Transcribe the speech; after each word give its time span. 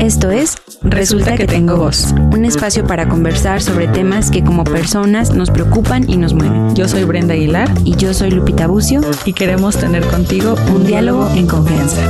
Esto 0.00 0.30
es 0.30 0.56
Resulta 0.80 1.36
que 1.36 1.46
tengo 1.46 1.76
voz, 1.76 2.12
un 2.32 2.46
espacio 2.46 2.86
para 2.86 3.06
conversar 3.06 3.60
sobre 3.60 3.86
temas 3.86 4.30
que 4.30 4.42
como 4.42 4.64
personas 4.64 5.34
nos 5.34 5.50
preocupan 5.50 6.08
y 6.08 6.16
nos 6.16 6.32
mueven. 6.32 6.74
Yo 6.74 6.88
soy 6.88 7.04
Brenda 7.04 7.34
Aguilar 7.34 7.68
Y 7.84 7.96
yo 7.96 8.14
soy 8.14 8.30
Lupita 8.30 8.66
Bucio 8.66 9.02
y 9.26 9.34
queremos 9.34 9.78
tener 9.78 10.02
contigo 10.06 10.54
un 10.74 10.86
diálogo 10.86 11.28
en 11.36 11.46
confianza. 11.46 12.00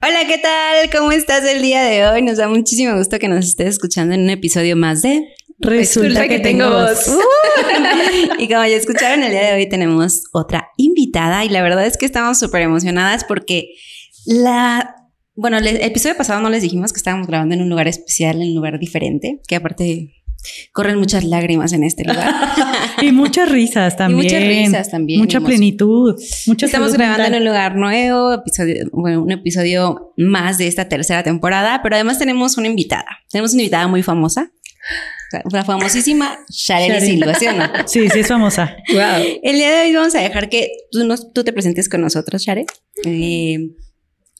Hola, 0.00 0.20
¿qué 0.28 0.38
tal? 0.38 0.88
¿Cómo 0.96 1.10
estás 1.10 1.44
el 1.44 1.60
día 1.62 1.82
de 1.82 2.06
hoy? 2.06 2.22
Nos 2.22 2.36
da 2.36 2.46
muchísimo 2.46 2.96
gusto 2.96 3.18
que 3.18 3.26
nos 3.26 3.44
estés 3.44 3.70
escuchando 3.70 4.14
en 4.14 4.20
un 4.20 4.30
episodio 4.30 4.76
más 4.76 5.02
de 5.02 5.34
Resulta, 5.58 6.28
que, 6.28 6.38
tengo 6.38 6.70
voz. 6.70 7.10
y 8.38 8.46
como 8.46 8.64
ya 8.64 8.76
escucharon, 8.76 9.24
el 9.24 9.32
día 9.32 9.46
de 9.46 9.54
hoy 9.54 9.68
tenemos 9.68 10.22
otra 10.32 10.68
invitada 10.76 11.44
y 11.44 11.48
la 11.48 11.60
verdad 11.60 11.86
es 11.86 11.98
que 11.98 12.06
estamos 12.06 12.38
súper 12.38 12.62
emocionadas 12.62 13.24
porque 13.24 13.70
la 14.24 14.99
bueno, 15.34 15.58
el 15.58 15.66
episodio 15.66 16.16
pasado 16.16 16.40
no 16.40 16.50
les 16.50 16.62
dijimos 16.62 16.92
que 16.92 16.98
estábamos 16.98 17.26
grabando 17.26 17.54
en 17.54 17.62
un 17.62 17.68
lugar 17.68 17.88
especial, 17.88 18.42
en 18.42 18.48
un 18.48 18.54
lugar 18.54 18.78
diferente, 18.78 19.40
que 19.46 19.56
aparte 19.56 20.14
corren 20.72 20.98
muchas 20.98 21.24
lágrimas 21.24 21.72
en 21.72 21.84
este 21.84 22.04
lugar. 22.04 22.32
y 23.02 23.12
muchas 23.12 23.50
risas 23.50 23.96
también. 23.96 24.24
muchas 24.24 24.42
risas 24.42 24.90
también. 24.90 25.20
Mucha 25.20 25.40
plenitud. 25.40 26.20
Mucha 26.46 26.66
Estamos 26.66 26.92
grabando 26.92 27.24
en 27.24 27.34
un 27.34 27.44
lugar 27.44 27.76
nuevo, 27.76 28.32
episodio, 28.34 28.88
bueno, 28.92 29.22
un 29.22 29.30
episodio 29.30 30.12
más 30.16 30.58
de 30.58 30.66
esta 30.66 30.88
tercera 30.88 31.22
temporada, 31.22 31.80
pero 31.82 31.96
además 31.96 32.18
tenemos 32.18 32.56
una 32.56 32.68
invitada. 32.68 33.06
Tenemos 33.30 33.52
una 33.52 33.62
invitada 33.62 33.86
muy 33.86 34.02
famosa. 34.02 34.50
La 35.52 35.64
famosísima 35.64 36.40
Share 36.48 37.00
Silva, 37.00 37.34
¿sí 37.34 37.46
o 37.46 37.52
no? 37.52 37.64
Sí, 37.86 38.08
sí 38.08 38.18
es 38.18 38.26
famosa. 38.26 38.76
Wow. 38.92 39.38
El 39.42 39.56
día 39.56 39.70
de 39.70 39.82
hoy 39.82 39.94
vamos 39.94 40.14
a 40.16 40.20
dejar 40.20 40.48
que 40.48 40.72
tú, 40.90 41.04
nos, 41.04 41.32
tú 41.32 41.44
te 41.44 41.52
presentes 41.52 41.88
con 41.88 42.00
nosotros, 42.00 42.42
Share. 42.42 42.64
Eh, 43.04 43.70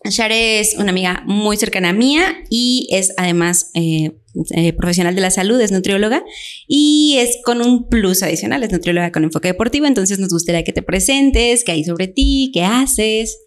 Share 0.09 0.61
es 0.61 0.77
una 0.79 0.91
amiga 0.91 1.23
muy 1.27 1.59
cercana 1.59 1.91
a 1.91 1.93
mía 1.93 2.25
y 2.49 2.89
es 2.91 3.13
además 3.19 3.71
eh, 3.75 4.13
eh, 4.55 4.73
profesional 4.73 5.15
de 5.15 5.21
la 5.21 5.31
salud, 5.31 5.61
es 5.61 5.73
nutrióloga 5.73 6.25
y 6.67 7.17
es 7.19 7.39
con 7.45 7.61
un 7.61 7.89
plus 7.89 8.23
adicional, 8.23 8.63
es 8.63 8.73
nutrióloga 8.73 9.13
con 9.13 9.25
enfoque 9.25 9.49
deportivo, 9.49 9.87
entonces 9.87 10.19
nos 10.19 10.31
gustaría 10.31 10.65
que 10.65 10.73
te 10.73 10.83
presentes, 10.83 11.65
qué 11.65 11.73
hay 11.73 11.85
sobre 11.85 12.09
ti, 12.09 12.51
qué 12.55 12.63
haces. 12.63 13.39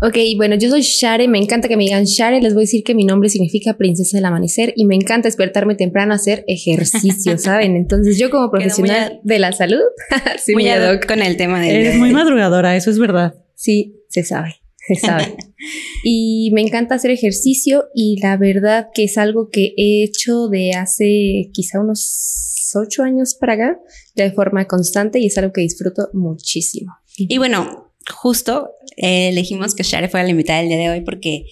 Ok, 0.00 0.16
bueno, 0.36 0.54
yo 0.56 0.70
soy 0.70 0.82
Share, 0.82 1.26
me 1.28 1.38
encanta 1.38 1.66
que 1.66 1.76
me 1.76 1.82
digan 1.82 2.04
Share, 2.04 2.40
les 2.40 2.54
voy 2.54 2.62
a 2.62 2.64
decir 2.64 2.84
que 2.84 2.94
mi 2.94 3.04
nombre 3.04 3.28
significa 3.28 3.76
princesa 3.76 4.16
del 4.16 4.24
amanecer 4.24 4.72
y 4.76 4.84
me 4.86 4.94
encanta 4.94 5.26
despertarme 5.26 5.74
temprano 5.74 6.12
a 6.12 6.16
hacer 6.16 6.44
ejercicio, 6.46 7.36
¿saben? 7.38 7.74
Entonces 7.74 8.18
yo 8.18 8.30
como 8.30 8.52
profesional 8.52 9.20
de 9.24 9.38
la 9.40 9.50
salud, 9.50 9.82
sí, 10.38 10.52
muy 10.52 10.68
ad 10.68 10.94
hoc 10.94 11.06
con 11.06 11.22
el 11.22 11.36
tema 11.36 11.60
de... 11.60 11.88
Es 11.90 11.96
muy 11.96 12.10
madrugadora, 12.12 12.76
eso 12.76 12.90
es 12.90 13.00
verdad. 13.00 13.34
Sí, 13.56 13.96
se 14.08 14.22
sabe 14.22 14.61
se 14.86 14.94
sabe. 14.96 15.36
y 16.04 16.50
me 16.52 16.62
encanta 16.62 16.94
hacer 16.94 17.10
ejercicio 17.10 17.84
y 17.94 18.20
la 18.20 18.36
verdad 18.36 18.88
que 18.94 19.04
es 19.04 19.18
algo 19.18 19.48
que 19.50 19.74
he 19.76 20.04
hecho 20.04 20.48
de 20.48 20.72
hace 20.72 21.50
quizá 21.52 21.80
unos 21.80 22.72
ocho 22.74 23.02
años 23.02 23.34
para 23.34 23.54
acá, 23.54 23.80
de 24.14 24.32
forma 24.32 24.66
constante 24.66 25.18
y 25.18 25.26
es 25.26 25.38
algo 25.38 25.52
que 25.52 25.60
disfruto 25.60 26.08
muchísimo. 26.12 26.92
Y 27.16 27.38
bueno, 27.38 27.92
justo 28.22 28.70
eh, 28.96 29.28
elegimos 29.28 29.74
que 29.74 29.82
Share 29.82 30.08
fuera 30.08 30.24
la 30.24 30.30
invitada 30.30 30.60
del 30.60 30.68
día 30.68 30.78
de 30.78 30.90
hoy 30.90 31.00
porque 31.02 31.44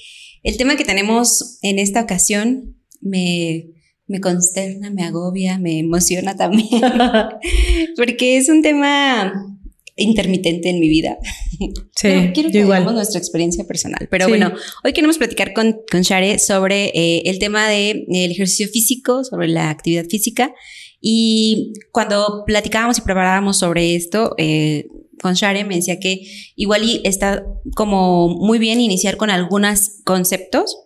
el 0.42 0.56
tema 0.56 0.77
que 0.77 0.84
tenemos 0.84 1.59
en 1.62 1.78
esta 1.78 2.03
ocasión 2.03 2.77
me, 3.00 3.70
me 4.06 4.20
consterna, 4.20 4.91
me 4.91 5.05
agobia, 5.05 5.59
me 5.59 5.78
emociona 5.78 6.37
también, 6.37 6.69
porque 7.97 8.37
es 8.37 8.48
un 8.48 8.62
tema 8.62 9.33
intermitente 9.97 10.70
en 10.70 10.81
mi 10.81 10.89
vida. 10.89 11.19
Sí, 11.94 12.30
quiero 12.33 12.50
que 12.50 12.61
igual. 12.61 12.84
nuestra 12.84 13.19
experiencia 13.19 13.64
personal. 13.64 14.08
Pero 14.11 14.28
bueno, 14.28 14.53
hoy 14.83 14.92
queremos 14.92 15.19
platicar 15.19 15.53
con, 15.53 15.77
con 15.91 16.03
Share 16.03 16.39
sobre 16.39 16.86
eh, 16.94 17.22
el 17.27 17.39
tema 17.39 17.69
del 17.69 18.06
de, 18.08 18.25
el 18.25 18.30
ejercicio 18.30 18.69
físico, 18.69 19.25
sobre 19.25 19.48
la 19.48 19.69
actividad 19.70 20.06
física. 20.06 20.55
Y 21.00 21.72
cuando 21.92 22.44
platicábamos 22.47 22.98
y 22.98 23.03
preparábamos 23.03 23.59
sobre 23.59 23.94
esto, 23.94 24.34
eh, 24.38 24.88
con 25.21 25.34
Share 25.34 25.66
me 25.66 25.76
decía 25.76 25.98
que 26.00 26.22
igual 26.56 26.82
y 26.84 27.03
está 27.04 27.44
como 27.75 28.28
muy 28.28 28.59
bien 28.59 28.81
iniciar 28.81 29.16
con 29.16 29.28
algunos 29.28 30.00
conceptos, 30.04 30.78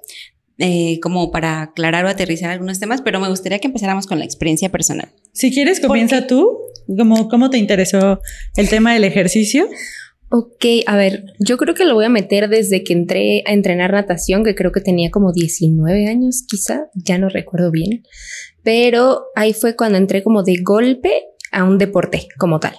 eh, 0.59 1.01
como 1.01 1.31
para 1.33 1.63
aclarar 1.63 2.05
o 2.05 2.09
aterrizar 2.09 2.51
algunos 2.51 2.79
temas, 2.79 3.03
pero 3.03 3.19
me 3.19 3.29
gustaría 3.29 3.59
que 3.59 3.67
empezáramos 3.67 4.07
con 4.07 4.19
la 4.19 4.25
experiencia 4.25 4.71
personal. 4.71 5.09
Si 5.33 5.53
quieres, 5.53 5.81
comienza 5.81 6.27
tú. 6.27 6.59
¿Cómo, 6.99 7.29
¿Cómo 7.29 7.49
te 7.51 7.59
interesó 7.59 8.21
el 8.57 8.69
tema 8.69 8.93
del 8.93 9.05
ejercicio? 9.05 9.69
Ok, 10.37 10.65
a 10.87 10.97
ver, 10.97 11.27
yo 11.39 11.57
creo 11.57 11.77
que 11.77 11.85
lo 11.85 11.95
voy 11.95 12.07
a 12.07 12.09
meter 12.09 12.49
desde 12.49 12.83
que 12.83 12.93
entré 12.93 13.45
a 13.47 13.53
entrenar 13.53 13.93
natación, 13.93 14.43
que 14.43 14.57
creo 14.57 14.73
que 14.73 14.81
tenía 14.81 15.13
como 15.13 15.31
19 15.33 16.09
años 16.09 16.43
quizá, 16.49 16.89
ya 16.93 17.19
no 17.19 17.29
recuerdo 17.29 17.71
bien, 17.71 18.03
pero 18.65 19.27
ahí 19.37 19.53
fue 19.53 19.77
cuando 19.77 19.97
entré 19.97 20.25
como 20.25 20.43
de 20.43 20.57
golpe 20.61 21.13
a 21.53 21.63
un 21.63 21.79
deporte 21.79 22.27
como 22.37 22.59
tal, 22.59 22.75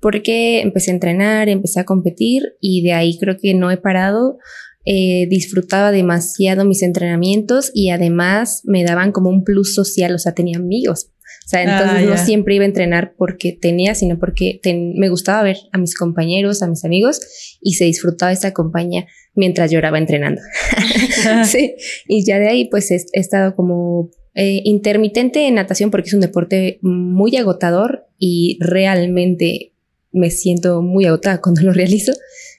porque 0.00 0.60
empecé 0.60 0.92
a 0.92 0.94
entrenar, 0.94 1.48
empecé 1.48 1.80
a 1.80 1.84
competir 1.84 2.44
y 2.60 2.84
de 2.84 2.92
ahí 2.92 3.18
creo 3.18 3.36
que 3.42 3.54
no 3.54 3.72
he 3.72 3.76
parado. 3.76 4.38
Eh, 4.84 5.26
disfrutaba 5.28 5.90
demasiado 5.90 6.64
mis 6.64 6.82
entrenamientos 6.82 7.70
y 7.74 7.90
además 7.90 8.62
me 8.64 8.84
daban 8.84 9.10
como 9.12 9.28
un 9.28 9.44
plus 9.44 9.74
social, 9.74 10.14
o 10.14 10.18
sea, 10.18 10.32
tenía 10.32 10.56
amigos 10.56 11.10
o 11.44 11.48
sea, 11.48 11.62
entonces 11.62 12.06
ah, 12.06 12.10
no 12.10 12.16
siempre 12.18 12.54
iba 12.54 12.64
a 12.64 12.68
entrenar 12.68 13.14
porque 13.16 13.56
tenía, 13.58 13.94
sino 13.94 14.18
porque 14.18 14.60
me 14.64 15.08
gustaba 15.08 15.42
ver 15.42 15.56
a 15.72 15.78
mis 15.78 15.96
compañeros, 15.96 16.62
a 16.62 16.68
mis 16.68 16.84
amigos 16.84 17.20
y 17.60 17.74
se 17.74 17.84
disfrutaba 17.84 18.32
esta 18.32 18.52
compañía 18.52 19.06
mientras 19.34 19.70
lloraba 19.70 19.98
entrenando. 19.98 20.42
sí, 21.44 21.74
y 22.06 22.24
ya 22.24 22.38
de 22.38 22.48
ahí 22.48 22.68
pues 22.68 22.90
he, 22.90 23.02
estado 23.12 23.54
como 23.54 24.10
eh, 24.34 24.60
intermitente 24.64 25.46
en 25.46 25.54
natación 25.54 25.90
porque 25.90 26.08
es 26.08 26.14
un 26.14 26.20
deporte 26.20 26.78
muy 26.82 27.36
agotador 27.36 28.06
y 28.18 28.58
realmente 28.60 29.72
me 30.12 30.30
siento 30.30 30.82
muy 30.82 31.06
agotada 31.06 31.40
cuando 31.40 31.62
lo 31.62 31.72
realizo. 31.72 32.12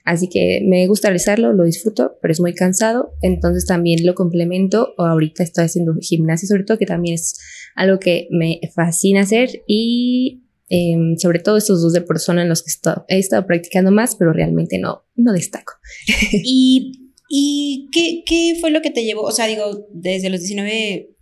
Así 0.04 0.28
que 0.28 0.62
me 0.66 0.86
gusta 0.86 1.08
realizarlo, 1.08 1.52
lo 1.52 1.64
disfruto, 1.64 2.18
pero 2.20 2.32
es 2.32 2.40
muy 2.40 2.54
cansado. 2.54 3.12
Entonces 3.22 3.66
también 3.66 4.04
lo 4.06 4.14
complemento. 4.14 4.94
O 4.96 5.04
ahorita 5.04 5.42
estoy 5.42 5.64
haciendo 5.64 5.94
gimnasia, 6.00 6.48
sobre 6.48 6.64
todo, 6.64 6.78
que 6.78 6.86
también 6.86 7.14
es 7.14 7.38
algo 7.74 7.98
que 7.98 8.28
me 8.30 8.60
fascina 8.74 9.22
hacer. 9.22 9.62
Y 9.66 10.42
em, 10.68 11.16
sobre 11.18 11.40
todo 11.40 11.56
estos 11.56 11.82
dos 11.82 11.92
de 11.92 12.00
persona 12.00 12.42
en 12.42 12.48
los 12.48 12.62
que 12.62 12.70
he 13.08 13.18
estado 13.18 13.46
practicando 13.46 13.90
más, 13.90 14.16
pero 14.16 14.32
realmente 14.32 14.78
no, 14.78 15.04
no 15.16 15.32
destaco. 15.32 15.74
¿Y, 16.32 17.12
y 17.28 17.88
qué, 17.92 18.22
qué 18.26 18.56
fue 18.60 18.70
lo 18.70 18.82
que 18.82 18.90
te 18.90 19.04
llevó? 19.04 19.22
O 19.22 19.32
sea, 19.32 19.46
digo, 19.46 19.86
desde 19.92 20.30
los 20.30 20.40
19 20.40 20.94
eh, 20.94 21.16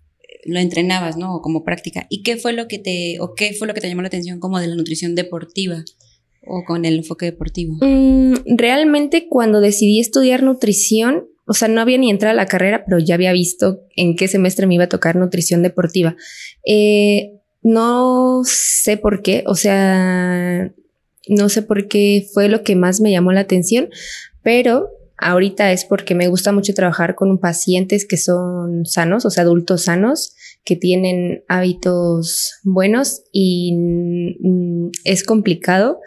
lo 0.44 0.61
entrenabas, 0.61 1.17
¿no? 1.17 1.41
Como 1.43 1.65
práctica. 1.65 2.06
¿Y 2.09 2.22
qué 2.22 2.37
fue 2.37 2.53
lo 2.53 2.69
que 2.69 2.78
te, 2.78 3.17
o 3.21 3.34
qué 3.34 3.53
fue 3.55 3.67
lo 3.67 3.75
que 3.75 3.81
te 3.81 3.88
llamó 3.88 4.03
la 4.03 4.09
atención 4.09 4.41
como 4.41 4.61
de 4.61 4.69
la 4.69 4.77
nutrición 4.77 5.15
deportiva? 5.15 5.84
O 6.48 6.64
con 6.64 6.84
el 6.84 6.98
enfoque 6.98 7.26
deportivo? 7.26 7.76
Mm, 7.81 8.34
realmente 8.56 9.28
cuando 9.28 9.60
decidí 9.60 10.00
estudiar 10.00 10.42
nutrición, 10.42 11.28
o 11.47 11.54
sea, 11.54 11.69
no 11.69 11.81
había 11.81 11.98
ni 11.98 12.10
entrado 12.10 12.32
a 12.32 12.36
la 12.36 12.47
carrera, 12.47 12.84
pero 12.84 12.98
ya 12.98 13.14
había 13.14 13.32
visto 13.32 13.81
en 13.97 14.16
qué 14.16 14.28
semestre 14.28 14.66
me 14.66 14.75
iba 14.75 14.84
a 14.84 14.88
tocar 14.88 15.16
nutrición 15.16 15.62
deportiva. 15.62 16.16
Eh, 16.66 17.38
no 17.62 18.42
sé 18.44 18.97
por 18.97 19.22
qué, 19.22 19.44
o 19.47 19.54
sea, 19.54 20.72
no 21.28 21.48
sé 21.48 21.62
por 21.62 21.88
qué 21.88 22.26
fue 22.32 22.48
lo 22.48 22.62
que 22.62 22.76
más 22.76 23.00
me 23.00 23.10
llamó 23.10 23.32
la 23.32 23.41
atención, 23.41 23.91
pero 24.42 24.91
ahorita 25.19 25.72
es 25.72 25.84
porque 25.84 26.14
me 26.14 26.28
gusta 26.28 26.53
mucho 26.53 26.72
trabajar 26.75 27.14
con 27.14 27.38
pacientes 27.38 28.06
que 28.06 28.16
son 28.16 28.87
sanos, 28.87 29.26
o 29.26 29.31
sea, 29.31 29.42
adultos 29.42 29.84
sanos, 29.84 30.34
que 30.64 30.76
tienen 30.76 31.44
hábitos 31.48 32.54
buenos 32.62 33.22
y 33.32 33.75
mm, 33.76 34.91
es 35.04 35.25
complicado 35.25 35.98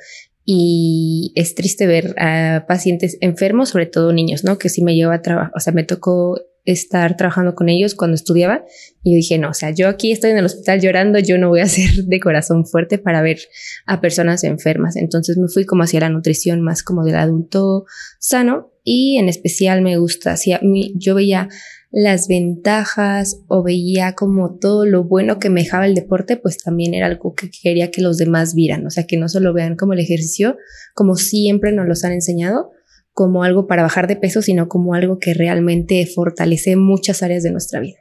y 0.45 1.33
es 1.35 1.55
triste 1.55 1.87
ver 1.87 2.15
a 2.19 2.65
pacientes 2.67 3.17
enfermos, 3.21 3.69
sobre 3.69 3.85
todo 3.85 4.11
niños, 4.13 4.43
¿no? 4.43 4.57
Que 4.57 4.69
sí 4.69 4.83
me 4.83 4.95
lleva 4.95 5.15
a 5.15 5.21
trabajar, 5.21 5.51
o 5.55 5.59
sea, 5.59 5.73
me 5.73 5.83
tocó 5.83 6.39
estar 6.65 7.17
trabajando 7.17 7.55
con 7.55 7.69
ellos 7.69 7.95
cuando 7.95 8.15
estudiaba 8.15 8.63
y 9.03 9.13
yo 9.13 9.15
dije, 9.15 9.37
no, 9.37 9.49
o 9.49 9.53
sea, 9.53 9.71
yo 9.71 9.87
aquí 9.87 10.11
estoy 10.11 10.31
en 10.31 10.37
el 10.37 10.45
hospital 10.45 10.79
llorando, 10.79 11.19
yo 11.19 11.37
no 11.37 11.49
voy 11.49 11.61
a 11.61 11.65
ser 11.67 12.05
de 12.05 12.19
corazón 12.19 12.65
fuerte 12.65 12.97
para 12.97 13.21
ver 13.21 13.39
a 13.85 14.01
personas 14.01 14.43
enfermas. 14.43 14.95
Entonces 14.95 15.37
me 15.37 15.47
fui 15.47 15.65
como 15.65 15.83
hacia 15.83 16.01
la 16.01 16.09
nutrición 16.09 16.61
más 16.61 16.83
como 16.83 17.03
del 17.03 17.15
adulto 17.15 17.85
sano 18.19 18.71
y 18.83 19.17
en 19.17 19.29
especial 19.29 19.81
me 19.81 19.97
gusta, 19.97 20.33
hacia 20.33 20.59
mí, 20.61 20.93
yo 20.97 21.15
veía 21.15 21.49
las 21.91 22.27
ventajas 22.27 23.41
o 23.47 23.63
veía 23.63 24.13
como 24.13 24.57
todo 24.57 24.85
lo 24.85 25.03
bueno 25.03 25.39
que 25.39 25.49
me 25.49 25.63
dejaba 25.63 25.85
el 25.85 25.93
deporte, 25.93 26.37
pues 26.37 26.57
también 26.57 26.93
era 26.93 27.07
algo 27.07 27.35
que 27.35 27.49
quería 27.49 27.91
que 27.91 28.01
los 28.01 28.17
demás 28.17 28.55
vieran, 28.55 28.85
o 28.85 28.89
sea, 28.89 29.05
que 29.05 29.17
no 29.17 29.27
solo 29.27 29.53
vean 29.53 29.75
como 29.75 29.93
el 29.93 29.99
ejercicio, 29.99 30.57
como 30.95 31.15
siempre 31.15 31.73
nos 31.73 31.87
los 31.87 32.05
han 32.05 32.13
enseñado, 32.13 32.71
como 33.13 33.43
algo 33.43 33.67
para 33.67 33.83
bajar 33.83 34.07
de 34.07 34.15
peso, 34.15 34.41
sino 34.41 34.69
como 34.69 34.93
algo 34.93 35.19
que 35.19 35.33
realmente 35.33 36.05
fortalece 36.05 36.77
muchas 36.77 37.23
áreas 37.23 37.43
de 37.43 37.51
nuestra 37.51 37.81
vida. 37.81 37.97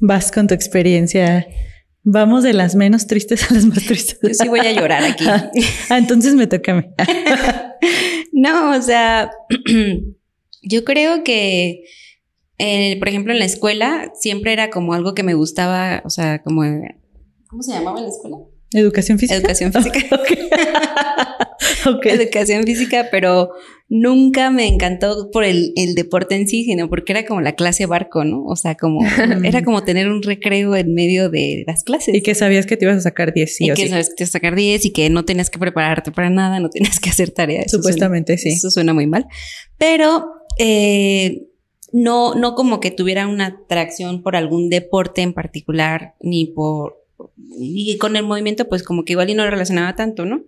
Vas 0.00 0.32
con 0.32 0.46
tu 0.46 0.54
experiencia. 0.54 1.46
Vamos 2.02 2.42
de 2.42 2.54
las 2.54 2.74
menos 2.74 3.06
tristes 3.06 3.50
a 3.50 3.54
las 3.54 3.66
más 3.66 3.84
tristes. 3.84 4.18
Yo 4.22 4.44
sí 4.44 4.48
voy 4.48 4.60
a 4.60 4.72
llorar 4.72 5.04
aquí. 5.04 5.24
ah, 5.90 5.98
entonces 5.98 6.34
me 6.34 6.46
toca 6.46 6.72
a 6.72 6.74
mí. 6.76 6.84
no, 8.32 8.76
o 8.76 8.82
sea, 8.82 9.30
Yo 10.64 10.84
creo 10.84 11.24
que, 11.24 11.84
eh, 12.58 12.98
por 12.98 13.08
ejemplo, 13.08 13.32
en 13.32 13.38
la 13.38 13.44
escuela 13.44 14.12
siempre 14.18 14.52
era 14.52 14.70
como 14.70 14.94
algo 14.94 15.14
que 15.14 15.22
me 15.22 15.34
gustaba, 15.34 16.02
o 16.04 16.10
sea, 16.10 16.42
como, 16.42 16.62
¿cómo 17.48 17.62
se 17.62 17.72
llamaba 17.72 17.98
en 17.98 18.04
la 18.04 18.10
escuela? 18.10 18.36
Educación 18.72 19.18
física. 19.18 19.38
Educación 19.38 19.72
física. 19.72 19.98
Educación 22.04 22.64
física, 22.64 23.08
pero 23.10 23.50
nunca 23.88 24.50
me 24.50 24.66
encantó 24.66 25.30
por 25.30 25.44
el, 25.44 25.72
el, 25.76 25.94
deporte 25.94 26.34
en 26.34 26.48
sí, 26.48 26.64
sino 26.64 26.88
porque 26.88 27.12
era 27.12 27.26
como 27.26 27.40
la 27.40 27.52
clase 27.52 27.86
barco, 27.86 28.24
¿no? 28.24 28.44
O 28.44 28.56
sea, 28.56 28.74
como 28.74 29.00
era 29.44 29.62
como 29.62 29.84
tener 29.84 30.08
un 30.08 30.22
recreo 30.22 30.74
en 30.76 30.94
medio 30.94 31.30
de 31.30 31.64
las 31.66 31.84
clases. 31.84 32.14
Y 32.14 32.22
que 32.22 32.34
sabías 32.34 32.66
que 32.66 32.76
te 32.76 32.84
ibas 32.84 32.98
a 32.98 33.00
sacar 33.00 33.32
10, 33.32 33.56
sí. 33.56 33.64
Y 33.66 33.74
que 33.74 33.88
sabías 33.88 34.08
que 34.08 34.14
te 34.16 34.22
ibas 34.24 34.30
a 34.30 34.32
sacar 34.32 34.54
10 34.54 34.84
y 34.84 34.92
que 34.92 35.10
no 35.10 35.24
tenías 35.24 35.50
que 35.50 35.58
prepararte 35.58 36.10
para 36.10 36.30
nada, 36.30 36.60
no 36.60 36.70
tenías 36.70 37.00
que 37.00 37.10
hacer 37.10 37.30
tareas. 37.30 37.70
Supuestamente, 37.70 38.38
sí. 38.38 38.50
Eso 38.50 38.70
suena 38.70 38.94
muy 38.94 39.06
mal. 39.06 39.26
Pero 39.78 40.26
eh, 40.58 41.48
no, 41.92 42.34
no 42.34 42.54
como 42.54 42.80
que 42.80 42.90
tuviera 42.90 43.28
una 43.28 43.46
atracción 43.46 44.22
por 44.22 44.36
algún 44.36 44.68
deporte 44.68 45.22
en 45.22 45.32
particular, 45.32 46.14
ni 46.20 46.46
por. 46.46 47.04
Y 47.58 47.96
con 47.98 48.16
el 48.16 48.24
movimiento, 48.24 48.68
pues 48.68 48.82
como 48.82 49.04
que 49.04 49.12
igual 49.12 49.30
y 49.30 49.34
no 49.34 49.48
relacionaba 49.48 49.94
tanto, 49.94 50.24
¿no? 50.24 50.42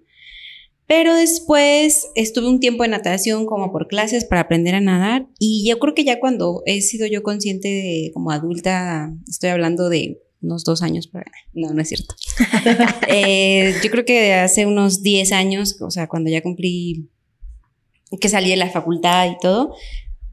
Pero 0.87 1.15
después 1.15 2.09
estuve 2.15 2.49
un 2.49 2.61
tiempo 2.61 2.85
en 2.85 2.93
natación 2.93 3.47
como 3.47 3.73
por 3.73 3.89
clases 3.89 4.25
para 4.25 4.43
aprender 4.43 4.75
a 4.77 4.81
nadar 4.81 5.27
y 5.39 5.69
yo 5.69 5.81
creo 5.81 5.95
que 5.95 6.05
ya 6.05 6.21
cuando 6.21 6.63
he 6.65 6.81
sido 6.81 7.09
yo 7.09 7.25
consciente 7.25 7.69
de 7.69 8.11
como 8.15 8.31
adulta, 8.31 9.13
estoy 9.29 9.51
hablando 9.51 9.89
de 9.89 10.21
unos 10.43 10.63
dos 10.63 10.83
años, 10.83 11.09
pero 11.09 11.25
no, 11.55 11.73
no 11.73 11.83
es 11.83 11.89
cierto. 11.89 12.15
eh, 13.09 13.75
yo 13.83 13.91
creo 13.91 14.05
que 14.05 14.35
hace 14.35 14.67
unos 14.67 15.03
10 15.03 15.33
años, 15.33 15.81
o 15.81 15.91
sea, 15.91 16.07
cuando 16.07 16.31
ya 16.31 16.43
cumplí 16.43 17.09
que 18.21 18.29
salí 18.29 18.51
de 18.51 18.57
la 18.57 18.71
facultad 18.71 19.31
y 19.31 19.37
todo, 19.41 19.75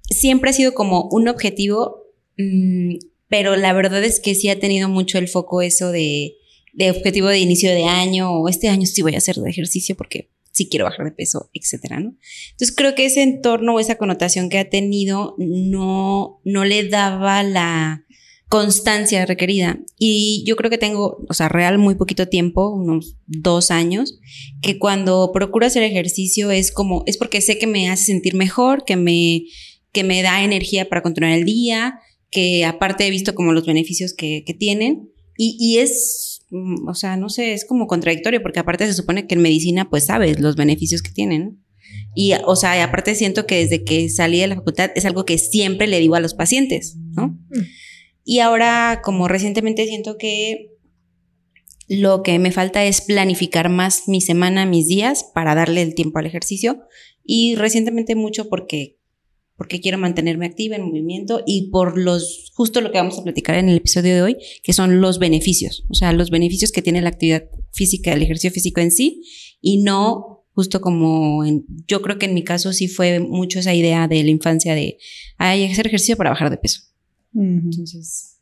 siempre 0.10 0.50
ha 0.50 0.54
sido 0.54 0.74
como 0.74 1.10
un 1.12 1.28
objetivo, 1.28 2.04
mmm, 2.38 2.96
pero 3.28 3.56
la 3.56 3.74
verdad 3.74 4.04
es 4.04 4.20
que 4.20 4.36
sí 4.36 4.50
ha 4.50 4.60
tenido 4.60 4.90
mucho 4.90 5.18
el 5.18 5.28
foco 5.28 5.62
eso 5.62 5.92
de, 5.92 6.36
de 6.74 6.92
objetivo 6.92 7.28
de 7.28 7.40
inicio 7.40 7.72
de 7.72 7.86
año 7.86 8.32
o 8.32 8.48
este 8.50 8.70
año 8.70 8.86
sí 8.86 9.02
voy 9.02 9.16
a 9.16 9.20
hacer 9.20 9.38
de 9.38 9.50
ejercicio 9.50 9.96
porque 9.96 10.30
si 10.52 10.70
quiero 10.70 10.86
bajar 10.86 11.06
de 11.06 11.12
peso, 11.12 11.50
etcétera, 11.54 12.00
¿no? 12.00 12.16
Entonces 12.52 12.76
creo 12.76 12.94
que 12.94 13.06
ese 13.06 13.24
entorno 13.24 13.74
o 13.74 13.80
esa 13.80 13.96
connotación 13.96 14.50
que 14.50 14.60
ha 14.60 14.70
tenido 14.70 15.34
no, 15.40 16.42
no 16.46 16.64
le 16.64 16.88
daba 16.88 17.42
la 17.42 18.06
constancia 18.50 19.26
requerida. 19.26 19.80
Y 19.98 20.44
yo 20.46 20.56
creo 20.56 20.70
que 20.70 20.78
tengo, 20.78 21.26
o 21.28 21.34
sea, 21.34 21.50
real 21.50 21.78
muy 21.78 21.96
poquito 21.96 22.28
tiempo, 22.28 22.70
unos 22.70 23.18
dos 23.26 23.72
años, 23.72 24.20
que 24.62 24.78
cuando 24.80 25.32
procuro 25.34 25.66
hacer 25.66 25.84
ejercicio 25.84 26.52
es 26.52 26.72
como, 26.72 27.04
es 27.08 27.18
porque 27.18 27.42
sé 27.42 27.58
que 27.58 27.68
me 27.68 27.90
hace 27.90 28.06
sentir 28.06 28.36
mejor, 28.36 28.86
que 28.86 28.96
me, 28.96 29.44
que 29.92 30.04
me 30.04 30.22
da 30.22 30.44
energía 30.44 30.90
para 30.90 31.02
continuar 31.02 31.34
el 31.34 31.46
día, 31.46 32.00
que 32.30 32.66
aparte 32.66 33.08
he 33.08 33.10
visto 33.10 33.36
como 33.36 33.54
los 33.54 33.66
beneficios 33.66 34.14
que, 34.14 34.44
que 34.46 34.54
tienen. 34.54 35.10
Y, 35.36 35.58
y 35.60 35.80
es 35.80 36.34
Mm, 36.54 36.88
o 36.88 36.94
sea, 36.94 37.18
no 37.18 37.30
sé, 37.30 37.54
es 37.54 37.66
como 37.66 37.88
contradictorio 37.88 38.44
porque 38.44 38.60
aparte 38.60 38.86
se 38.86 38.94
supone 38.94 39.26
que 39.26 39.34
en 39.34 39.42
medicina 39.42 39.90
pues 39.90 40.06
sabes 40.06 40.40
los 40.40 40.56
beneficios 40.56 41.02
que 41.02 41.12
tienen. 41.12 41.64
Y, 42.16 42.34
o 42.46 42.56
sea, 42.56 42.82
aparte 42.84 43.16
siento 43.16 43.48
que 43.48 43.58
desde 43.58 43.84
que 43.84 44.08
salí 44.08 44.40
de 44.40 44.48
la 44.48 44.56
facultad 44.56 44.92
es 44.96 45.06
algo 45.06 45.26
que 45.26 45.40
siempre 45.40 45.88
le 45.88 46.00
digo 46.00 46.14
a 46.14 46.20
los 46.20 46.36
pacientes, 46.36 46.96
¿no? 47.16 47.30
Mm. 47.50 47.60
Y 48.24 48.40
ahora, 48.40 49.02
como 49.04 49.28
recientemente 49.28 49.86
siento 49.86 50.18
que 50.18 50.72
lo 51.88 52.24
que 52.24 52.40
me 52.40 52.52
falta 52.52 52.86
es 52.86 53.02
planificar 53.02 53.70
más 53.70 54.08
mi 54.08 54.22
semana, 54.22 54.66
mis 54.66 54.88
días 54.88 55.26
para 55.34 55.56
darle 55.56 55.82
el 55.82 55.96
tiempo 55.96 56.20
al 56.20 56.26
ejercicio. 56.26 56.84
Y 57.24 57.56
recientemente 57.56 58.16
mucho 58.16 58.50
porque 58.50 58.98
porque 59.56 59.80
quiero 59.80 59.98
mantenerme 59.98 60.46
activa 60.46 60.76
en 60.76 60.84
movimiento 60.84 61.42
y 61.46 61.70
por 61.70 61.98
los, 61.98 62.52
justo 62.54 62.82
lo 62.82 62.92
que 62.92 62.98
vamos 62.98 63.20
a 63.20 63.24
platicar 63.24 63.56
en 63.56 63.70
el 63.70 63.78
episodio 63.78 64.16
de 64.16 64.22
hoy, 64.22 64.38
que 64.64 64.74
son 64.74 65.00
los 65.00 65.20
beneficios, 65.20 65.86
o 65.90 65.94
sea, 65.94 66.12
los 66.12 66.32
beneficios 66.32 66.72
que 66.72 66.82
tiene 66.82 67.02
la 67.02 67.10
actividad 67.10 67.44
física, 67.72 68.14
el 68.14 68.24
ejercicio 68.24 68.52
físico 68.52 68.82
en 68.82 68.92
sí, 68.92 69.24
y 69.62 69.84
no 69.84 70.46
justo 70.54 70.82
como 70.82 71.46
en, 71.46 71.66
yo 71.88 72.02
creo 72.02 72.18
que 72.18 72.26
en 72.26 72.34
mi 72.34 72.44
caso 72.44 72.74
sí 72.74 72.88
fue 72.88 73.20
mucho 73.20 73.60
esa 73.60 73.74
idea 73.74 74.08
de 74.08 74.24
la 74.24 74.30
infancia 74.30 74.76
de, 74.76 74.98
que 75.40 75.72
hacer 75.72 75.88
ejercicio 75.88 76.18
para 76.18 76.30
bajar 76.32 76.50
de 76.50 76.58
peso. 76.58 76.82
Entonces... 77.36 78.40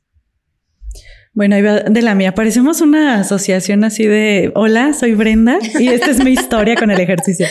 Bueno, 1.34 1.56
ahí 1.56 1.62
va 1.62 1.80
de 1.80 2.02
la 2.02 2.14
mía. 2.14 2.36
Parecemos 2.36 2.82
una 2.82 3.22
asociación 3.22 3.86
así 3.86 4.06
de, 4.06 4.52
hola, 4.54 4.94
soy 4.94 5.14
Brenda 5.14 5.60
y 5.80 5.88
esta 5.88 6.12
es 6.12 6.22
mi 6.22 6.32
historia 6.32 6.76
con 6.76 6.92
el 6.92 7.00
ejercicio. 7.00 7.48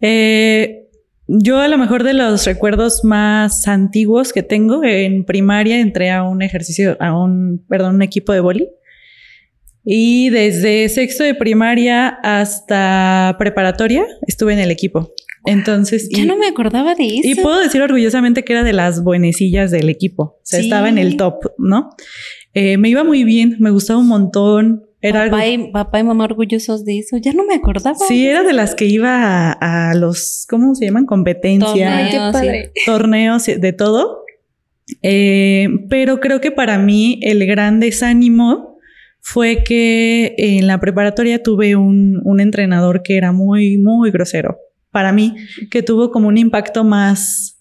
Eh, 0.00 0.88
yo 1.26 1.58
a 1.58 1.68
lo 1.68 1.78
mejor 1.78 2.04
de 2.04 2.14
los 2.14 2.44
recuerdos 2.44 3.04
más 3.04 3.66
antiguos 3.66 4.32
que 4.32 4.42
tengo, 4.42 4.84
en 4.84 5.24
primaria 5.24 5.80
entré 5.80 6.10
a 6.10 6.24
un 6.24 6.42
ejercicio, 6.42 6.96
a 7.00 7.16
un, 7.16 7.64
perdón, 7.68 7.96
un 7.96 8.02
equipo 8.02 8.32
de 8.32 8.40
boli. 8.40 8.68
Y 9.84 10.30
desde 10.30 10.88
sexto 10.88 11.24
de 11.24 11.34
primaria 11.34 12.08
hasta 12.08 13.34
preparatoria 13.38 14.04
estuve 14.26 14.52
en 14.52 14.60
el 14.60 14.70
equipo. 14.70 15.12
Entonces. 15.44 16.08
Ya 16.10 16.24
no 16.24 16.36
me 16.36 16.46
acordaba 16.46 16.94
de 16.94 17.06
eso. 17.06 17.20
Y 17.24 17.34
puedo 17.34 17.60
decir 17.60 17.82
orgullosamente 17.82 18.44
que 18.44 18.52
era 18.52 18.62
de 18.62 18.72
las 18.72 19.02
buenecillas 19.02 19.70
del 19.70 19.88
equipo. 19.88 20.22
O 20.22 20.40
sea, 20.42 20.60
estaba 20.60 20.88
en 20.88 20.98
el 20.98 21.16
top, 21.16 21.52
¿no? 21.58 21.90
Eh, 22.54 22.76
me 22.76 22.88
iba 22.88 23.02
muy 23.02 23.24
bien, 23.24 23.56
me 23.58 23.70
gustaba 23.70 23.98
un 23.98 24.08
montón. 24.08 24.84
Era 25.00 25.24
papá, 25.24 25.46
y, 25.48 25.72
papá 25.72 25.98
y 25.98 26.04
mamá 26.04 26.24
orgullosos 26.24 26.84
de 26.84 26.98
eso. 26.98 27.16
Ya 27.16 27.32
no 27.32 27.44
me 27.44 27.54
acordaba. 27.54 27.96
Sí, 28.06 28.26
era 28.26 28.44
de 28.44 28.52
las 28.52 28.74
que 28.74 28.84
iba 28.84 29.50
a, 29.50 29.94
los, 29.94 30.46
¿cómo 30.48 30.74
se 30.74 30.84
llaman? 30.84 31.06
Competencias. 31.06 32.10
Torneos, 32.32 32.72
torneos 32.86 33.46
de 33.46 33.72
todo. 33.72 34.24
Eh, 35.02 35.68
pero 35.88 36.20
creo 36.20 36.40
que 36.40 36.50
para 36.50 36.78
mí 36.78 37.18
el 37.22 37.44
gran 37.46 37.80
desánimo 37.80 38.78
fue 39.20 39.64
que 39.64 40.34
en 40.36 40.66
la 40.66 40.78
preparatoria 40.78 41.42
tuve 41.42 41.74
un, 41.74 42.20
un 42.24 42.40
entrenador 42.40 43.02
que 43.02 43.16
era 43.16 43.32
muy, 43.32 43.78
muy 43.78 44.10
grosero. 44.10 44.58
Para 44.92 45.12
mí, 45.12 45.34
que 45.70 45.82
tuvo 45.82 46.10
como 46.10 46.28
un 46.28 46.38
impacto 46.38 46.84
más, 46.84 47.58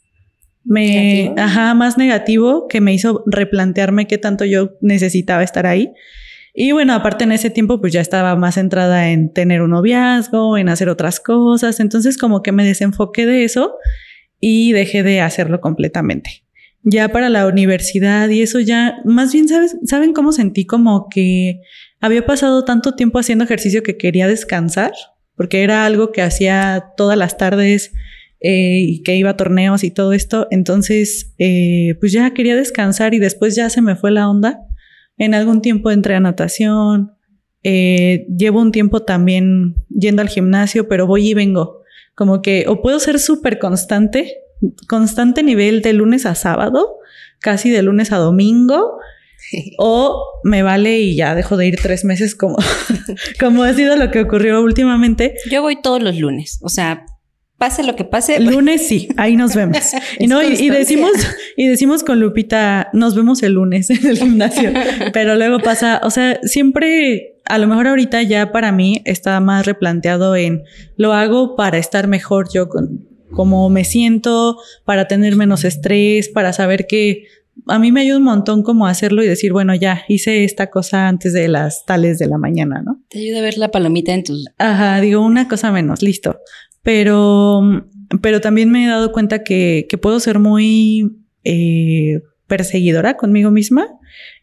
me, 0.63 1.33
ajá, 1.37 1.73
más 1.73 1.97
negativo 1.97 2.67
que 2.67 2.81
me 2.81 2.93
hizo 2.93 3.23
replantearme 3.25 4.05
qué 4.05 4.17
tanto 4.17 4.45
yo 4.45 4.73
necesitaba 4.81 5.43
estar 5.43 5.65
ahí. 5.65 5.91
Y 6.53 6.73
bueno, 6.73 6.93
aparte 6.93 7.23
en 7.23 7.31
ese 7.31 7.49
tiempo 7.49 7.79
pues 7.79 7.93
ya 7.93 8.01
estaba 8.01 8.35
más 8.35 8.55
centrada 8.55 9.09
en 9.09 9.31
tener 9.31 9.61
un 9.61 9.71
noviazgo, 9.71 10.57
en 10.57 10.69
hacer 10.69 10.89
otras 10.89 11.19
cosas, 11.19 11.79
entonces 11.79 12.17
como 12.17 12.43
que 12.43 12.51
me 12.51 12.65
desenfoqué 12.65 13.25
de 13.25 13.45
eso 13.45 13.75
y 14.39 14.73
dejé 14.73 15.03
de 15.03 15.21
hacerlo 15.21 15.61
completamente. 15.61 16.43
Ya 16.83 17.09
para 17.09 17.29
la 17.29 17.47
universidad 17.47 18.27
y 18.29 18.41
eso 18.41 18.59
ya, 18.59 18.97
más 19.05 19.31
bien, 19.31 19.47
¿sabes? 19.47 19.77
¿saben 19.85 20.13
cómo 20.13 20.31
sentí 20.31 20.65
como 20.65 21.07
que 21.09 21.61
había 22.01 22.25
pasado 22.25 22.65
tanto 22.65 22.95
tiempo 22.95 23.19
haciendo 23.19 23.45
ejercicio 23.45 23.83
que 23.83 23.97
quería 23.97 24.27
descansar? 24.27 24.91
Porque 25.41 25.63
era 25.63 25.87
algo 25.87 26.11
que 26.11 26.21
hacía 26.21 26.91
todas 26.95 27.17
las 27.17 27.35
tardes 27.35 27.93
eh, 28.41 28.77
y 28.79 29.01
que 29.01 29.15
iba 29.15 29.31
a 29.31 29.37
torneos 29.37 29.83
y 29.83 29.89
todo 29.89 30.13
esto. 30.13 30.47
Entonces, 30.51 31.33
eh, 31.39 31.95
pues 31.99 32.11
ya 32.11 32.31
quería 32.35 32.55
descansar 32.55 33.15
y 33.15 33.17
después 33.17 33.55
ya 33.55 33.67
se 33.71 33.81
me 33.81 33.95
fue 33.95 34.11
la 34.11 34.29
onda 34.29 34.59
en 35.17 35.33
algún 35.33 35.63
tiempo 35.63 35.89
entré 35.89 36.13
a 36.13 36.19
natación. 36.19 37.13
Eh, 37.63 38.27
llevo 38.37 38.61
un 38.61 38.71
tiempo 38.71 39.01
también 39.01 39.73
yendo 39.89 40.21
al 40.21 40.29
gimnasio, 40.29 40.87
pero 40.87 41.07
voy 41.07 41.29
y 41.29 41.33
vengo. 41.33 41.81
Como 42.13 42.43
que 42.43 42.65
o 42.67 42.83
puedo 42.83 42.99
ser 42.99 43.17
súper 43.19 43.57
constante, 43.57 44.35
constante 44.87 45.41
nivel 45.41 45.81
de 45.81 45.93
lunes 45.93 46.27
a 46.27 46.35
sábado, 46.35 46.97
casi 47.39 47.71
de 47.71 47.81
lunes 47.81 48.11
a 48.11 48.17
domingo, 48.17 48.99
o 49.77 50.23
me 50.43 50.63
vale 50.63 50.99
y 50.99 51.15
ya 51.15 51.35
dejo 51.35 51.57
de 51.57 51.67
ir 51.67 51.79
tres 51.81 52.05
meses 52.05 52.35
como, 52.35 52.57
como 53.39 53.63
ha 53.63 53.73
sido 53.73 53.95
lo 53.95 54.11
que 54.11 54.21
ocurrió 54.21 54.61
últimamente. 54.61 55.35
Yo 55.49 55.61
voy 55.61 55.81
todos 55.81 56.01
los 56.01 56.17
lunes, 56.17 56.59
o 56.61 56.69
sea, 56.69 57.05
pase 57.61 57.83
lo 57.83 57.95
que 57.95 58.05
pase. 58.05 58.39
Lunes 58.39 58.87
sí, 58.87 59.07
ahí 59.17 59.35
nos 59.35 59.53
vemos. 59.53 59.77
y 60.19 60.25
no, 60.25 60.41
y, 60.41 60.71
decimos, 60.71 61.11
y 61.55 61.67
decimos 61.67 62.03
con 62.03 62.19
Lupita, 62.19 62.89
nos 62.91 63.15
vemos 63.15 63.43
el 63.43 63.53
lunes 63.53 63.91
en 63.91 64.03
el 64.03 64.17
gimnasio. 64.17 64.71
Pero 65.13 65.35
luego 65.35 65.59
pasa, 65.59 66.01
o 66.03 66.09
sea, 66.09 66.39
siempre, 66.41 67.35
a 67.45 67.59
lo 67.59 67.67
mejor 67.67 67.85
ahorita 67.85 68.23
ya 68.23 68.51
para 68.51 68.71
mí 68.71 69.03
está 69.05 69.39
más 69.41 69.67
replanteado 69.67 70.35
en 70.35 70.63
lo 70.97 71.13
hago 71.13 71.55
para 71.55 71.77
estar 71.77 72.07
mejor 72.07 72.47
yo 72.51 72.67
con 72.67 73.07
cómo 73.31 73.69
me 73.69 73.85
siento, 73.85 74.57
para 74.83 75.07
tener 75.07 75.35
menos 75.35 75.63
estrés, 75.63 76.29
para 76.29 76.53
saber 76.53 76.87
que 76.87 77.25
a 77.67 77.79
mí 77.79 77.91
me 77.91 78.01
ayuda 78.01 78.17
un 78.17 78.23
montón 78.23 78.63
como 78.63 78.87
hacerlo 78.87 79.23
y 79.23 79.27
decir, 79.27 79.53
bueno, 79.53 79.75
ya 79.75 80.03
hice 80.07 80.43
esta 80.43 80.69
cosa 80.69 81.07
antes 81.07 81.33
de 81.33 81.47
las 81.47 81.85
tales 81.85 82.19
de 82.19 82.27
la 82.27 82.37
mañana, 82.37 82.81
¿no? 82.83 83.01
Te 83.09 83.19
ayuda 83.19 83.39
a 83.39 83.43
ver 83.43 83.57
la 83.57 83.71
palomita 83.71 84.13
en 84.13 84.23
tus... 84.23 84.45
Ajá, 84.57 84.99
digo, 85.01 85.21
una 85.21 85.47
cosa 85.47 85.71
menos, 85.71 86.01
listo 86.01 86.37
pero, 86.83 87.61
pero 88.21 88.41
también 88.41 88.71
me 88.71 88.85
he 88.85 88.87
dado 88.87 89.11
cuenta 89.11 89.43
que, 89.43 89.85
que 89.89 89.97
puedo 89.97 90.19
ser 90.19 90.39
muy 90.39 91.17
eh, 91.43 92.21
perseguidora 92.47 93.17
conmigo 93.17 93.51
misma 93.51 93.87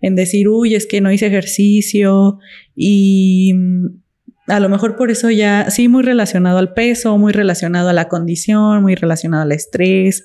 en 0.01 0.15
decir, 0.15 0.49
uy, 0.49 0.75
es 0.75 0.87
que 0.87 1.01
no 1.01 1.13
hice 1.13 1.27
ejercicio 1.27 2.39
y 2.75 3.55
a 4.47 4.61
lo 4.61 4.69
mejor 4.69 4.97
por 4.97 5.11
eso 5.11 5.31
ya, 5.31 5.71
sí, 5.71 5.89
muy 5.89 6.03
relacionado 6.03 6.59
al 6.59 6.73
peso, 6.73 7.19
muy 7.19 7.33
relacionado 7.33 7.91
a 7.91 7.93
la 7.93 8.09
condición, 8.09 8.83
muy 8.83 8.95
relacionado 8.95 9.43
al 9.43 9.53
estrés. 9.53 10.25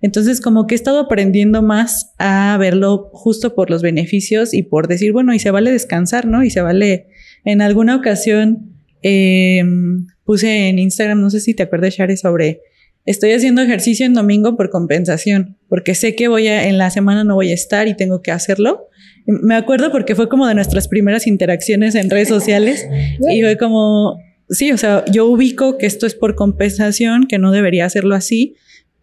Entonces, 0.00 0.40
como 0.40 0.66
que 0.66 0.74
he 0.74 0.76
estado 0.76 1.00
aprendiendo 1.00 1.62
más 1.62 2.12
a 2.18 2.56
verlo 2.58 3.10
justo 3.12 3.54
por 3.54 3.70
los 3.70 3.82
beneficios 3.82 4.52
y 4.52 4.62
por 4.62 4.88
decir, 4.88 5.12
bueno, 5.12 5.32
y 5.32 5.38
se 5.38 5.50
vale 5.50 5.72
descansar, 5.72 6.26
¿no? 6.26 6.44
Y 6.44 6.50
se 6.50 6.60
vale, 6.60 7.08
en 7.44 7.62
alguna 7.62 7.96
ocasión 7.96 8.74
em, 9.02 10.06
puse 10.24 10.68
en 10.68 10.78
Instagram, 10.78 11.20
no 11.20 11.30
sé 11.30 11.40
si 11.40 11.54
te 11.54 11.62
acuerdas, 11.62 11.94
Share, 11.94 12.16
sobre, 12.16 12.60
estoy 13.06 13.32
haciendo 13.32 13.62
ejercicio 13.62 14.04
en 14.04 14.12
domingo 14.12 14.56
por 14.56 14.68
compensación, 14.68 15.56
porque 15.68 15.94
sé 15.94 16.14
que 16.14 16.28
voy 16.28 16.48
a, 16.48 16.68
en 16.68 16.76
la 16.76 16.90
semana 16.90 17.24
no 17.24 17.34
voy 17.34 17.50
a 17.50 17.54
estar 17.54 17.88
y 17.88 17.96
tengo 17.96 18.20
que 18.20 18.32
hacerlo. 18.32 18.88
Me 19.24 19.54
acuerdo 19.54 19.90
porque 19.90 20.14
fue 20.14 20.28
como 20.28 20.46
de 20.46 20.54
nuestras 20.54 20.88
primeras 20.88 21.26
interacciones 21.26 21.94
en 21.94 22.10
redes 22.10 22.28
sociales 22.28 22.86
y 23.30 23.42
fue 23.42 23.56
como, 23.56 24.18
sí, 24.50 24.70
o 24.72 24.78
sea, 24.78 25.04
yo 25.10 25.26
ubico 25.26 25.78
que 25.78 25.86
esto 25.86 26.06
es 26.06 26.14
por 26.14 26.34
compensación, 26.34 27.26
que 27.26 27.38
no 27.38 27.50
debería 27.50 27.86
hacerlo 27.86 28.14
así, 28.14 28.56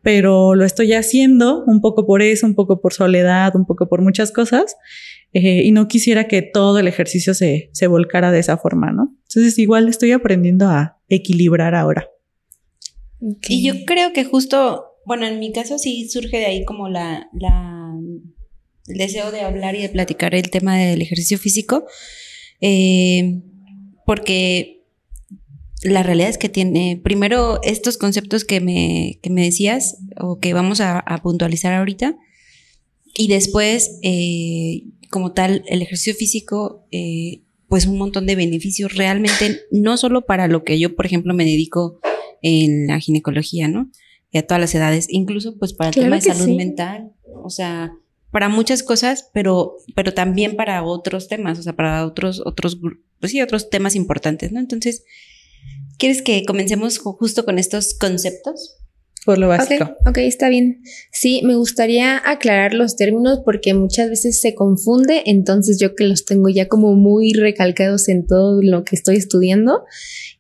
pero 0.04 0.54
lo 0.54 0.66
estoy 0.66 0.94
haciendo 0.94 1.64
un 1.66 1.82
poco 1.82 2.06
por 2.06 2.22
eso, 2.22 2.46
un 2.46 2.56
poco 2.56 2.82
por 2.82 2.94
soledad, 2.94 3.56
un 3.56 3.66
poco 3.66 3.88
por 3.88 4.02
muchas 4.02 4.32
cosas. 4.32 4.76
Eh, 5.32 5.64
y 5.64 5.72
no 5.72 5.88
quisiera 5.88 6.28
que 6.28 6.44
todo 6.44 6.78
el 6.78 6.88
ejercicio 6.88 7.34
se, 7.34 7.70
se 7.74 7.88
volcara 7.88 8.32
de 8.32 8.40
esa 8.40 8.58
forma, 8.58 8.92
¿no? 8.92 9.16
Entonces 9.30 9.58
igual 9.58 9.90
estoy 9.90 10.12
aprendiendo 10.12 10.68
a 10.68 11.00
equilibrar 11.10 11.74
ahora. 11.74 12.08
Y 13.48 13.66
yo 13.66 13.86
creo 13.86 14.14
que 14.14 14.26
justo, 14.26 14.98
bueno, 15.06 15.26
en 15.26 15.40
mi 15.40 15.54
caso 15.54 15.80
sí 15.80 16.08
surge 16.10 16.38
de 16.38 16.46
ahí 16.46 16.66
como 16.66 16.90
la, 16.90 17.30
la 17.34 17.96
el 18.88 18.98
deseo 18.98 19.32
de 19.32 19.42
hablar 19.42 19.76
y 19.76 19.82
de 19.82 19.90
platicar 19.90 20.36
el 20.36 20.50
tema 20.50 20.78
del 20.78 21.02
ejercicio 21.02 21.38
físico, 21.38 21.86
eh, 22.60 23.42
porque 24.06 24.83
la 25.84 26.04
realidad 26.04 26.30
es 26.30 26.38
que 26.38 26.50
tiene, 26.50 27.00
primero, 27.04 27.62
estos 27.64 27.98
conceptos 27.98 28.46
que 28.46 28.62
me, 28.62 29.20
que 29.22 29.30
me 29.30 29.44
decías 29.44 29.98
o 30.20 30.40
que 30.40 30.54
vamos 30.54 30.82
a, 30.82 31.04
puntualizar 31.22 31.74
ahorita, 31.74 32.18
y 33.16 33.28
después, 33.28 34.00
eh, 34.02 34.86
como 35.10 35.34
tal, 35.34 35.64
el 35.68 35.82
ejercicio 35.82 36.16
físico, 36.16 36.88
eh, 36.92 37.42
pues 37.68 37.86
un 37.86 37.98
montón 37.98 38.26
de 38.26 38.36
beneficios 38.36 38.96
realmente, 38.96 39.62
no 39.72 39.98
solo 39.98 40.26
para 40.26 40.48
lo 40.48 40.64
que 40.64 40.80
yo, 40.80 40.96
por 40.96 41.06
ejemplo, 41.06 41.34
me 41.34 41.46
dedico 41.46 42.00
en 42.42 42.88
la 42.88 43.00
ginecología, 43.00 43.68
¿no? 43.68 43.90
Y 44.32 44.38
a 44.38 44.48
todas 44.48 44.62
las 44.62 44.74
edades, 44.74 45.08
incluso 45.10 45.58
pues 45.58 45.74
para 45.74 45.90
el 45.90 45.96
tema 45.96 46.16
de 46.16 46.22
salud 46.22 46.56
mental, 46.56 47.14
o 47.44 47.50
sea, 47.50 47.94
para 48.32 48.50
muchas 48.50 48.82
cosas, 48.82 49.30
pero, 49.34 49.78
pero 49.96 50.14
también 50.14 50.56
para 50.56 50.84
otros 50.84 51.28
temas, 51.28 51.60
o 51.60 51.64
sea, 51.64 51.76
para 51.76 52.06
otros, 52.06 52.42
otros, 52.44 52.80
pues 53.20 53.32
sí, 53.32 53.42
otros 53.42 53.70
temas 53.70 53.96
importantes, 53.96 54.52
¿no? 54.52 54.60
Entonces, 54.60 55.04
¿Quieres 56.04 56.22
que 56.22 56.44
comencemos 56.44 56.98
justo 56.98 57.46
con 57.46 57.58
estos 57.58 57.94
conceptos? 57.94 58.76
Por 59.26 59.38
lo 59.38 59.48
básico. 59.48 59.86
Ok, 59.86 60.10
okay 60.10 60.28
está 60.28 60.50
bien. 60.50 60.82
Sí, 61.14 61.40
me 61.46 61.56
gustaría 61.56 62.22
aclarar 62.30 62.74
los 62.74 62.98
términos 62.98 63.40
porque 63.46 63.74
muchas 63.74 64.10
veces 64.10 64.42
se 64.42 64.54
confunde, 64.54 65.24
entonces 65.28 65.80
yo 65.80 65.96
que 65.96 66.04
los 66.04 66.26
tengo 66.26 66.50
ya 66.50 66.68
como 66.68 66.94
muy 66.94 67.32
recalcados 67.32 68.10
en 68.10 68.28
todo 68.28 68.62
lo 68.62 68.84
que 68.84 68.98
estoy 68.98 69.16
estudiando, 69.16 69.86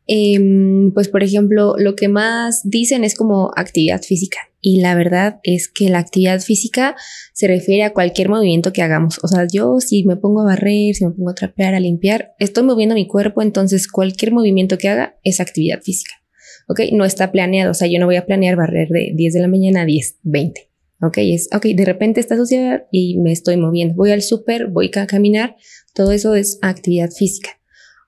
Em, 0.05 0.91
pues 0.93 1.07
por 1.07 1.23
ejemplo, 1.23 1.75
lo 1.77 1.95
que 1.95 2.07
más 2.07 2.61
dicen 2.63 3.03
es 3.03 3.15
como 3.15 3.51
actividad 3.55 4.01
física. 4.01 4.39
Y 4.59 4.79
la 4.79 4.95
verdad 4.95 5.39
es 5.43 5.67
que 5.67 5.89
la 5.89 5.99
actividad 5.99 6.39
física 6.39 6.95
se 7.33 7.47
refiere 7.47 7.83
a 7.83 7.93
cualquier 7.93 8.29
movimiento 8.29 8.71
que 8.71 8.81
hagamos. 8.81 9.19
O 9.21 9.27
sea, 9.27 9.45
yo 9.51 9.79
si 9.79 10.05
me 10.05 10.15
pongo 10.15 10.41
a 10.41 10.45
barrer, 10.45 10.95
si 10.95 11.05
me 11.05 11.11
pongo 11.11 11.31
a 11.31 11.35
trapear, 11.35 11.75
a 11.75 11.81
limpiar, 11.81 12.33
estoy 12.39 12.63
moviendo 12.63 12.95
mi 12.95 13.07
cuerpo, 13.07 13.41
entonces 13.41 13.89
cualquier 13.89 14.31
movimiento 14.31 14.77
que 14.77 14.87
haga 14.87 15.17
es 15.23 15.41
actividad 15.41 15.81
física. 15.81 16.13
¿Ok? 16.69 16.79
No 16.93 17.03
está 17.03 17.31
planeado. 17.31 17.71
O 17.71 17.73
sea, 17.73 17.89
yo 17.89 17.99
no 17.99 18.05
voy 18.05 18.15
a 18.15 18.25
planear 18.25 18.55
barrer 18.55 18.87
de 18.87 19.11
10 19.13 19.33
de 19.33 19.41
la 19.41 19.49
mañana 19.49 19.81
a 19.81 19.85
10, 19.85 20.19
20. 20.23 20.69
¿Ok? 21.01 21.17
Es, 21.17 21.49
ok, 21.53 21.65
de 21.65 21.83
repente 21.83 22.21
está 22.21 22.35
asociada 22.35 22.87
y 22.89 23.19
me 23.19 23.33
estoy 23.33 23.57
moviendo. 23.57 23.95
Voy 23.95 24.11
al 24.11 24.21
súper, 24.21 24.67
voy 24.67 24.89
a 24.95 25.07
caminar. 25.07 25.57
Todo 25.93 26.13
eso 26.13 26.35
es 26.35 26.59
actividad 26.61 27.11
física. 27.11 27.49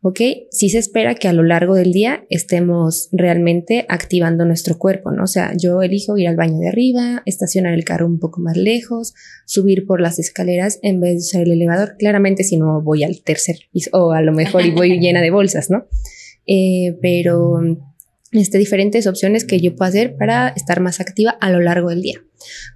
¿Ok? 0.07 0.19
Sí 0.51 0.69
se 0.69 0.77
espera 0.77 1.15
que 1.15 1.27
a 1.27 1.33
lo 1.33 1.41
largo 1.41 1.73
del 1.73 1.91
día 1.91 2.25
estemos 2.29 3.09
realmente 3.11 3.87
activando 3.89 4.45
nuestro 4.45 4.77
cuerpo, 4.77 5.09
¿no? 5.09 5.23
O 5.23 5.27
sea, 5.27 5.53
yo 5.57 5.81
elijo 5.81 6.15
ir 6.15 6.27
al 6.27 6.35
baño 6.35 6.59
de 6.59 6.67
arriba, 6.67 7.23
estacionar 7.25 7.73
el 7.73 7.83
carro 7.83 8.05
un 8.05 8.19
poco 8.19 8.39
más 8.39 8.55
lejos, 8.55 9.15
subir 9.47 9.87
por 9.87 10.01
las 10.01 10.19
escaleras 10.19 10.77
en 10.83 11.01
vez 11.01 11.13
de 11.13 11.17
usar 11.17 11.41
el 11.41 11.53
elevador. 11.53 11.95
Claramente 11.97 12.43
si 12.43 12.55
no 12.55 12.83
voy 12.83 13.03
al 13.03 13.23
tercer 13.23 13.57
piso 13.73 13.89
o 13.93 14.11
a 14.11 14.21
lo 14.21 14.31
mejor 14.31 14.63
y 14.63 14.69
voy 14.69 14.99
llena 15.01 15.23
de 15.23 15.31
bolsas, 15.31 15.71
¿no? 15.71 15.87
Eh, 16.45 16.95
pero 17.01 17.59
este, 18.37 18.57
diferentes 18.57 19.07
opciones 19.07 19.45
que 19.45 19.59
yo 19.59 19.75
puedo 19.75 19.89
hacer 19.89 20.15
para 20.17 20.49
estar 20.49 20.79
más 20.81 20.99
activa 20.99 21.31
a 21.41 21.51
lo 21.51 21.59
largo 21.59 21.89
del 21.89 22.01
día. 22.01 22.21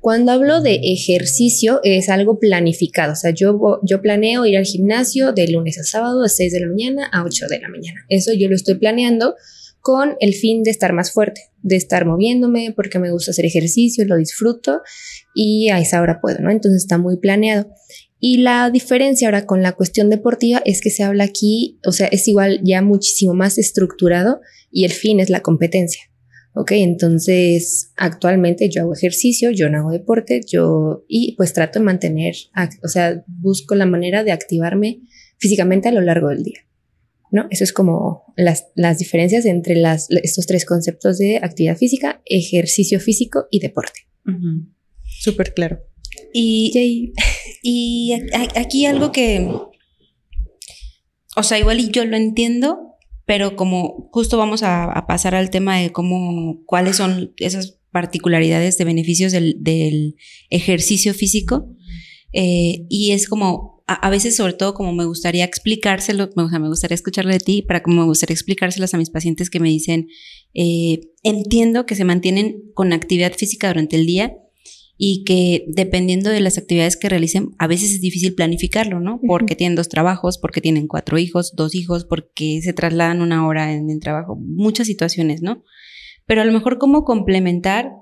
Cuando 0.01 0.31
hablo 0.31 0.61
de 0.61 0.79
ejercicio 0.83 1.79
es 1.83 2.09
algo 2.09 2.39
planificado, 2.39 3.13
o 3.13 3.15
sea, 3.15 3.31
yo, 3.31 3.79
yo 3.83 4.01
planeo 4.01 4.45
ir 4.45 4.57
al 4.57 4.65
gimnasio 4.65 5.31
de 5.31 5.47
lunes 5.47 5.77
a 5.79 5.83
sábado 5.83 6.23
de 6.23 6.29
6 6.29 6.53
de 6.53 6.59
la 6.59 6.67
mañana 6.67 7.09
a 7.11 7.23
8 7.23 7.47
de 7.49 7.59
la 7.59 7.69
mañana. 7.69 8.05
Eso 8.09 8.31
yo 8.33 8.49
lo 8.49 8.55
estoy 8.55 8.75
planeando 8.75 9.35
con 9.81 10.15
el 10.19 10.33
fin 10.33 10.63
de 10.63 10.71
estar 10.71 10.93
más 10.93 11.11
fuerte, 11.11 11.41
de 11.61 11.75
estar 11.75 12.05
moviéndome, 12.05 12.73
porque 12.75 12.99
me 12.99 13.11
gusta 13.11 13.31
hacer 13.31 13.45
ejercicio, 13.45 14.05
lo 14.05 14.17
disfruto 14.17 14.81
y 15.33 15.69
a 15.69 15.79
esa 15.79 16.01
hora 16.01 16.19
puedo, 16.21 16.39
¿no? 16.39 16.51
Entonces 16.51 16.83
está 16.83 16.97
muy 16.97 17.17
planeado. 17.17 17.69
Y 18.19 18.37
la 18.37 18.69
diferencia 18.69 19.27
ahora 19.27 19.45
con 19.45 19.61
la 19.61 19.71
cuestión 19.71 20.09
deportiva 20.09 20.61
es 20.65 20.81
que 20.81 20.89
se 20.89 21.03
habla 21.03 21.23
aquí, 21.23 21.79
o 21.85 21.91
sea, 21.91 22.07
es 22.07 22.27
igual 22.27 22.59
ya 22.63 22.81
muchísimo 22.81 23.33
más 23.33 23.57
estructurado 23.57 24.41
y 24.71 24.83
el 24.83 24.91
fin 24.91 25.19
es 25.19 25.29
la 25.29 25.41
competencia. 25.41 26.03
Ok, 26.53 26.71
entonces 26.71 27.93
actualmente 27.95 28.69
yo 28.69 28.81
hago 28.81 28.93
ejercicio, 28.93 29.51
yo 29.51 29.69
no 29.69 29.77
hago 29.77 29.91
deporte, 29.91 30.41
yo 30.45 31.05
y 31.07 31.35
pues 31.37 31.53
trato 31.53 31.79
de 31.79 31.85
mantener, 31.85 32.35
o 32.83 32.87
sea, 32.87 33.23
busco 33.27 33.75
la 33.75 33.85
manera 33.85 34.23
de 34.23 34.31
activarme 34.31 35.01
físicamente 35.37 35.87
a 35.87 35.91
lo 35.93 36.01
largo 36.01 36.29
del 36.29 36.43
día. 36.43 36.59
¿No? 37.31 37.45
Eso 37.51 37.63
es 37.63 37.71
como 37.71 38.33
las, 38.35 38.71
las 38.73 38.97
diferencias 38.97 39.45
entre 39.45 39.75
las, 39.75 40.07
estos 40.09 40.47
tres 40.47 40.65
conceptos 40.65 41.19
de 41.19 41.37
actividad 41.37 41.77
física, 41.77 42.23
ejercicio 42.25 42.99
físico 42.99 43.45
y 43.51 43.59
deporte. 43.59 44.07
Súper 45.03 45.53
claro. 45.53 45.88
Y, 46.33 47.13
y 47.63 48.13
aquí 48.55 48.85
algo 48.85 49.11
que, 49.11 49.49
o 51.35 51.43
sea, 51.43 51.59
igual 51.59 51.79
y 51.79 51.89
yo 51.89 52.05
lo 52.05 52.17
entiendo, 52.17 52.89
pero 53.25 53.55
como 53.55 54.09
justo 54.11 54.37
vamos 54.37 54.63
a, 54.63 55.05
pasar 55.07 55.35
al 55.35 55.49
tema 55.49 55.77
de 55.77 55.91
cómo, 55.91 56.63
cuáles 56.65 56.97
son 56.97 57.33
esas 57.37 57.79
particularidades 57.91 58.77
de 58.77 58.85
beneficios 58.85 59.31
del, 59.31 60.15
ejercicio 60.49 61.13
físico, 61.13 61.69
eh, 62.33 62.85
y 62.89 63.11
es 63.11 63.27
como, 63.27 63.83
a, 63.87 64.09
veces 64.09 64.35
sobre 64.35 64.53
todo 64.53 64.73
como 64.73 64.93
me 64.93 65.05
gustaría 65.05 65.45
explicárselo, 65.45 66.29
o 66.35 66.49
sea, 66.49 66.59
me 66.59 66.67
gustaría 66.69 66.95
escucharlo 66.95 67.31
de 67.31 67.39
ti, 67.39 67.61
para 67.61 67.83
como 67.83 68.01
me 68.01 68.07
gustaría 68.07 68.33
explicárselas 68.33 68.93
a 68.93 68.97
mis 68.97 69.11
pacientes 69.11 69.49
que 69.49 69.59
me 69.59 69.69
dicen, 69.69 70.07
eh, 70.53 71.01
entiendo 71.23 71.85
que 71.85 71.95
se 71.95 72.05
mantienen 72.05 72.63
con 72.73 72.93
actividad 72.93 73.33
física 73.33 73.67
durante 73.67 73.95
el 73.95 74.05
día, 74.05 74.35
y 75.01 75.23
que 75.23 75.63
dependiendo 75.69 76.29
de 76.29 76.41
las 76.41 76.57
actividades 76.57 76.97
que 76.97 77.07
realicen, 77.07 77.51
a 77.57 77.67
veces 77.67 77.93
es 77.93 78.01
difícil 78.01 78.35
planificarlo, 78.35 78.99
¿no? 78.99 79.21
Porque 79.25 79.55
tienen 79.55 79.77
dos 79.77 79.87
trabajos, 79.87 80.37
porque 80.37 80.59
tienen 80.59 80.87
cuatro 80.87 81.17
hijos, 81.17 81.53
dos 81.55 81.73
hijos, 81.73 82.03
porque 82.03 82.59
se 82.61 82.73
trasladan 82.73 83.21
una 83.21 83.47
hora 83.47 83.71
en 83.71 83.89
el 83.89 84.01
trabajo, 84.01 84.35
muchas 84.35 84.87
situaciones, 84.87 85.41
¿no? 85.41 85.63
Pero 86.25 86.41
a 86.41 86.45
lo 86.45 86.51
mejor 86.51 86.79
cómo 86.79 87.05
complementar 87.05 87.93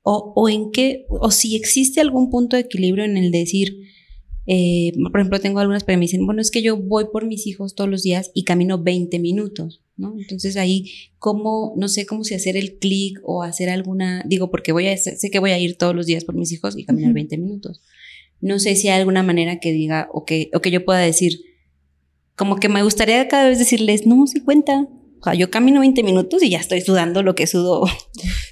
o, 0.00 0.32
o 0.34 0.48
en 0.48 0.70
qué, 0.70 1.04
o 1.10 1.30
si 1.30 1.54
existe 1.54 2.00
algún 2.00 2.30
punto 2.30 2.56
de 2.56 2.62
equilibrio 2.62 3.04
en 3.04 3.18
el 3.18 3.30
decir, 3.30 3.76
eh, 4.50 4.94
por 5.12 5.20
ejemplo, 5.20 5.40
tengo 5.40 5.60
algunas 5.60 5.84
que 5.84 5.94
me 5.94 6.00
dicen, 6.00 6.24
bueno, 6.24 6.40
es 6.40 6.50
que 6.50 6.62
yo 6.62 6.78
voy 6.78 7.04
por 7.12 7.26
mis 7.26 7.46
hijos 7.46 7.74
todos 7.74 7.90
los 7.90 8.02
días 8.02 8.30
y 8.32 8.44
camino 8.44 8.82
20 8.82 9.18
minutos. 9.18 9.82
¿no? 9.98 10.14
Entonces 10.18 10.56
ahí, 10.56 10.90
¿cómo, 11.18 11.74
no 11.76 11.88
sé 11.88 12.06
cómo 12.06 12.24
si 12.24 12.34
hacer 12.34 12.56
el 12.56 12.78
clic 12.78 13.20
o 13.24 13.42
hacer 13.42 13.68
alguna, 13.68 14.24
digo, 14.26 14.50
porque 14.50 14.72
voy 14.72 14.86
a, 14.86 14.96
sé 14.96 15.30
que 15.30 15.38
voy 15.38 15.50
a 15.50 15.58
ir 15.58 15.76
todos 15.76 15.94
los 15.94 16.06
días 16.06 16.24
por 16.24 16.34
mis 16.34 16.50
hijos 16.50 16.78
y 16.78 16.84
caminar 16.84 17.12
20 17.12 17.36
minutos. 17.36 17.82
No 18.40 18.58
sé 18.58 18.74
si 18.74 18.88
hay 18.88 18.98
alguna 18.98 19.22
manera 19.22 19.60
que 19.60 19.72
diga 19.72 20.08
o 20.14 20.24
que, 20.24 20.50
o 20.54 20.60
que 20.60 20.70
yo 20.70 20.82
pueda 20.82 21.00
decir, 21.00 21.40
como 22.34 22.56
que 22.56 22.70
me 22.70 22.82
gustaría 22.82 23.28
cada 23.28 23.48
vez 23.48 23.58
decirles, 23.58 24.06
no, 24.06 24.26
sí 24.26 24.40
cuenta. 24.40 24.88
O 25.20 25.24
sea, 25.24 25.34
yo 25.34 25.50
camino 25.50 25.80
20 25.80 26.02
minutos 26.02 26.42
y 26.42 26.50
ya 26.50 26.58
estoy 26.58 26.80
sudando 26.80 27.22
lo 27.22 27.34
que 27.34 27.46
sudo. 27.46 27.84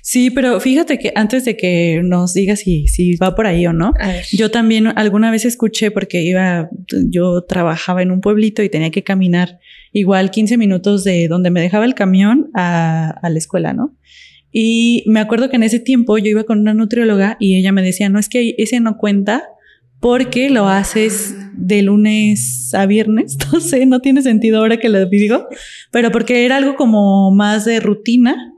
Sí, 0.02 0.30
pero 0.30 0.61
fíjate 0.61 0.99
que 0.99 1.12
antes 1.16 1.44
de 1.44 1.56
que 1.56 2.00
nos 2.04 2.32
digas 2.32 2.61
si, 2.61 2.87
si 2.87 3.16
va 3.16 3.35
por 3.35 3.46
ahí 3.46 3.66
o 3.66 3.73
no, 3.73 3.92
yo 4.30 4.52
también 4.52 4.87
alguna 4.96 5.32
vez 5.32 5.44
escuché 5.44 5.90
porque 5.90 6.23
iba, 6.23 6.70
yo 7.11 7.42
trabajaba 7.42 8.02
en 8.02 8.12
un 8.12 8.20
pueblito 8.20 8.62
y 8.62 8.68
tenía 8.68 8.90
que 8.90 9.02
caminar 9.02 9.58
igual 9.92 10.30
15 10.30 10.58
minutos 10.58 11.04
de 11.04 11.26
donde 11.26 11.50
me 11.50 11.61
dejaba 11.61 11.85
el 11.85 11.94
camión 11.94 12.50
a, 12.54 13.18
la 13.23 13.38
escuela, 13.38 13.73
¿no? 13.73 13.96
Y 14.52 15.02
me 15.06 15.20
acuerdo 15.20 15.50
que 15.50 15.56
en 15.56 15.64
ese 15.64 15.80
tiempo 15.80 16.18
yo 16.18 16.26
iba 16.26 16.44
con 16.44 16.61
una 16.61 16.73
nutrióloga 16.73 17.37
y 17.40 17.56
ella 17.56 17.73
me 17.73 17.82
decía, 17.82 18.08
no 18.08 18.18
es 18.18 18.28
que 18.28 18.54
ese 18.58 18.78
no 18.80 18.96
cuenta 18.99 19.42
porque 20.00 20.50
lo 20.50 20.68
haces 20.68 21.34
de 21.54 21.82
lunes 21.82 22.72
a 22.74 22.86
viernes, 22.86 23.36
no 23.52 23.60
sé, 23.60 23.86
no 23.86 24.00
tiene 24.00 24.22
sentido 24.22 24.58
ahora 24.58 24.78
que 24.78 24.88
lo 24.88 25.04
digo, 25.06 25.48
pero 25.90 26.10
porque 26.10 26.44
era 26.44 26.56
algo 26.56 26.76
como 26.76 27.30
más 27.30 27.64
de 27.64 27.80
rutina 27.80 28.52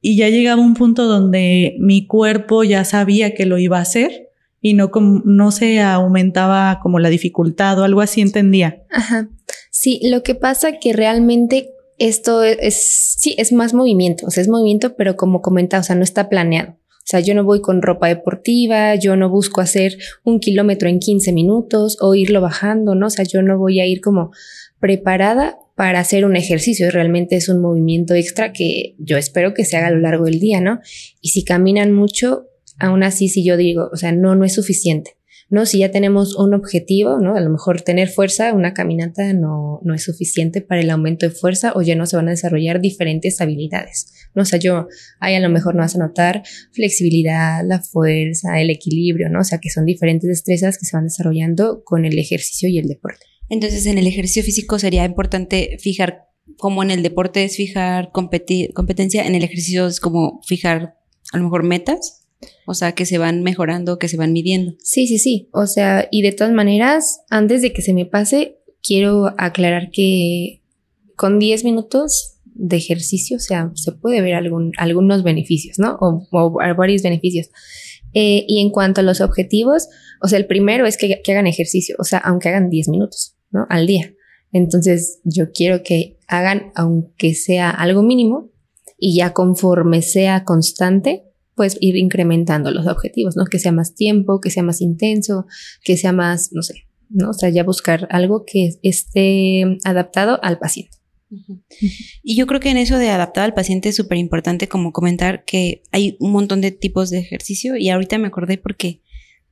y 0.00 0.16
ya 0.16 0.28
llegaba 0.28 0.60
un 0.60 0.74
punto 0.74 1.06
donde 1.06 1.76
mi 1.78 2.06
cuerpo 2.06 2.62
ya 2.62 2.84
sabía 2.84 3.34
que 3.34 3.46
lo 3.46 3.58
iba 3.58 3.78
a 3.78 3.82
hacer 3.82 4.30
y 4.60 4.74
no, 4.74 4.90
no 5.24 5.50
se 5.50 5.80
aumentaba 5.80 6.80
como 6.82 6.98
la 6.98 7.08
dificultad 7.08 7.78
o 7.78 7.84
algo 7.84 8.00
así 8.00 8.20
entendía. 8.20 8.82
Ajá. 8.90 9.28
Sí, 9.70 10.00
lo 10.02 10.22
que 10.22 10.34
pasa 10.34 10.78
que 10.78 10.92
realmente 10.92 11.70
esto 11.98 12.42
es, 12.42 13.16
sí, 13.18 13.34
es 13.38 13.52
más 13.52 13.74
movimiento, 13.74 14.26
o 14.26 14.30
sea, 14.30 14.42
es 14.42 14.48
movimiento, 14.48 14.96
pero 14.96 15.16
como 15.16 15.42
comentaba, 15.42 15.80
o 15.80 15.84
sea, 15.84 15.96
no 15.96 16.02
está 16.02 16.28
planeado. 16.28 16.76
O 17.06 17.08
sea, 17.08 17.20
yo 17.20 17.36
no 17.36 17.44
voy 17.44 17.60
con 17.60 17.82
ropa 17.82 18.08
deportiva, 18.08 18.96
yo 18.96 19.14
no 19.14 19.30
busco 19.30 19.60
hacer 19.60 19.96
un 20.24 20.40
kilómetro 20.40 20.88
en 20.88 20.98
15 20.98 21.32
minutos 21.32 21.96
o 22.00 22.16
irlo 22.16 22.40
bajando, 22.40 22.96
¿no? 22.96 23.06
O 23.06 23.10
sea, 23.10 23.24
yo 23.24 23.42
no 23.42 23.56
voy 23.58 23.78
a 23.78 23.86
ir 23.86 24.00
como 24.00 24.32
preparada 24.80 25.56
para 25.76 26.00
hacer 26.00 26.24
un 26.24 26.34
ejercicio. 26.34 26.90
Realmente 26.90 27.36
es 27.36 27.48
un 27.48 27.60
movimiento 27.60 28.14
extra 28.14 28.52
que 28.52 28.96
yo 28.98 29.16
espero 29.18 29.54
que 29.54 29.64
se 29.64 29.76
haga 29.76 29.86
a 29.86 29.92
lo 29.92 30.00
largo 30.00 30.24
del 30.24 30.40
día, 30.40 30.60
¿no? 30.60 30.80
Y 31.20 31.28
si 31.28 31.44
caminan 31.44 31.92
mucho, 31.92 32.48
aún 32.80 33.04
así, 33.04 33.28
si 33.28 33.44
yo 33.44 33.56
digo, 33.56 33.88
o 33.92 33.96
sea, 33.96 34.10
no, 34.10 34.34
no 34.34 34.44
es 34.44 34.54
suficiente. 34.54 35.15
¿No? 35.48 35.64
Si 35.66 35.78
ya 35.78 35.90
tenemos 35.90 36.36
un 36.36 36.54
objetivo, 36.54 37.18
¿no? 37.20 37.36
A 37.36 37.40
lo 37.40 37.50
mejor 37.50 37.82
tener 37.82 38.08
fuerza, 38.08 38.52
una 38.52 38.74
caminata 38.74 39.32
no, 39.32 39.80
no 39.82 39.94
es 39.94 40.02
suficiente 40.02 40.60
para 40.60 40.80
el 40.80 40.90
aumento 40.90 41.26
de 41.26 41.34
fuerza 41.34 41.72
o 41.74 41.82
ya 41.82 41.94
no 41.94 42.06
se 42.06 42.16
van 42.16 42.28
a 42.28 42.32
desarrollar 42.32 42.80
diferentes 42.80 43.40
habilidades, 43.40 44.12
¿no? 44.34 44.42
O 44.42 44.44
sea, 44.44 44.58
yo 44.58 44.88
ahí 45.20 45.34
a 45.34 45.40
lo 45.40 45.48
mejor 45.48 45.74
no 45.74 45.82
vas 45.82 45.94
a 45.94 45.98
notar 45.98 46.42
flexibilidad, 46.72 47.62
la 47.64 47.80
fuerza, 47.80 48.60
el 48.60 48.70
equilibrio, 48.70 49.28
¿no? 49.28 49.40
O 49.40 49.44
sea, 49.44 49.58
que 49.58 49.70
son 49.70 49.84
diferentes 49.86 50.28
destrezas 50.28 50.78
que 50.78 50.86
se 50.86 50.96
van 50.96 51.04
desarrollando 51.04 51.82
con 51.84 52.04
el 52.04 52.18
ejercicio 52.18 52.68
y 52.68 52.78
el 52.78 52.88
deporte. 52.88 53.26
Entonces, 53.48 53.86
en 53.86 53.98
el 53.98 54.06
ejercicio 54.06 54.42
físico 54.42 54.78
sería 54.78 55.04
importante 55.04 55.76
fijar, 55.80 56.24
como 56.58 56.82
en 56.82 56.90
el 56.90 57.02
deporte 57.02 57.44
es 57.44 57.56
fijar 57.56 58.10
competencia, 58.12 59.26
en 59.26 59.34
el 59.34 59.44
ejercicio 59.44 59.86
es 59.86 60.00
como 60.00 60.40
fijar 60.44 60.96
a 61.32 61.38
lo 61.38 61.44
mejor 61.44 61.62
metas. 61.62 62.25
O 62.66 62.74
sea, 62.74 62.92
que 62.92 63.06
se 63.06 63.18
van 63.18 63.42
mejorando, 63.42 63.98
que 63.98 64.08
se 64.08 64.16
van 64.16 64.32
midiendo. 64.32 64.74
Sí, 64.82 65.06
sí, 65.06 65.18
sí. 65.18 65.48
O 65.52 65.66
sea, 65.66 66.08
y 66.10 66.22
de 66.22 66.32
todas 66.32 66.52
maneras, 66.52 67.20
antes 67.30 67.62
de 67.62 67.72
que 67.72 67.82
se 67.82 67.94
me 67.94 68.06
pase, 68.06 68.58
quiero 68.82 69.34
aclarar 69.38 69.90
que 69.90 70.62
con 71.16 71.38
10 71.38 71.64
minutos 71.64 72.38
de 72.44 72.76
ejercicio, 72.76 73.36
o 73.36 73.40
sea, 73.40 73.70
se 73.74 73.92
puede 73.92 74.20
ver 74.20 74.34
algún, 74.34 74.72
algunos 74.78 75.22
beneficios, 75.22 75.78
¿no? 75.78 75.98
O, 76.00 76.58
varios 76.76 77.02
beneficios. 77.02 77.48
Eh, 78.14 78.44
y 78.48 78.60
en 78.60 78.70
cuanto 78.70 79.00
a 79.00 79.04
los 79.04 79.20
objetivos, 79.20 79.88
o 80.22 80.28
sea, 80.28 80.38
el 80.38 80.46
primero 80.46 80.86
es 80.86 80.96
que, 80.96 81.20
que 81.22 81.32
hagan 81.32 81.46
ejercicio, 81.46 81.96
o 81.98 82.04
sea, 82.04 82.18
aunque 82.18 82.48
hagan 82.48 82.70
10 82.70 82.88
minutos, 82.88 83.36
¿no? 83.50 83.66
Al 83.68 83.86
día. 83.86 84.14
Entonces, 84.52 85.20
yo 85.24 85.52
quiero 85.52 85.82
que 85.82 86.18
hagan, 86.28 86.72
aunque 86.74 87.34
sea 87.34 87.70
algo 87.70 88.02
mínimo, 88.02 88.50
y 88.98 89.16
ya 89.16 89.32
conforme 89.32 90.02
sea 90.02 90.44
constante, 90.44 91.25
pues 91.56 91.76
ir 91.80 91.96
incrementando 91.96 92.70
los 92.70 92.86
objetivos, 92.86 93.36
¿no? 93.36 93.46
Que 93.46 93.58
sea 93.58 93.72
más 93.72 93.94
tiempo, 93.94 94.40
que 94.40 94.50
sea 94.50 94.62
más 94.62 94.80
intenso, 94.80 95.46
que 95.82 95.96
sea 95.96 96.12
más, 96.12 96.52
no 96.52 96.62
sé, 96.62 96.86
¿no? 97.08 97.30
O 97.30 97.32
sea, 97.32 97.48
ya 97.48 97.64
buscar 97.64 98.06
algo 98.10 98.44
que 98.46 98.78
esté 98.82 99.78
adaptado 99.84 100.38
al 100.42 100.58
paciente. 100.58 100.98
Y 102.22 102.36
yo 102.36 102.46
creo 102.46 102.60
que 102.60 102.70
en 102.70 102.76
eso 102.76 102.98
de 102.98 103.08
adaptado 103.08 103.44
al 103.46 103.54
paciente 103.54 103.88
es 103.88 103.96
súper 103.96 104.18
importante 104.18 104.68
como 104.68 104.92
comentar 104.92 105.44
que 105.44 105.82
hay 105.90 106.16
un 106.20 106.30
montón 106.30 106.60
de 106.60 106.70
tipos 106.70 107.10
de 107.10 107.18
ejercicio 107.18 107.76
y 107.76 107.88
ahorita 107.88 108.18
me 108.18 108.28
acordé 108.28 108.58
porque 108.58 109.02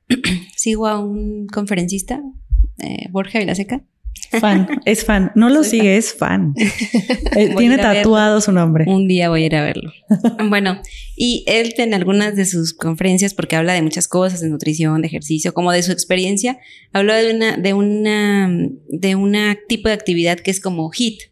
sigo 0.55 0.87
a 0.87 0.99
un 0.99 1.47
conferencista, 1.47 2.23
eh, 2.79 3.09
Borja 3.11 3.39
Vilaseca, 3.39 3.83
Fan, 4.39 4.67
es 4.85 5.05
fan. 5.05 5.31
No 5.35 5.49
lo 5.49 5.63
sigue, 5.63 5.97
es 5.97 6.13
fan. 6.13 6.53
Eh, 7.35 7.53
tiene 7.57 7.77
tatuado 7.77 8.39
su 8.39 8.51
nombre. 8.53 8.85
Un 8.87 9.07
día 9.07 9.29
voy 9.29 9.43
a 9.43 9.45
ir 9.45 9.55
a 9.55 9.63
verlo. 9.63 9.91
bueno, 10.49 10.79
y 11.17 11.43
él 11.47 11.73
en 11.77 11.93
algunas 11.93 12.35
de 12.35 12.45
sus 12.45 12.73
conferencias, 12.73 13.33
porque 13.33 13.57
habla 13.57 13.73
de 13.73 13.81
muchas 13.81 14.07
cosas, 14.07 14.39
de 14.39 14.49
nutrición, 14.49 15.01
de 15.01 15.07
ejercicio, 15.07 15.53
como 15.53 15.71
de 15.71 15.83
su 15.83 15.91
experiencia, 15.91 16.57
habló 16.93 17.13
de 17.13 17.33
una, 17.33 17.57
de 17.57 17.73
una, 17.73 18.49
de 18.87 19.15
una 19.15 19.57
tipo 19.67 19.89
de 19.89 19.95
actividad 19.95 20.39
que 20.39 20.51
es 20.51 20.61
como 20.61 20.89
HIT, 20.93 21.23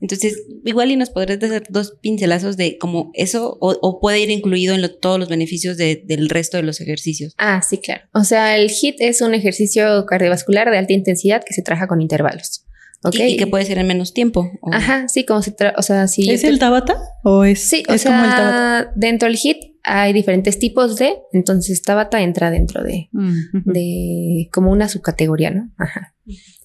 entonces, 0.00 0.42
igual 0.64 0.90
y 0.90 0.96
nos 0.96 1.10
podrías 1.10 1.40
dar 1.40 1.62
dos 1.68 1.98
pincelazos 2.00 2.56
de 2.56 2.78
cómo 2.78 3.10
eso 3.14 3.58
o, 3.60 4.00
puede 4.00 4.20
ir 4.20 4.30
incluido 4.30 4.74
en 4.74 4.90
todos 5.00 5.18
los 5.18 5.28
beneficios 5.28 5.76
del 5.76 6.28
resto 6.30 6.56
de 6.56 6.62
los 6.62 6.80
ejercicios. 6.80 7.34
Ah, 7.36 7.60
sí, 7.62 7.78
claro. 7.78 8.02
O 8.14 8.24
sea, 8.24 8.56
el 8.56 8.70
HIT 8.70 8.96
es 9.00 9.20
un 9.20 9.34
ejercicio 9.34 10.06
cardiovascular 10.06 10.70
de 10.70 10.78
alta 10.78 10.92
intensidad 10.94 11.42
que 11.44 11.52
se 11.52 11.62
trabaja 11.62 11.86
con 11.86 12.00
intervalos. 12.00 12.64
¿okay? 13.02 13.34
Y, 13.34 13.36
que 13.36 13.46
puede 13.46 13.64
ser 13.64 13.78
en 13.78 13.86
menos 13.86 14.14
tiempo. 14.14 14.50
Ajá, 14.72 15.08
sí, 15.08 15.24
como 15.24 15.42
se 15.42 15.54
o 15.76 15.82
sea, 15.82 16.08
si 16.08 16.30
¿Es 16.30 16.44
el 16.44 16.58
Tabata 16.58 16.96
o 17.22 17.44
es, 17.44 17.68
sí, 17.68 17.82
o 17.88 17.98
sea, 17.98 18.12
como 18.12 18.24
el 18.24 18.30
Tabata? 18.30 18.92
Dentro 18.96 19.28
del 19.28 19.38
HIT 19.38 19.58
hay 19.82 20.12
diferentes 20.12 20.58
tipos 20.58 20.96
de, 20.96 21.14
entonces 21.32 21.82
Tabata 21.82 22.22
entra 22.22 22.50
dentro 22.50 22.82
de, 22.82 23.08
mm, 23.12 23.70
de 23.70 24.48
como 24.52 24.70
una 24.70 24.88
subcategoría, 24.88 25.50
¿no? 25.50 25.70
Ajá. 25.78 26.14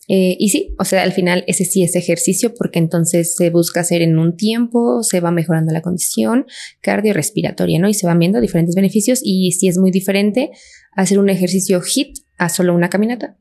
Eh, 0.07 0.35
y 0.39 0.49
sí, 0.49 0.75
o 0.77 0.85
sea, 0.85 1.01
al 1.01 1.13
final 1.13 1.43
ese 1.47 1.65
sí 1.65 1.83
es 1.83 1.95
ejercicio 1.95 2.53
porque 2.53 2.79
entonces 2.79 3.35
se 3.35 3.49
busca 3.49 3.79
hacer 3.79 4.01
en 4.01 4.19
un 4.19 4.37
tiempo, 4.37 5.01
se 5.01 5.19
va 5.19 5.31
mejorando 5.31 5.73
la 5.73 5.81
condición 5.81 6.45
cardiorrespiratoria, 6.81 7.79
¿no? 7.79 7.89
Y 7.89 7.93
se 7.93 8.05
van 8.05 8.19
viendo 8.19 8.39
diferentes 8.39 8.75
beneficios 8.75 9.19
y 9.23 9.51
sí 9.53 9.67
es 9.67 9.77
muy 9.77 9.91
diferente 9.91 10.51
hacer 10.91 11.17
un 11.17 11.29
ejercicio 11.29 11.81
HIT 11.81 12.17
a 12.37 12.49
solo 12.49 12.75
una 12.75 12.89
caminata 12.89 13.37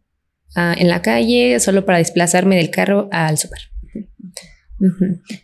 en 0.56 0.88
la 0.88 1.02
calle, 1.02 1.58
solo 1.58 1.84
para 1.84 1.98
desplazarme 1.98 2.56
del 2.56 2.70
carro 2.70 3.08
al 3.10 3.38
súper. 3.38 3.58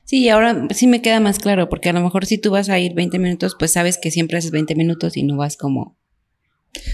Sí, 0.05 0.29
ahora 0.29 0.69
sí 0.71 0.87
me 0.87 1.03
queda 1.03 1.21
más 1.21 1.39
claro, 1.39 1.69
porque 1.69 1.89
a 1.89 1.93
lo 1.93 2.01
mejor 2.01 2.27
si 2.27 2.39
tú 2.39 2.51
vas 2.51 2.69
a 2.69 2.79
ir 2.79 2.95
20 2.95 3.19
minutos, 3.19 3.57
pues 3.59 3.73
sabes 3.73 3.99
que 3.99 4.11
siempre 4.11 4.39
haces 4.39 4.51
20 4.51 4.75
minutos 4.75 5.17
y 5.17 5.23
no 5.23 5.37
vas 5.37 5.57
como... 5.57 5.99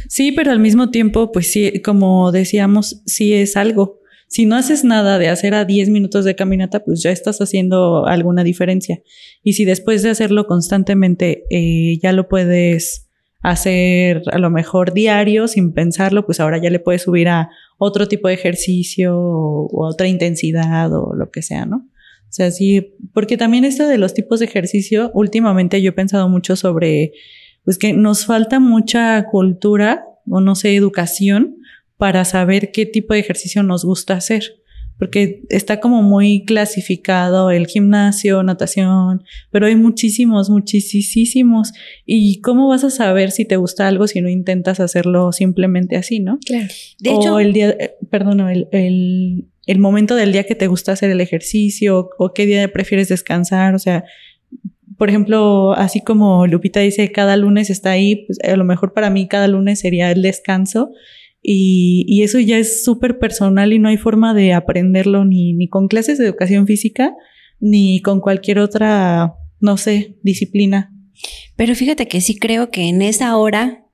Sí, 0.09 0.33
pero 0.33 0.53
al 0.53 0.61
mismo 0.61 0.91
tiempo, 0.91 1.33
pues 1.33 1.51
sí, 1.51 1.83
como 1.83 2.33
decíamos, 2.33 3.03
sí 3.05 3.35
es 3.35 3.57
algo. 3.57 4.01
Si 4.29 4.45
no 4.45 4.57
haces 4.57 4.85
nada 4.85 5.19
de 5.19 5.29
hacer 5.29 5.55
a 5.55 5.65
10 5.65 5.89
minutos 5.91 6.25
de 6.25 6.35
caminata, 6.35 6.85
pues 6.85 7.03
ya 7.03 7.11
estás 7.11 7.41
haciendo 7.41 8.07
alguna 8.07 8.43
diferencia. 8.43 9.03
Y 9.43 9.53
si 9.53 9.65
después 9.65 10.03
de 10.03 10.11
hacerlo 10.11 10.47
constantemente 10.47 11.45
eh, 11.51 11.99
ya 12.03 12.13
lo 12.13 12.29
puedes 12.29 13.07
hacer 13.43 14.23
a 14.33 14.39
lo 14.39 14.51
mejor 14.51 14.93
diario 14.93 15.47
sin 15.47 15.73
pensarlo, 15.73 16.27
pues 16.27 16.41
ahora 16.41 16.59
ya 16.61 16.71
le 16.71 16.81
puedes 16.81 17.03
subir 17.03 17.29
a 17.29 17.51
otro 17.79 18.09
tipo 18.09 18.27
de 18.27 18.35
ejercicio 18.35 19.17
o, 19.17 19.85
a 19.85 19.91
otra 19.91 20.09
intensidad 20.09 20.93
o 20.93 21.15
lo 21.15 21.31
que 21.31 21.43
sea, 21.43 21.65
¿no? 21.65 21.89
O 22.29 22.33
sea, 22.37 22.51
sí, 22.51 22.95
porque 23.15 23.37
también 23.37 23.65
esto 23.65 23.87
de 23.87 23.99
los 23.99 24.15
tipos 24.15 24.41
de 24.41 24.47
ejercicio, 24.47 25.13
últimamente 25.15 25.81
yo 25.81 25.91
he 25.91 25.93
pensado 25.93 26.29
mucho 26.29 26.57
sobre, 26.57 27.13
pues 27.65 27.79
que 27.79 27.93
nos 27.93 28.27
falta 28.27 28.59
mucha 28.59 29.25
cultura 29.31 30.05
o 30.29 30.41
no 30.41 30.57
sé, 30.57 30.75
educación 30.75 31.59
para 31.97 32.25
saber 32.25 32.73
qué 32.73 32.87
tipo 32.87 33.15
de 33.15 33.21
ejercicio 33.21 33.63
nos 33.63 33.85
gusta 33.85 34.15
hacer. 34.15 34.63
Porque 34.99 35.43
está 35.51 35.79
como 35.79 36.03
muy 36.03 36.47
clasificado 36.47 37.51
el 37.51 37.67
gimnasio, 37.67 38.43
natación, 38.43 39.25
pero 39.51 39.67
hay 39.67 39.77
muchísimos, 39.77 40.49
muchísimos. 40.49 41.73
¿Y 42.07 42.41
cómo 42.41 42.69
vas 42.69 42.83
a 42.83 42.89
saber 42.89 43.31
si 43.31 43.45
te 43.45 43.57
gusta 43.57 43.89
algo 43.89 44.07
si 44.07 44.23
no 44.23 44.31
intentas 44.31 44.81
hacerlo 44.81 45.33
simplemente 45.33 45.97
así, 45.97 46.21
no? 46.21 46.39
Claro. 46.47 46.69
De 46.99 47.11
o 47.11 47.21
hecho, 47.21 47.39
el 47.41 47.53
día, 47.53 47.77
eh, 47.79 47.95
perdón, 48.09 48.41
el, 48.49 48.69
el, 48.73 49.45
el 49.67 49.79
momento 49.79 50.15
del 50.15 50.33
día 50.33 50.45
que 50.45 50.55
te 50.55 50.67
gusta 50.67 50.93
hacer 50.93 51.11
el 51.11 51.21
ejercicio 51.21 52.09
o 52.17 52.33
qué 52.33 52.47
día 52.47 52.73
prefieres 52.73 53.09
descansar, 53.09 53.75
o 53.75 53.79
sea, 53.79 54.05
por 54.97 55.11
ejemplo, 55.11 55.75
así 55.75 56.01
como 56.01 56.47
Lupita 56.47 56.81
dice, 56.81 57.13
cada 57.13 57.37
lunes 57.37 57.69
está 57.69 57.91
ahí, 57.91 58.25
pues 58.27 58.39
a 58.43 58.57
lo 58.57 58.65
mejor 58.65 58.95
para 58.95 59.11
mí 59.11 59.29
cada 59.29 59.47
lunes 59.47 59.81
sería 59.81 60.11
el 60.11 60.23
descanso 60.23 60.91
y, 61.49 62.23
eso 62.25 62.41
ya 62.41 62.59
es 62.59 62.83
súper 62.83 63.21
personal 63.21 63.73
y 63.73 63.79
no 63.79 63.89
hay 63.89 63.97
forma 63.97 64.35
de 64.35 64.53
aprenderlo 64.53 65.25
ni, 65.25 65.53
ni 65.53 65.69
con 65.69 65.87
clases 65.87 66.19
de 66.19 66.25
educación 66.25 66.67
física, 66.67 67.15
ni 67.61 68.03
con 68.03 68.21
cualquier 68.21 68.59
otra, 68.59 69.35
no 69.61 69.77
sé, 69.77 70.19
disciplina. 70.25 70.93
Pero 71.55 71.77
fíjate 71.77 72.09
que 72.09 72.21
sí 72.21 72.37
creo 72.37 72.71
que 72.71 72.89
en 72.89 73.01
esa 73.01 73.37
hora 73.37 73.87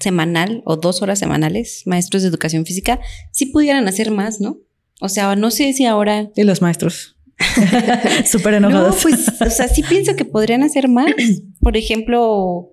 semanal 0.00 0.62
o 0.64 0.76
dos 0.76 1.02
horas 1.02 1.20
semanales, 1.20 1.84
maestros 1.86 2.22
de 2.22 2.28
educación 2.30 2.66
física, 2.66 2.98
sí 3.30 3.46
pudieran 3.46 3.86
hacer 3.86 4.10
más, 4.10 4.40
¿no? 4.40 4.58
O 5.00 5.08
sea, 5.08 5.36
no 5.36 5.52
sé 5.52 5.72
si 5.74 5.84
ahora... 5.84 6.32
Y 6.34 6.42
los 6.42 6.62
maestros. 6.62 7.16
Súper 8.24 8.54
enojados. 8.54 8.96
No, 8.96 9.02
pues, 9.02 9.28
o 9.40 9.50
sea, 9.50 9.68
sí 9.68 9.84
pienso 9.84 10.16
que 10.16 10.24
podrían 10.24 10.64
hacer 10.64 10.88
más. 10.88 11.12
Por 11.60 11.76
ejemplo, 11.76 12.71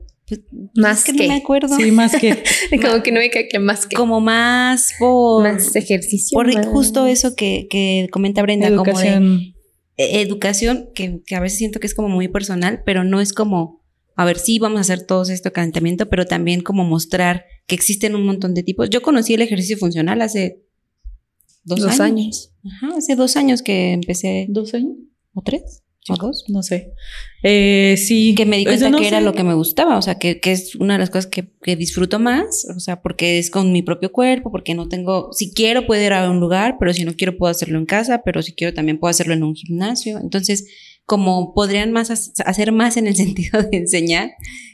más 0.76 1.04
que, 1.04 1.14
no 1.14 1.28
me 1.28 1.36
acuerdo. 1.36 1.76
Sí, 1.76 1.92
más 1.92 2.16
que. 2.16 2.44
como 2.82 3.04
que 3.04 3.12
no 3.12 3.20
me 3.20 3.30
cae 3.30 3.48
que 3.48 3.60
más 3.60 3.86
que. 3.86 3.96
Como 3.96 4.20
más 4.20 4.94
por. 5.00 5.44
Más 5.44 5.76
ejercicio. 5.76 6.36
Por 6.36 6.52
justo 6.66 7.06
eso 7.06 7.36
que, 7.36 7.68
que 7.70 8.08
comenta 8.12 8.42
Brenda, 8.42 8.68
educación. 8.68 9.24
como 9.24 9.38
de 9.38 9.60
e, 10.00 10.22
educación, 10.22 10.90
que, 10.96 11.22
que, 11.26 11.36
a 11.36 11.42
veces 11.42 11.58
siento 11.58 11.80
que 11.80 11.88
es 11.88 11.94
como 11.94 12.08
muy 12.08 12.30
personal, 12.30 12.84
pero 12.86 13.04
no 13.04 13.20
es 13.20 13.34
como, 13.34 13.84
a 14.16 14.24
ver, 14.24 14.40
sí, 14.40 14.58
vamos 14.58 14.78
a 14.78 14.82
hacer 14.82 15.06
todo 15.06 15.24
esto 15.24 15.52
calentamiento, 15.52 16.08
pero 16.08 16.26
también 16.26 16.62
como 16.62 16.86
mostrar 16.86 17.46
que 17.68 17.76
existen 17.76 18.16
un 18.16 18.26
montón 18.26 18.54
de 18.54 18.64
tipos. 18.64 18.90
Yo 18.90 19.02
conocí 19.02 19.34
el 19.34 19.42
ejercicio 19.42 19.78
funcional 19.78 20.22
hace 20.22 20.64
dos, 21.64 22.00
años. 22.00 22.54
Ajá, 22.66 22.98
hace 22.98 23.16
dos 23.16 23.36
años 23.36 23.62
que 23.62 23.92
empecé. 23.92 24.48
¿Dos 24.50 24.74
años? 24.74 24.98
¿O 25.34 25.42
tres? 25.42 25.84
No 26.48 26.64
sé. 26.64 26.94
Eh, 27.44 27.96
sí. 27.98 28.36
Que 28.36 28.46
me 28.46 28.58
di 28.58 28.66
cuenta 28.66 28.92
que 28.92 29.08
era 29.08 29.22
lo 29.22 29.34
que 29.34 29.44
me 29.44 29.54
gustaba, 29.54 29.98
o 29.98 30.02
sea, 30.02 30.16
que, 30.16 30.40
que 30.40 30.52
es 30.52 30.76
una 30.76 30.94
de 30.94 31.00
las 31.00 31.10
cosas 31.10 31.28
que, 31.28 31.50
que, 31.62 31.76
disfruto 31.76 32.20
más, 32.20 32.66
o 32.76 32.80
sea, 32.80 33.02
porque 33.02 33.40
es 33.40 33.50
con 33.50 33.72
mi 33.72 33.82
propio 33.82 34.12
cuerpo, 34.12 34.52
porque 34.52 34.74
no 34.74 34.88
tengo, 34.90 35.32
si 35.34 35.54
quiero 35.54 35.86
puedo 35.86 36.04
ir 36.04 36.14
a 36.14 36.30
un 36.30 36.40
lugar, 36.40 36.78
pero 36.80 36.94
si 36.94 37.04
no 37.06 37.14
quiero 37.14 37.38
puedo 37.38 37.52
hacerlo 37.52 37.78
en 37.78 37.86
casa, 37.86 38.22
pero 38.24 38.42
si 38.42 38.54
quiero 38.54 38.74
también 38.74 39.00
puedo 39.00 39.10
hacerlo 39.10 39.34
en 39.34 39.44
un 39.44 39.56
gimnasio. 39.56 40.20
Entonces, 40.20 40.66
como 41.06 41.54
podrían 41.54 41.92
más 41.92 42.32
hacer 42.46 42.72
más 42.72 42.98
en 42.98 43.08
el 43.08 43.16
sentido 43.18 43.62
de 43.64 43.78
enseñar, 43.78 44.32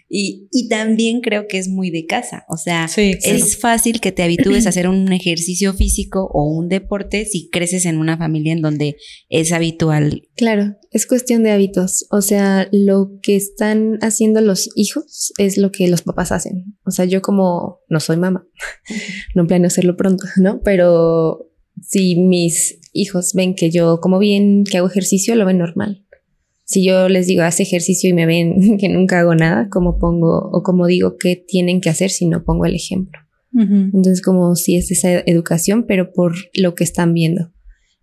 y, 0.08 0.48
y, 0.52 0.70
también 0.70 1.22
creo 1.22 1.48
que 1.48 1.58
es 1.58 1.68
muy 1.68 1.90
de 1.90 2.06
casa. 2.06 2.46
O 2.48 2.58
sea, 2.58 2.88
es 2.96 3.58
fácil 3.58 4.00
que 4.00 4.12
te 4.12 4.22
habitúes 4.22 4.66
a 4.66 4.70
hacer 4.70 4.88
un 4.88 5.12
ejercicio 5.12 5.74
físico 5.74 6.30
o 6.32 6.44
un 6.44 6.70
deporte 6.70 7.26
si 7.26 7.50
creces 7.50 7.86
en 7.86 7.98
una 7.98 8.16
familia 8.18 8.54
en 8.54 8.62
donde 8.62 8.98
es 9.30 9.52
habitual. 9.52 10.28
Claro, 10.36 10.76
es 10.92 11.08
cuestión 11.08 11.42
de 11.44 11.52
hábitos. 11.52 12.06
O 12.12 12.22
sea, 12.22 12.70
lo 12.72 13.20
que 13.24 13.36
están 13.36 13.98
haciendo 14.02 14.42
los 14.42 14.70
hijos 14.76 15.34
es 15.40 15.58
lo 15.58 15.72
que 15.72 15.88
los 15.88 16.04
papás 16.04 16.32
hacen. 16.32 16.78
O 16.86 16.92
sea, 16.92 17.06
yo 17.06 17.22
como 17.24 17.80
no 17.90 18.00
soy 18.00 18.18
mamá, 18.18 18.48
no 19.36 19.48
planeo 19.48 19.68
hacerlo 19.68 19.98
pronto, 19.98 20.26
¿no? 20.38 20.62
Pero 20.64 21.50
si 21.82 22.16
mis 22.16 22.80
hijos 22.94 23.34
ven 23.34 23.56
que 23.56 23.72
yo 23.72 24.00
como 24.02 24.20
bien, 24.20 24.64
que 24.64 24.78
hago 24.78 24.88
ejercicio, 24.88 25.36
lo 25.36 25.46
ven 25.46 25.58
normal 25.58 26.05
si 26.66 26.84
yo 26.84 27.08
les 27.10 27.28
digo, 27.28 27.44
haz 27.44 27.60
ejercicio 27.60 28.10
y 28.10 28.14
me 28.14 28.26
ven 28.26 28.78
que 28.80 28.90
nunca 28.90 29.20
hago 29.20 29.36
nada, 29.36 29.70
como 29.70 29.98
pongo 29.98 30.50
o 30.52 30.64
como 30.64 30.88
digo 30.88 31.16
qué 31.18 31.36
tienen 31.36 31.80
que 31.80 31.90
hacer 31.90 32.10
si 32.10 32.28
no 32.28 32.44
pongo 32.44 32.66
el 32.66 32.76
ejemplo. 32.76 33.22
Entonces, 33.58 34.22
como 34.22 34.54
si 34.58 34.76
es 34.76 34.92
esa 34.92 35.20
educación, 35.26 35.86
pero 35.88 36.12
por 36.12 36.34
lo 36.56 36.76
que 36.76 36.84
están 36.84 37.14
viendo. 37.14 37.54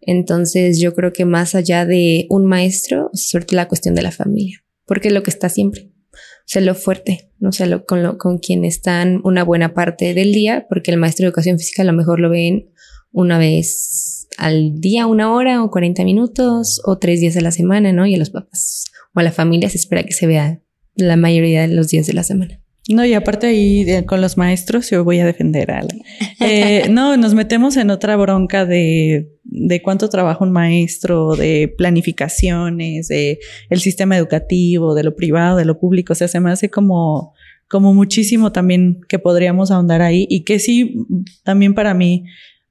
Entonces, 0.01 0.81
yo 0.81 0.95
creo 0.95 1.13
que 1.13 1.27
más 1.27 1.55
allá 1.55 1.85
de 1.85 2.27
un 2.31 2.47
maestro, 2.47 3.11
suerte 3.13 3.55
la 3.55 3.69
cuestión 3.69 3.95
de 3.95 4.01
la 4.01 4.13
familia, 4.13 4.65
porque 4.87 5.09
es 5.09 5.15
lo 5.15 5.23
que 5.23 5.29
está 5.29 5.51
siempre. 5.51 5.93
O 6.15 6.47
sea, 6.47 6.63
lo 6.63 6.75
fuerte, 6.75 7.33
no 7.39 7.53
sé, 7.53 7.67
lo, 7.67 7.85
con, 7.85 8.03
lo, 8.03 8.17
con 8.17 8.39
quien 8.39 8.65
están 8.65 9.21
una 9.25 9.45
buena 9.45 9.75
parte 9.75 10.15
del 10.15 10.33
día, 10.33 10.65
porque 10.71 10.91
el 10.91 10.97
maestro 10.97 11.25
de 11.25 11.29
educación 11.29 11.59
física 11.59 11.83
a 11.83 11.85
lo 11.85 11.93
mejor 11.93 12.19
lo 12.19 12.31
ven 12.31 12.71
una 13.11 13.39
vez 13.39 14.22
al 14.39 14.81
día 14.81 15.07
una 15.07 15.33
hora 15.33 15.63
o 15.63 15.71
40 15.71 16.05
minutos 16.05 16.81
o 16.85 16.99
tres 16.99 17.21
días 17.21 17.35
de 17.35 17.43
la 17.43 17.53
semana, 17.53 17.93
¿no? 17.93 18.07
Y 18.07 18.15
a 18.15 18.19
los 18.19 18.31
papás 18.31 18.87
o 19.15 19.21
a 19.21 19.23
la 19.23 19.33
familia 19.33 19.69
se 19.69 19.79
espera 19.79 20.05
que 20.05 20.13
se 20.13 20.27
vea 20.27 20.61
la 20.95 21.17
mayoría 21.17 21.63
de 21.63 21.75
los 21.75 21.89
días 21.89 22.07
de 22.07 22.13
la 22.15 22.23
semana. 22.23 22.63
No, 22.89 23.05
y 23.05 23.15
aparte 23.15 23.47
ahí 23.47 23.87
con 24.07 24.21
los 24.21 24.37
maestros 24.37 24.91
yo 24.91 25.05
voy 25.05 25.21
a 25.21 25.27
defender 25.27 25.71
a 25.71 25.87
eh, 26.41 26.89
no, 26.91 27.17
nos 27.17 27.33
metemos 27.33 27.77
en 27.77 27.91
otra 27.91 28.17
bronca 28.17 28.67
de, 28.67 29.31
de 29.45 29.83
cuánto 29.83 30.09
trabaja 30.09 30.43
un 30.43 30.51
maestro, 30.51 31.37
de 31.37 31.73
planificaciones, 31.79 33.07
de 33.09 33.39
el 33.71 33.81
sistema 33.81 34.17
educativo, 34.17 34.95
de 34.95 35.05
lo 35.05 35.15
privado, 35.15 35.57
de 35.57 35.65
lo 35.65 35.79
público. 35.79 36.13
O 36.13 36.17
sea, 36.17 36.27
se 36.27 36.41
me 36.41 36.51
hace 36.51 36.71
como, 36.71 37.35
como 37.69 37.95
muchísimo 37.95 38.51
también 38.51 39.01
que 39.09 39.21
podríamos 39.21 39.71
ahondar 39.71 40.03
ahí 40.03 40.27
y 40.29 40.43
que 40.43 40.59
sí, 40.59 40.97
también 41.45 41.75
para 41.75 41.95
mí 41.95 42.25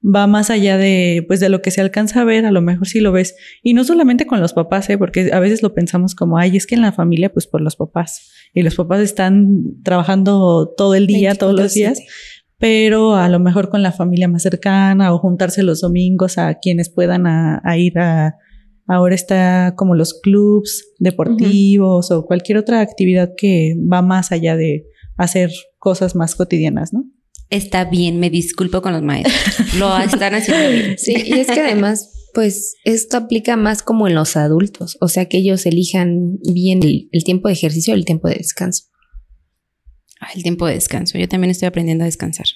va 0.04 0.26
más 0.26 0.50
allá 0.50 0.76
de, 0.76 1.24
pues, 1.26 1.40
de 1.40 1.48
lo 1.48 1.62
que 1.62 1.70
se 1.70 1.80
alcanza 1.80 2.20
a 2.20 2.24
ver, 2.24 2.44
a 2.44 2.50
lo 2.50 2.60
mejor 2.60 2.88
sí 2.88 3.00
lo 3.00 3.12
ves. 3.12 3.36
Y 3.62 3.74
no 3.74 3.84
solamente 3.84 4.26
con 4.26 4.40
los 4.40 4.52
papás, 4.52 4.90
¿eh? 4.90 4.98
porque 4.98 5.30
a 5.32 5.40
veces 5.40 5.62
lo 5.62 5.74
pensamos 5.74 6.14
como, 6.14 6.38
ay, 6.38 6.56
es 6.56 6.66
que 6.66 6.74
en 6.74 6.82
la 6.82 6.92
familia, 6.92 7.32
pues 7.32 7.46
por 7.46 7.60
los 7.60 7.76
papás. 7.76 8.30
Y 8.52 8.62
los 8.62 8.74
papás 8.74 9.00
están 9.00 9.82
trabajando 9.82 10.72
todo 10.76 10.94
el 10.94 11.06
día, 11.06 11.34
todos 11.34 11.58
los 11.58 11.74
días. 11.74 12.00
Pero 12.58 13.16
a 13.16 13.28
lo 13.28 13.40
mejor 13.40 13.70
con 13.70 13.82
la 13.82 13.90
familia 13.92 14.28
más 14.28 14.42
cercana 14.42 15.12
o 15.12 15.18
juntarse 15.18 15.62
los 15.62 15.80
domingos 15.80 16.38
a 16.38 16.54
quienes 16.54 16.90
puedan 16.90 17.26
a, 17.26 17.60
ir 17.76 17.98
a, 17.98 18.36
ahora 18.86 19.16
está 19.16 19.74
como 19.76 19.96
los 19.96 20.20
clubs 20.20 20.92
deportivos 20.98 22.12
o 22.12 22.24
cualquier 22.24 22.58
otra 22.58 22.80
actividad 22.80 23.32
que 23.36 23.74
va 23.92 24.00
más 24.02 24.30
allá 24.30 24.56
de 24.56 24.86
hacer 25.16 25.50
cosas 25.78 26.14
más 26.14 26.36
cotidianas, 26.36 26.92
¿no? 26.92 27.04
Está 27.52 27.84
bien, 27.84 28.18
me 28.18 28.30
disculpo 28.30 28.82
con 28.82 28.92
los 28.92 29.02
maestros. 29.02 29.74
Lo 29.74 29.96
están 30.04 30.34
haciendo 30.34 30.70
bien. 30.70 30.98
Sí, 30.98 31.14
y 31.24 31.32
es 31.34 31.46
que 31.46 31.60
además, 31.60 32.10
pues 32.34 32.76
esto 32.84 33.18
aplica 33.18 33.56
más 33.56 33.82
como 33.82 34.08
en 34.08 34.14
los 34.14 34.36
adultos, 34.36 34.96
o 35.00 35.08
sea, 35.08 35.26
que 35.26 35.38
ellos 35.38 35.66
elijan 35.66 36.38
bien 36.42 36.80
el, 36.82 37.24
tiempo 37.24 37.48
de 37.48 37.54
ejercicio 37.54 37.94
o 37.94 37.96
el 37.96 38.04
tiempo 38.04 38.28
de 38.28 38.36
descanso. 38.36 38.84
Ah, 40.20 40.30
el 40.34 40.42
tiempo 40.42 40.66
de 40.66 40.74
descanso. 40.74 41.18
Yo 41.18 41.28
también 41.28 41.50
estoy 41.50 41.66
aprendiendo 41.66 42.04
a 42.04 42.06
descansar. 42.06 42.46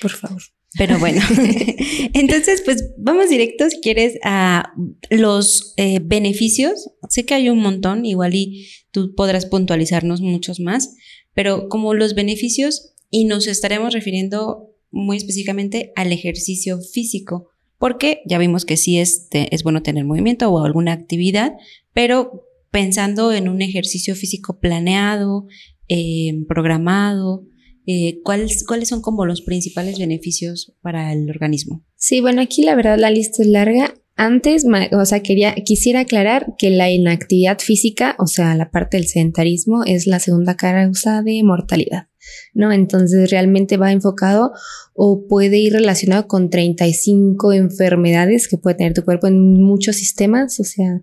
Por 0.00 0.12
favor. 0.12 0.42
Pero 0.78 0.98
bueno, 0.98 1.20
entonces 2.14 2.62
pues 2.64 2.92
vamos 2.98 3.28
directo 3.28 3.68
si 3.68 3.80
quieres 3.80 4.18
a 4.24 4.72
los 5.10 5.74
eh, 5.76 6.00
beneficios. 6.02 6.90
Sé 7.08 7.26
que 7.26 7.34
hay 7.34 7.50
un 7.50 7.58
montón, 7.58 8.06
igual 8.06 8.34
y 8.34 8.68
tú 8.90 9.14
podrás 9.14 9.46
puntualizarnos 9.46 10.20
muchos 10.22 10.60
más, 10.60 10.94
pero 11.34 11.68
como 11.68 11.92
los 11.94 12.14
beneficios 12.14 12.94
y 13.10 13.24
nos 13.24 13.46
estaremos 13.46 13.92
refiriendo 13.92 14.70
muy 14.90 15.16
específicamente 15.16 15.92
al 15.96 16.12
ejercicio 16.12 16.80
físico, 16.80 17.48
porque 17.78 18.22
ya 18.26 18.38
vimos 18.38 18.64
que 18.64 18.76
sí 18.76 18.98
es, 18.98 19.28
es 19.32 19.62
bueno 19.62 19.82
tener 19.82 20.04
movimiento 20.04 20.50
o 20.50 20.64
alguna 20.64 20.92
actividad, 20.92 21.54
pero 21.92 22.46
pensando 22.70 23.32
en 23.32 23.48
un 23.48 23.62
ejercicio 23.62 24.14
físico 24.14 24.58
planeado, 24.58 25.46
eh, 25.88 26.34
programado, 26.48 27.44
eh, 27.86 28.20
¿cuáles, 28.24 28.64
¿cuáles 28.64 28.88
son 28.88 29.00
como 29.00 29.26
los 29.26 29.42
principales 29.42 29.98
beneficios 29.98 30.74
para 30.82 31.12
el 31.12 31.30
organismo? 31.30 31.84
Sí, 31.94 32.20
bueno, 32.20 32.42
aquí 32.42 32.62
la 32.62 32.74
verdad 32.74 32.98
la 32.98 33.10
lista 33.10 33.42
es 33.42 33.48
larga. 33.48 33.94
Antes, 34.16 34.64
o 34.92 35.04
sea, 35.04 35.20
quería, 35.20 35.54
quisiera 35.54 36.00
aclarar 36.00 36.54
que 36.58 36.70
la 36.70 36.90
inactividad 36.90 37.58
física, 37.58 38.16
o 38.18 38.26
sea, 38.26 38.54
la 38.54 38.70
parte 38.70 38.96
del 38.96 39.06
sedentarismo, 39.06 39.84
es 39.84 40.06
la 40.06 40.18
segunda 40.18 40.56
causa 40.56 41.22
de 41.22 41.42
mortalidad. 41.42 42.08
¿No? 42.54 42.72
Entonces 42.72 43.30
realmente 43.30 43.76
va 43.76 43.92
enfocado 43.92 44.52
o 44.94 45.26
puede 45.28 45.58
ir 45.58 45.72
relacionado 45.72 46.26
con 46.26 46.50
35 46.50 47.52
enfermedades 47.52 48.48
que 48.48 48.58
puede 48.58 48.76
tener 48.76 48.94
tu 48.94 49.04
cuerpo 49.04 49.26
en 49.26 49.62
muchos 49.62 49.96
sistemas, 49.96 50.58
o 50.60 50.64
sea, 50.64 51.02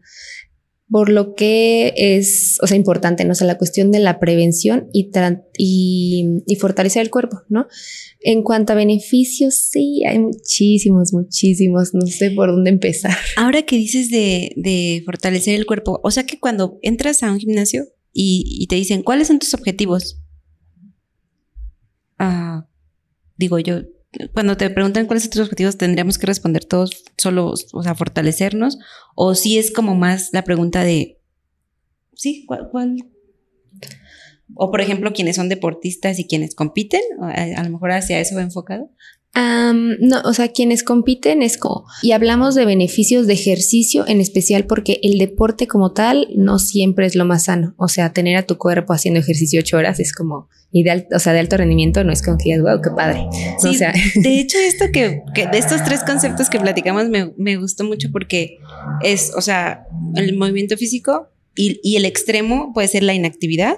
por 0.93 1.09
lo 1.09 1.33
que 1.33 1.91
es, 1.95 2.59
o 2.61 2.67
sea, 2.67 2.77
importante, 2.77 3.25
¿no? 3.25 3.33
O 3.33 3.45
la 3.45 3.57
cuestión 3.57 3.89
de 3.89 3.97
la 3.97 4.19
prevención 4.19 4.89
y, 4.93 5.09
y, 5.57 6.55
fortalecer 6.57 7.01
el 7.01 7.09
cuerpo, 7.09 7.41
¿no? 7.49 7.65
En 8.19 8.43
cuanto 8.43 8.73
a 8.73 8.75
beneficios, 8.75 9.55
sí, 9.55 10.03
hay 10.05 10.19
muchísimos, 10.19 11.11
muchísimos, 11.11 11.95
no 11.95 12.05
sé 12.05 12.29
por 12.29 12.51
dónde 12.51 12.69
empezar. 12.69 13.17
Ahora 13.37 13.63
que 13.63 13.75
dices 13.75 14.11
de, 14.11 14.51
de 14.55 15.01
fortalecer 15.03 15.55
el 15.55 15.65
cuerpo, 15.65 15.99
o 16.03 16.11
sea 16.11 16.27
que 16.27 16.39
cuando 16.39 16.77
entras 16.83 17.23
a 17.23 17.31
un 17.31 17.39
gimnasio 17.39 17.85
y 18.15 18.67
te 18.67 18.75
dicen, 18.75 19.01
¿cuáles 19.01 19.29
son 19.29 19.39
tus 19.39 19.55
objetivos? 19.55 20.22
Ah, 22.17 22.67
digo 23.37 23.59
yo, 23.59 23.81
cuando 24.33 24.57
te 24.57 24.69
preguntan 24.69 25.05
cuáles 25.05 25.23
son 25.23 25.31
tus 25.31 25.41
objetivos, 25.41 25.77
tendríamos 25.77 26.17
que 26.17 26.27
responder 26.27 26.65
todos 26.65 27.03
solo, 27.17 27.53
o 27.73 27.83
sea, 27.83 27.95
fortalecernos, 27.95 28.77
o 29.15 29.35
si 29.35 29.57
es 29.57 29.71
como 29.71 29.95
más 29.95 30.29
la 30.33 30.43
pregunta 30.43 30.83
de, 30.83 31.19
sí, 32.13 32.45
¿cuál? 32.45 32.97
O 34.55 34.69
por 34.69 34.81
ejemplo, 34.81 35.13
quienes 35.13 35.35
son 35.35 35.49
deportistas 35.49 36.19
y 36.19 36.27
quienes 36.27 36.53
compiten, 36.53 37.01
a, 37.21 37.63
lo 37.63 37.69
mejor 37.69 37.91
hacia 37.91 38.19
eso 38.19 38.35
va 38.35 38.41
enfocado 38.41 38.91
no, 39.35 40.21
o 40.25 40.33
sea, 40.33 40.49
quienes 40.49 40.83
compiten 40.83 41.41
es 41.41 41.57
como, 41.57 41.85
y 42.01 42.11
hablamos 42.11 42.55
de 42.55 42.65
beneficios 42.65 43.25
de 43.25 43.33
ejercicio 43.33 44.07
en 44.07 44.21
especial 44.21 44.65
porque 44.65 44.99
el 45.01 45.17
deporte 45.17 45.67
como 45.67 45.93
tal 45.93 46.27
no 46.35 46.59
siempre 46.59 47.05
es 47.05 47.15
lo 47.15 47.25
más 47.25 47.45
sano. 47.45 47.73
O 47.77 47.87
sea, 47.87 48.13
tener 48.13 48.37
a 48.37 48.43
tu 48.43 48.57
cuerpo 48.57 48.93
haciendo 48.93 49.19
ejercicio 49.19 49.59
ocho 49.61 49.77
horas 49.77 49.99
es 49.99 50.13
como 50.13 50.49
ideal, 50.71 51.07
o 51.13 51.19
sea, 51.19 51.33
de 51.33 51.39
alto 51.39 51.57
rendimiento 51.57 52.03
no 52.03 52.11
es 52.11 52.21
como 52.21 52.37
que 52.37 52.45
digas, 52.45 52.61
wow, 52.61 52.81
qué 52.81 52.89
padre. 52.95 53.25
o 53.63 53.73
sea, 53.73 53.93
de 54.15 54.39
hecho, 54.39 54.57
esto 54.59 54.85
que, 54.91 55.21
de 55.35 55.57
estos 55.57 55.83
tres 55.83 56.03
conceptos 56.03 56.49
que 56.49 56.59
platicamos 56.59 57.09
me, 57.09 57.31
me, 57.37 57.57
gustó 57.57 57.83
mucho 57.83 58.09
porque 58.11 58.57
es, 59.01 59.31
o 59.35 59.41
sea, 59.41 59.85
el 60.15 60.37
movimiento 60.37 60.77
físico 60.77 61.29
y, 61.55 61.79
y 61.83 61.95
el 61.95 62.05
extremo 62.05 62.71
puede 62.73 62.87
ser 62.87 63.03
la 63.03 63.13
inactividad 63.13 63.77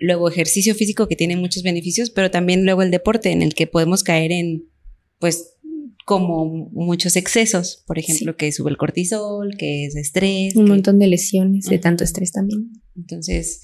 luego 0.00 0.30
ejercicio 0.30 0.74
físico 0.74 1.06
que 1.06 1.14
tiene 1.14 1.36
muchos 1.36 1.62
beneficios, 1.62 2.08
pero 2.08 2.30
también 2.30 2.64
luego 2.64 2.80
el 2.80 2.90
deporte 2.90 3.32
en 3.32 3.42
el 3.42 3.54
que 3.54 3.66
podemos 3.66 4.02
caer 4.02 4.32
en 4.32 4.69
pues 5.20 5.54
como 6.04 6.44
muchos 6.72 7.14
excesos, 7.14 7.84
por 7.86 7.98
ejemplo, 7.98 8.36
que 8.36 8.50
sube 8.50 8.70
el 8.70 8.76
cortisol, 8.76 9.56
que 9.56 9.86
es 9.86 9.94
estrés. 9.94 10.56
Un 10.56 10.66
montón 10.66 10.98
de 10.98 11.06
lesiones 11.06 11.66
de 11.66 11.78
tanto 11.78 12.02
estrés 12.02 12.32
también. 12.32 12.72
Entonces, 12.96 13.60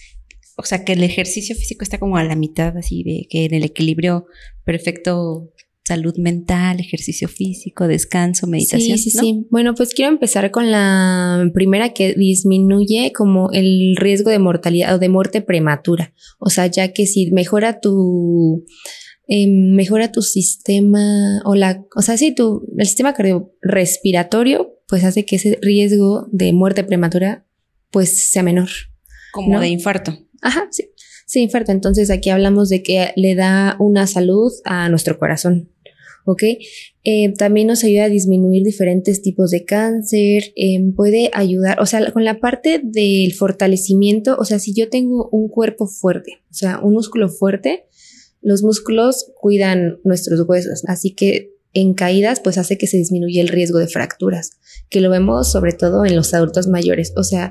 o 0.56 0.62
sea, 0.62 0.84
que 0.84 0.92
el 0.92 1.02
ejercicio 1.02 1.56
físico 1.56 1.82
está 1.82 1.98
como 1.98 2.16
a 2.16 2.24
la 2.24 2.36
mitad, 2.36 2.76
así 2.76 3.02
de 3.02 3.26
que 3.28 3.46
en 3.46 3.54
el 3.54 3.64
equilibrio 3.64 4.26
perfecto 4.64 5.52
salud 5.84 6.16
mental, 6.18 6.80
ejercicio 6.80 7.28
físico, 7.28 7.86
descanso, 7.86 8.46
meditación. 8.46 8.98
Sí, 8.98 9.10
sí, 9.10 9.18
sí. 9.18 9.46
Bueno, 9.50 9.74
pues 9.74 9.94
quiero 9.94 10.10
empezar 10.10 10.50
con 10.50 10.70
la 10.70 11.48
primera 11.54 11.94
que 11.94 12.14
disminuye 12.14 13.12
como 13.12 13.50
el 13.52 13.96
riesgo 13.96 14.30
de 14.30 14.40
mortalidad 14.40 14.96
o 14.96 14.98
de 14.98 15.08
muerte 15.08 15.42
prematura. 15.42 16.12
O 16.38 16.50
sea, 16.50 16.66
ya 16.66 16.92
que 16.92 17.06
si 17.06 17.30
mejora 17.30 17.80
tu 17.80 18.64
Em, 19.28 19.74
mejora 19.74 20.12
tu 20.12 20.22
sistema 20.22 21.42
o 21.44 21.54
la, 21.54 21.84
o 21.96 22.02
sea, 22.02 22.16
si 22.16 22.34
tu, 22.34 22.66
el 22.78 22.86
sistema 22.86 23.14
cardiorrespiratorio, 23.14 24.74
pues 24.88 25.04
hace 25.04 25.24
que 25.24 25.36
ese 25.36 25.58
riesgo 25.60 26.28
de 26.30 26.52
muerte 26.52 26.84
prematura 26.84 27.46
pues 27.90 28.30
sea 28.30 28.42
menor. 28.42 28.68
Como 29.32 29.60
de 29.60 29.68
infarto. 29.68 30.16
Ajá, 30.42 30.68
sí. 30.70 30.90
Sí, 31.26 31.40
infarto. 31.40 31.72
Entonces 31.72 32.10
aquí 32.10 32.30
hablamos 32.30 32.68
de 32.68 32.84
que 32.84 33.10
le 33.16 33.34
da 33.34 33.76
una 33.80 34.06
salud 34.06 34.52
a 34.64 34.88
nuestro 34.88 35.18
corazón. 35.18 35.70
¿ok? 36.26 36.42
Eh, 37.04 37.32
también 37.38 37.68
nos 37.68 37.84
ayuda 37.84 38.04
a 38.04 38.08
disminuir 38.08 38.64
diferentes 38.64 39.22
tipos 39.22 39.50
de 39.50 39.64
cáncer, 39.64 40.52
em, 40.56 40.92
puede 40.92 41.30
ayudar, 41.32 41.80
o 41.80 41.86
sea, 41.86 42.12
con 42.12 42.24
la 42.24 42.40
parte 42.40 42.80
del 42.82 43.32
fortalecimiento, 43.32 44.36
o 44.38 44.44
sea, 44.44 44.58
si 44.58 44.74
yo 44.74 44.90
tengo 44.90 45.28
un 45.30 45.48
cuerpo 45.48 45.86
fuerte, 45.86 46.40
o 46.50 46.54
sea, 46.54 46.80
un 46.80 46.94
músculo 46.94 47.28
fuerte, 47.28 47.84
los 48.46 48.62
músculos 48.62 49.32
cuidan 49.34 49.98
nuestros 50.04 50.48
huesos, 50.48 50.84
así 50.86 51.12
que 51.16 51.50
en 51.72 51.94
caídas 51.94 52.38
pues 52.38 52.58
hace 52.58 52.78
que 52.78 52.86
se 52.86 52.96
disminuya 52.96 53.42
el 53.42 53.48
riesgo 53.48 53.80
de 53.80 53.88
fracturas, 53.88 54.52
que 54.88 55.00
lo 55.00 55.10
vemos 55.10 55.50
sobre 55.50 55.72
todo 55.72 56.06
en 56.06 56.14
los 56.14 56.32
adultos 56.32 56.68
mayores, 56.68 57.12
o 57.16 57.24
sea, 57.24 57.50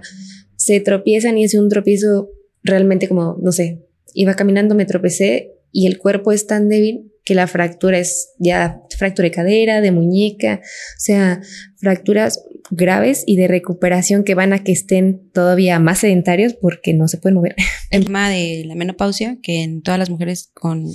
se 0.55 0.79
tropiezan 0.79 1.37
y 1.37 1.43
es 1.43 1.53
un 1.53 1.67
tropiezo 1.67 2.29
realmente 2.63 3.09
como, 3.09 3.37
no 3.41 3.51
sé, 3.51 3.85
iba 4.13 4.35
caminando, 4.35 4.73
me 4.73 4.85
tropecé 4.85 5.51
y 5.69 5.85
el 5.87 5.97
cuerpo 5.97 6.31
es 6.31 6.47
tan 6.47 6.69
débil 6.69 7.11
que 7.25 7.35
la 7.35 7.47
fractura 7.47 7.99
es 7.99 8.29
ya 8.39 8.81
fractura 8.97 9.25
de 9.25 9.35
cadera, 9.35 9.81
de 9.81 9.91
muñeca, 9.91 10.61
o 10.63 10.99
sea, 10.99 11.41
fracturas 11.75 12.41
graves 12.69 13.23
y 13.25 13.35
de 13.37 13.47
recuperación 13.47 14.23
que 14.23 14.35
van 14.35 14.53
a 14.53 14.63
que 14.63 14.71
estén 14.71 15.29
todavía 15.31 15.79
más 15.79 15.99
sedentarios 15.99 16.53
porque 16.53 16.93
no 16.93 17.07
se 17.07 17.17
pueden 17.17 17.35
mover. 17.35 17.55
El 17.91 18.05
tema 18.05 18.29
de 18.29 18.63
la 18.65 18.75
menopausia, 18.75 19.37
que 19.41 19.63
en 19.63 19.81
todas 19.81 19.99
las 19.99 20.09
mujeres 20.09 20.51
con, 20.53 20.91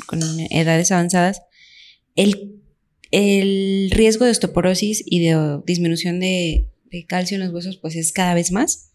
edades 0.50 0.92
avanzadas, 0.92 1.42
el, 2.16 2.60
el, 3.10 3.90
riesgo 3.92 4.24
de 4.24 4.32
osteoporosis 4.32 5.02
y 5.06 5.20
de 5.20 5.60
disminución 5.64 6.20
de, 6.20 6.66
calcio 7.06 7.36
en 7.36 7.44
los 7.44 7.54
huesos, 7.54 7.76
pues 7.76 7.94
es 7.94 8.12
cada 8.12 8.34
vez 8.34 8.50
más. 8.50 8.90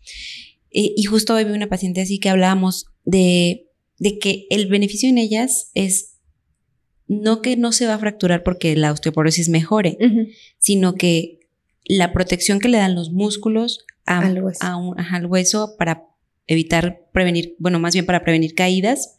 Y 0.70 1.02
justo 1.06 1.34
hoy 1.34 1.46
vi 1.46 1.52
una 1.52 1.70
paciente 1.70 2.02
así 2.02 2.20
que 2.20 2.28
hablábamos 2.28 2.88
de, 3.06 3.70
de 3.98 4.20
que 4.20 4.46
el 4.50 4.68
beneficio 4.68 5.08
en 5.08 5.18
ellas 5.18 5.72
es 5.74 6.16
no 7.08 7.42
que 7.42 7.56
no 7.56 7.72
se 7.72 7.86
va 7.86 7.94
a 7.94 8.00
fracturar 8.00 8.44
porque 8.44 8.76
la 8.76 8.92
osteoporosis 8.92 9.50
mejore, 9.50 9.98
sino 10.58 10.96
que 10.96 11.40
la 11.86 12.14
protección 12.14 12.60
que 12.60 12.68
le 12.68 12.78
dan 12.78 12.96
los 12.96 13.12
músculos 13.12 13.86
al, 14.06 14.42
hueso. 15.30 15.76
para 15.78 16.04
evitar 16.48 17.08
prevenir, 17.12 17.56
bueno, 17.60 17.80
más 17.80 17.94
bien 17.94 18.06
para 18.06 18.24
prevenir 18.24 18.54
caídas 18.54 19.18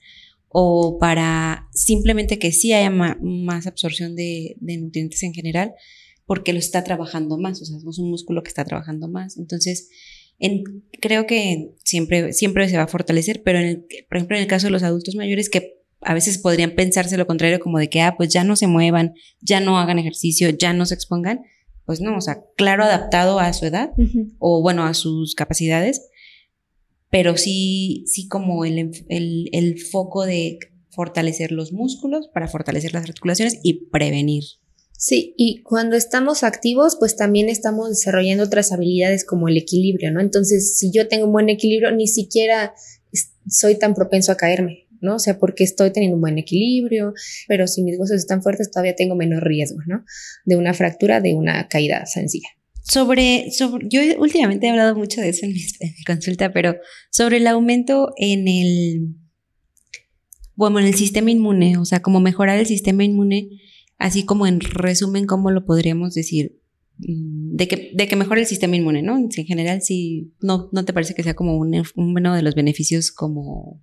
o 0.48 0.98
para 0.98 1.68
simplemente 1.72 2.38
que 2.38 2.52
sí 2.52 2.72
haya 2.72 2.90
más 2.90 3.66
absorción 3.66 4.16
de, 4.16 4.56
nutrientes 4.60 5.22
en 5.22 5.34
general, 5.34 5.74
porque 6.24 6.52
lo 6.52 6.58
está 6.58 6.82
trabajando 6.82 7.38
más, 7.38 7.60
o 7.62 7.64
sea, 7.64 7.76
es 7.76 7.98
un 7.98 8.10
músculo 8.10 8.42
que 8.42 8.48
está 8.48 8.64
trabajando 8.64 9.08
más. 9.08 9.36
Entonces, 9.36 9.88
creo 11.00 11.26
que 11.26 11.72
siempre, 11.84 12.32
siempre 12.32 12.68
se 12.68 12.76
va 12.76 12.84
a 12.84 12.88
fortalecer, 12.88 13.42
pero 13.44 13.58
en 13.58 13.86
por 14.08 14.16
ejemplo, 14.16 14.36
en 14.36 14.42
el 14.42 14.48
caso 14.48 14.66
de 14.66 14.72
los 14.72 14.82
adultos 14.82 15.14
mayores 15.14 15.50
que 15.50 15.76
a 16.00 16.14
veces 16.14 16.38
podrían 16.38 16.72
pensarse 16.74 17.16
lo 17.16 17.26
contrario, 17.26 17.60
como 17.60 17.78
de 17.78 17.88
que, 17.88 18.00
ah, 18.00 18.14
pues 18.16 18.32
ya 18.32 18.44
no 18.44 18.56
se 18.56 18.66
muevan, 18.66 19.14
ya 19.40 19.60
no 19.60 19.78
hagan 19.78 19.98
ejercicio, 19.98 20.50
ya 20.50 20.72
no 20.72 20.86
se 20.86 20.94
expongan. 20.94 21.40
Pues 21.86 22.00
no, 22.00 22.16
o 22.16 22.20
sea, 22.20 22.44
claro, 22.56 22.84
adaptado 22.84 23.38
a 23.38 23.52
su 23.52 23.64
edad 23.64 23.92
o 24.38 24.60
bueno, 24.60 24.84
a 24.84 24.92
sus 24.92 25.34
capacidades, 25.34 26.08
pero 27.10 27.36
sí, 27.36 28.04
sí 28.06 28.28
como 28.28 28.64
el, 28.64 28.90
el, 29.08 29.48
el 29.52 29.80
foco 29.80 30.26
de 30.26 30.58
fortalecer 30.90 31.52
los 31.52 31.72
músculos 31.72 32.28
para 32.28 32.48
fortalecer 32.48 32.92
las 32.92 33.04
articulaciones 33.04 33.60
y 33.62 33.86
prevenir 33.90 34.44
Sí, 34.98 35.34
y 35.36 35.62
cuando 35.62 35.94
estamos 35.96 36.42
activos, 36.42 36.96
pues 36.98 37.16
también 37.16 37.50
estamos 37.50 37.90
desarrollando 37.90 38.44
otras 38.44 38.72
habilidades 38.72 39.24
como 39.24 39.48
el 39.48 39.58
equilibrio, 39.58 40.10
¿no? 40.10 40.20
Entonces, 40.20 40.78
si 40.78 40.90
yo 40.90 41.06
tengo 41.06 41.26
un 41.26 41.32
buen 41.32 41.50
equilibrio, 41.50 41.90
ni 41.92 42.06
siquiera 42.06 42.74
soy 43.46 43.78
tan 43.78 43.94
propenso 43.94 44.32
a 44.32 44.36
caerme. 44.36 44.85
¿No? 45.00 45.16
O 45.16 45.18
sea, 45.18 45.38
porque 45.38 45.64
estoy 45.64 45.92
teniendo 45.92 46.16
un 46.16 46.20
buen 46.20 46.38
equilibrio, 46.38 47.12
pero 47.48 47.66
si 47.66 47.82
mis 47.82 47.98
huesos 47.98 48.16
están 48.16 48.42
fuertes 48.42 48.70
todavía 48.70 48.94
tengo 48.94 49.14
menos 49.14 49.42
riesgo, 49.42 49.78
¿no? 49.86 50.04
De 50.44 50.56
una 50.56 50.74
fractura, 50.74 51.20
de 51.20 51.34
una 51.34 51.68
caída 51.68 52.06
sencilla. 52.06 52.48
Sobre, 52.82 53.50
sobre 53.50 53.86
yo 53.88 54.00
últimamente 54.20 54.66
he 54.66 54.70
hablado 54.70 54.94
mucho 54.94 55.20
de 55.20 55.30
eso 55.30 55.44
en 55.44 55.52
mi, 55.52 55.60
consulta, 56.06 56.52
pero 56.52 56.76
sobre 57.10 57.38
el 57.38 57.46
aumento 57.48 58.12
en 58.16 58.46
el, 58.46 59.16
bueno, 60.54 60.78
en 60.78 60.86
el 60.86 60.94
sistema 60.94 61.32
inmune, 61.32 61.78
o 61.78 61.84
sea, 61.84 62.00
como 62.00 62.20
mejorar 62.20 62.58
el 62.58 62.66
sistema 62.66 63.02
inmune, 63.02 63.48
así 63.98 64.24
como 64.24 64.46
en 64.46 64.60
resumen, 64.60 65.26
¿cómo 65.26 65.50
lo 65.50 65.64
podríamos 65.64 66.14
decir? 66.14 66.60
Mm, 66.98 67.56
de 67.56 67.68
que, 67.68 67.90
de 67.92 68.06
que 68.06 68.16
mejore 68.16 68.42
el 68.42 68.46
sistema 68.46 68.76
inmune, 68.76 69.02
¿no? 69.02 69.18
En 69.18 69.30
general, 69.30 69.82
sí, 69.82 70.32
no, 70.40 70.68
no 70.72 70.84
te 70.84 70.92
parece 70.92 71.14
que 71.14 71.24
sea 71.24 71.34
como 71.34 71.56
un, 71.56 71.82
uno 71.96 72.34
de 72.34 72.42
los 72.42 72.54
beneficios 72.54 73.10
como 73.10 73.82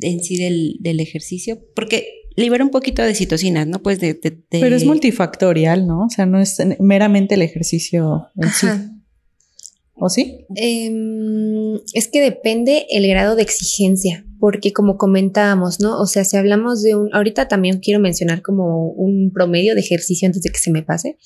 en 0.00 0.22
sí 0.22 0.36
del, 0.36 0.76
del 0.80 1.00
ejercicio, 1.00 1.60
porque 1.74 2.06
libera 2.36 2.64
un 2.64 2.70
poquito 2.70 3.02
de 3.02 3.14
citocinas, 3.14 3.66
¿no? 3.66 3.82
Pues 3.82 4.00
de, 4.00 4.14
Pero 4.14 4.76
es 4.76 4.84
multifactorial, 4.84 5.86
¿no? 5.86 6.06
O 6.06 6.10
sea, 6.10 6.26
no 6.26 6.40
es 6.40 6.58
meramente 6.78 7.34
el 7.34 7.42
ejercicio 7.42 8.28
en 8.36 8.50
sí. 8.50 8.66
¿O 10.02 10.08
sí? 10.08 10.46
Em, 10.56 11.74
es 11.92 12.08
que 12.08 12.22
depende 12.22 12.86
el 12.90 13.06
grado 13.06 13.36
de 13.36 13.42
exigencia, 13.42 14.24
porque 14.38 14.72
como 14.72 14.96
comentábamos, 14.96 15.78
¿no? 15.78 16.00
O 16.00 16.06
sea, 16.06 16.24
si 16.24 16.38
hablamos 16.38 16.82
de 16.82 16.96
un, 16.96 17.10
ahorita 17.12 17.48
también 17.48 17.80
quiero 17.80 18.00
mencionar 18.00 18.40
como 18.40 18.88
un 18.92 19.30
promedio 19.30 19.74
de 19.74 19.82
ejercicio 19.82 20.26
antes 20.26 20.40
de 20.42 20.50
que 20.50 20.58
se 20.58 20.70
me 20.70 20.82
pase, 20.82 21.18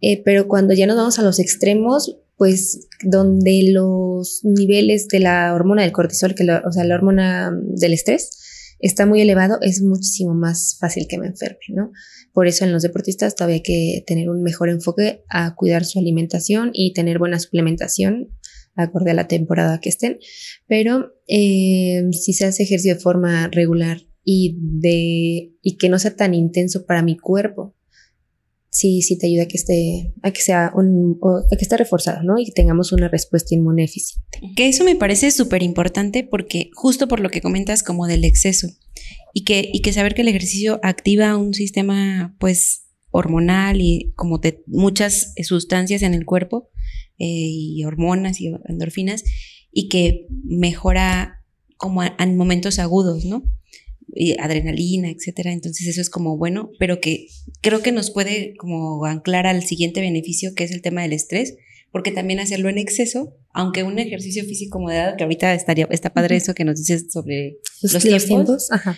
eh, 0.00 0.22
pero 0.24 0.48
cuando 0.48 0.72
ya 0.72 0.86
nos 0.86 0.96
vamos 0.96 1.18
a 1.18 1.22
los 1.22 1.38
extremos, 1.38 2.16
pues 2.36 2.88
donde 3.02 3.70
los 3.72 4.40
niveles 4.44 5.08
de 5.08 5.20
la 5.20 5.54
hormona 5.54 5.82
del 5.82 5.92
cortisol, 5.92 6.34
que 6.34 6.44
o 6.44 6.72
sea, 6.72 6.84
la 6.84 6.94
hormona 6.94 7.50
del 7.52 7.94
estrés, 7.94 8.30
está 8.78 9.06
muy 9.06 9.20
elevado, 9.20 9.58
es 9.62 9.82
muchísimo 9.82 10.34
más 10.34 10.76
fácil 10.78 11.06
que 11.08 11.18
me 11.18 11.26
enferme, 11.26 11.58
¿no? 11.70 11.92
Por 12.32 12.46
eso 12.46 12.64
en 12.64 12.72
los 12.72 12.82
deportistas 12.82 13.34
todavía 13.34 13.56
hay 13.56 13.62
que 13.62 14.04
tener 14.06 14.28
un 14.28 14.42
mejor 14.42 14.68
enfoque 14.68 15.24
a 15.30 15.54
cuidar 15.54 15.84
su 15.84 15.98
alimentación 15.98 16.70
y 16.74 16.92
tener 16.92 17.18
buena 17.18 17.38
suplementación 17.38 18.28
acorde 18.74 19.12
a 19.12 19.14
la 19.14 19.28
temporada 19.28 19.80
que 19.80 19.88
estén. 19.88 20.18
Pero 20.66 21.14
eh, 21.26 22.02
si 22.12 22.34
se 22.34 22.44
hace 22.44 22.64
ejercicio 22.64 22.94
de 22.94 23.00
forma 23.00 23.48
regular 23.48 24.02
y, 24.22 24.58
de, 24.60 25.54
y 25.62 25.76
que 25.78 25.88
no 25.88 25.98
sea 25.98 26.14
tan 26.14 26.34
intenso 26.34 26.84
para 26.84 27.02
mi 27.02 27.16
cuerpo, 27.16 27.75
sí, 28.76 29.00
sí 29.02 29.16
te 29.16 29.26
ayuda 29.26 29.44
a 29.44 29.48
que 29.48 29.56
esté, 29.56 30.12
a 30.22 30.30
que 30.30 30.40
sea 30.40 30.66
a 30.66 31.56
que 31.56 31.62
esté 31.62 31.76
reforzado, 31.76 32.22
¿no? 32.22 32.38
Y 32.38 32.50
tengamos 32.52 32.92
una 32.92 33.08
respuesta 33.08 33.54
inmune 33.54 33.84
eficiente. 33.84 34.40
Que 34.54 34.68
eso 34.68 34.84
me 34.84 34.96
parece 34.96 35.30
súper 35.30 35.62
importante 35.62 36.24
porque 36.24 36.70
justo 36.74 37.08
por 37.08 37.20
lo 37.20 37.30
que 37.30 37.40
comentas 37.40 37.82
como 37.82 38.06
del 38.06 38.24
exceso 38.24 38.68
y 39.32 39.44
que, 39.44 39.68
y 39.72 39.80
que 39.80 39.92
saber 39.92 40.14
que 40.14 40.22
el 40.22 40.28
ejercicio 40.28 40.78
activa 40.82 41.36
un 41.36 41.54
sistema 41.54 42.36
pues 42.38 42.86
hormonal 43.10 43.80
y 43.80 44.12
como 44.14 44.38
de 44.38 44.62
muchas 44.66 45.32
sustancias 45.42 46.02
en 46.02 46.12
el 46.12 46.26
cuerpo 46.26 46.68
eh, 47.18 47.26
y 47.28 47.84
hormonas 47.84 48.40
y 48.42 48.52
endorfinas 48.66 49.24
y 49.72 49.88
que 49.88 50.26
mejora 50.44 51.44
como 51.78 52.02
en 52.02 52.36
momentos 52.36 52.78
agudos, 52.78 53.24
¿no? 53.24 53.42
Adrenalina, 54.38 55.10
etcétera. 55.10 55.52
Entonces 55.52 55.86
eso 55.86 56.00
es 56.00 56.10
como 56.10 56.36
bueno, 56.36 56.70
pero 56.78 57.00
que 57.00 57.28
creo 57.60 57.82
que 57.82 57.92
nos 57.92 58.10
puede 58.10 58.54
como 58.56 59.04
anclar 59.04 59.46
al 59.46 59.62
siguiente 59.62 60.00
beneficio 60.00 60.54
que 60.54 60.64
es 60.64 60.70
el 60.70 60.82
tema 60.82 61.02
del 61.02 61.12
estrés, 61.12 61.56
porque 61.90 62.10
también 62.10 62.40
hacerlo 62.40 62.68
en 62.68 62.78
exceso, 62.78 63.34
aunque 63.52 63.82
un 63.82 63.98
ejercicio 63.98 64.44
físico 64.44 64.78
moderado, 64.78 65.16
que 65.16 65.24
ahorita 65.24 65.54
estaría, 65.54 65.86
está 65.90 66.12
padre 66.12 66.36
eso 66.36 66.54
que 66.54 66.64
nos 66.64 66.78
dices 66.78 67.06
sobre 67.10 67.58
los, 67.82 68.02
tiempos, 68.02 68.70
Ajá 68.70 68.96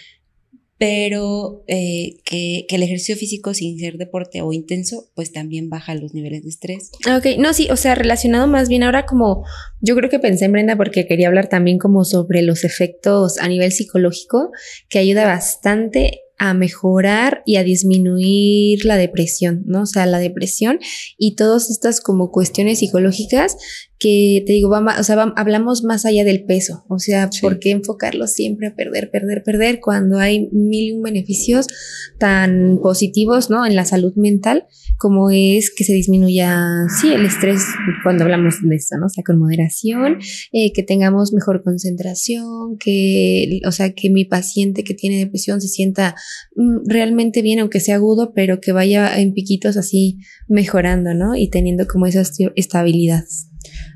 pero 0.78 1.64
eh, 1.66 2.18
que, 2.24 2.66
el 2.68 2.82
ejercicio 2.82 3.16
físico 3.16 3.52
sin 3.52 3.78
ser 3.78 3.98
deporte 3.98 4.42
o 4.42 4.52
intenso, 4.52 5.08
pues 5.14 5.32
también 5.32 5.68
baja 5.68 5.94
los 5.96 6.14
niveles 6.14 6.44
de 6.44 6.48
estrés. 6.48 6.92
Ok, 7.06 7.38
no, 7.38 7.52
sí, 7.52 7.68
o 7.70 7.76
sea, 7.76 7.96
relacionado 7.96 8.46
más 8.46 8.68
bien 8.68 8.84
ahora 8.84 9.04
como, 9.04 9.44
yo 9.80 9.96
creo 9.96 10.08
que 10.08 10.20
pensé 10.20 10.44
en 10.44 10.52
Brenda 10.52 10.76
porque 10.76 11.06
quería 11.06 11.26
hablar 11.26 11.48
también 11.48 11.78
como 11.78 12.04
sobre 12.04 12.42
los 12.42 12.62
efectos 12.64 13.38
a 13.38 13.48
nivel 13.48 13.72
psicológico, 13.72 14.52
que 14.88 15.00
ayuda 15.00 15.26
bastante 15.26 16.20
a 16.38 16.54
mejorar 16.54 17.42
y 17.44 17.56
a 17.56 17.64
disminuir 17.64 18.84
la 18.84 18.96
depresión, 18.96 19.64
¿no? 19.66 19.82
O 19.82 19.86
sea, 19.86 20.06
la 20.06 20.20
depresión 20.20 20.78
y 21.18 21.34
todas 21.34 21.68
estas 21.68 22.00
como 22.00 22.30
cuestiones 22.30 22.78
psicológicas 22.78 23.56
que 23.98 24.44
te 24.46 24.52
digo, 24.52 24.68
vamos, 24.68 24.94
o 24.98 25.02
sea, 25.02 25.20
hablamos 25.36 25.82
más 25.82 26.06
allá 26.06 26.24
del 26.24 26.44
peso, 26.44 26.84
o 26.88 26.98
sea, 26.98 27.28
¿por 27.40 27.58
qué 27.58 27.72
enfocarlo 27.72 28.28
siempre 28.28 28.68
a 28.68 28.74
perder, 28.74 29.10
perder, 29.10 29.42
perder 29.42 29.80
cuando 29.80 30.18
hay 30.18 30.48
mil 30.52 31.00
beneficios 31.02 31.66
tan 32.18 32.78
positivos, 32.80 33.50
¿no? 33.50 33.66
En 33.66 33.74
la 33.74 33.84
salud 33.84 34.14
mental, 34.14 34.66
como 34.98 35.30
es 35.30 35.72
que 35.74 35.82
se 35.82 35.94
disminuya, 35.94 36.64
sí, 37.00 37.12
el 37.12 37.24
estrés 37.24 37.64
cuando 38.04 38.24
hablamos 38.24 38.56
de 38.62 38.76
esto, 38.76 38.96
¿no? 38.98 39.06
O 39.06 39.08
sea, 39.08 39.24
con 39.24 39.38
moderación, 39.38 40.18
eh, 40.52 40.72
que 40.72 40.84
tengamos 40.84 41.32
mejor 41.32 41.64
concentración, 41.64 42.78
que, 42.78 43.60
o 43.66 43.72
sea, 43.72 43.94
que 43.94 44.10
mi 44.10 44.24
paciente 44.24 44.84
que 44.84 44.94
tiene 44.94 45.18
depresión 45.18 45.60
se 45.60 45.68
sienta 45.68 46.14
mm, 46.54 46.88
realmente 46.88 47.42
bien, 47.42 47.58
aunque 47.58 47.80
sea 47.80 47.96
agudo, 47.96 48.32
pero 48.32 48.60
que 48.60 48.70
vaya 48.70 49.18
en 49.18 49.32
piquitos 49.32 49.76
así 49.76 50.18
mejorando, 50.46 51.14
¿no? 51.14 51.34
Y 51.34 51.50
teniendo 51.50 51.86
como 51.86 52.06
esa 52.06 52.22
estabilidad. 52.54 53.24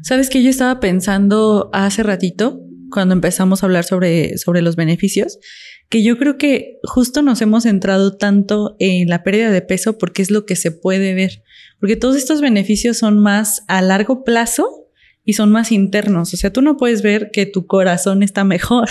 Sabes 0.03 0.31
que 0.31 0.42
yo 0.42 0.51
estaba 0.51 0.81
pensando 0.81 1.70
hace 1.72 2.03
ratito, 2.03 2.61
cuando 2.90 3.14
empezamos 3.14 3.62
a 3.62 3.66
hablar 3.66 3.85
sobre, 3.85 4.37
sobre 4.38 4.62
los 4.62 4.77
beneficios, 4.77 5.38
que 5.88 6.03
yo 6.03 6.16
creo 6.18 6.38
que 6.38 6.79
justo 6.85 7.22
nos 7.22 7.42
hemos 7.42 7.64
centrado 7.64 8.16
tanto 8.16 8.77
en 8.79 9.09
la 9.09 9.22
pérdida 9.22 9.51
de 9.51 9.62
peso 9.62 9.98
porque 9.98 10.22
es 10.22 10.31
lo 10.31 10.46
que 10.46 10.57
se 10.57 10.70
puede 10.70 11.14
ver, 11.14 11.42
porque 11.81 11.96
todos 11.96 12.16
estos 12.16 12.40
beneficios 12.40 12.98
son 12.98 13.18
más 13.18 13.62
a 13.68 13.83
largo 13.83 14.25
plazo 14.25 14.83
y 15.25 15.35
son 15.35 15.53
más 15.53 15.70
internos. 15.70 16.35
O 16.35 16.37
sea, 16.37 16.53
tú 16.53 16.62
no 16.62 16.77
puedes 16.77 17.03
ver 17.03 17.31
que 17.31 17.46
tu 17.46 17.66
corazón 17.66 18.22
está 18.22 18.44
mejor, 18.44 18.88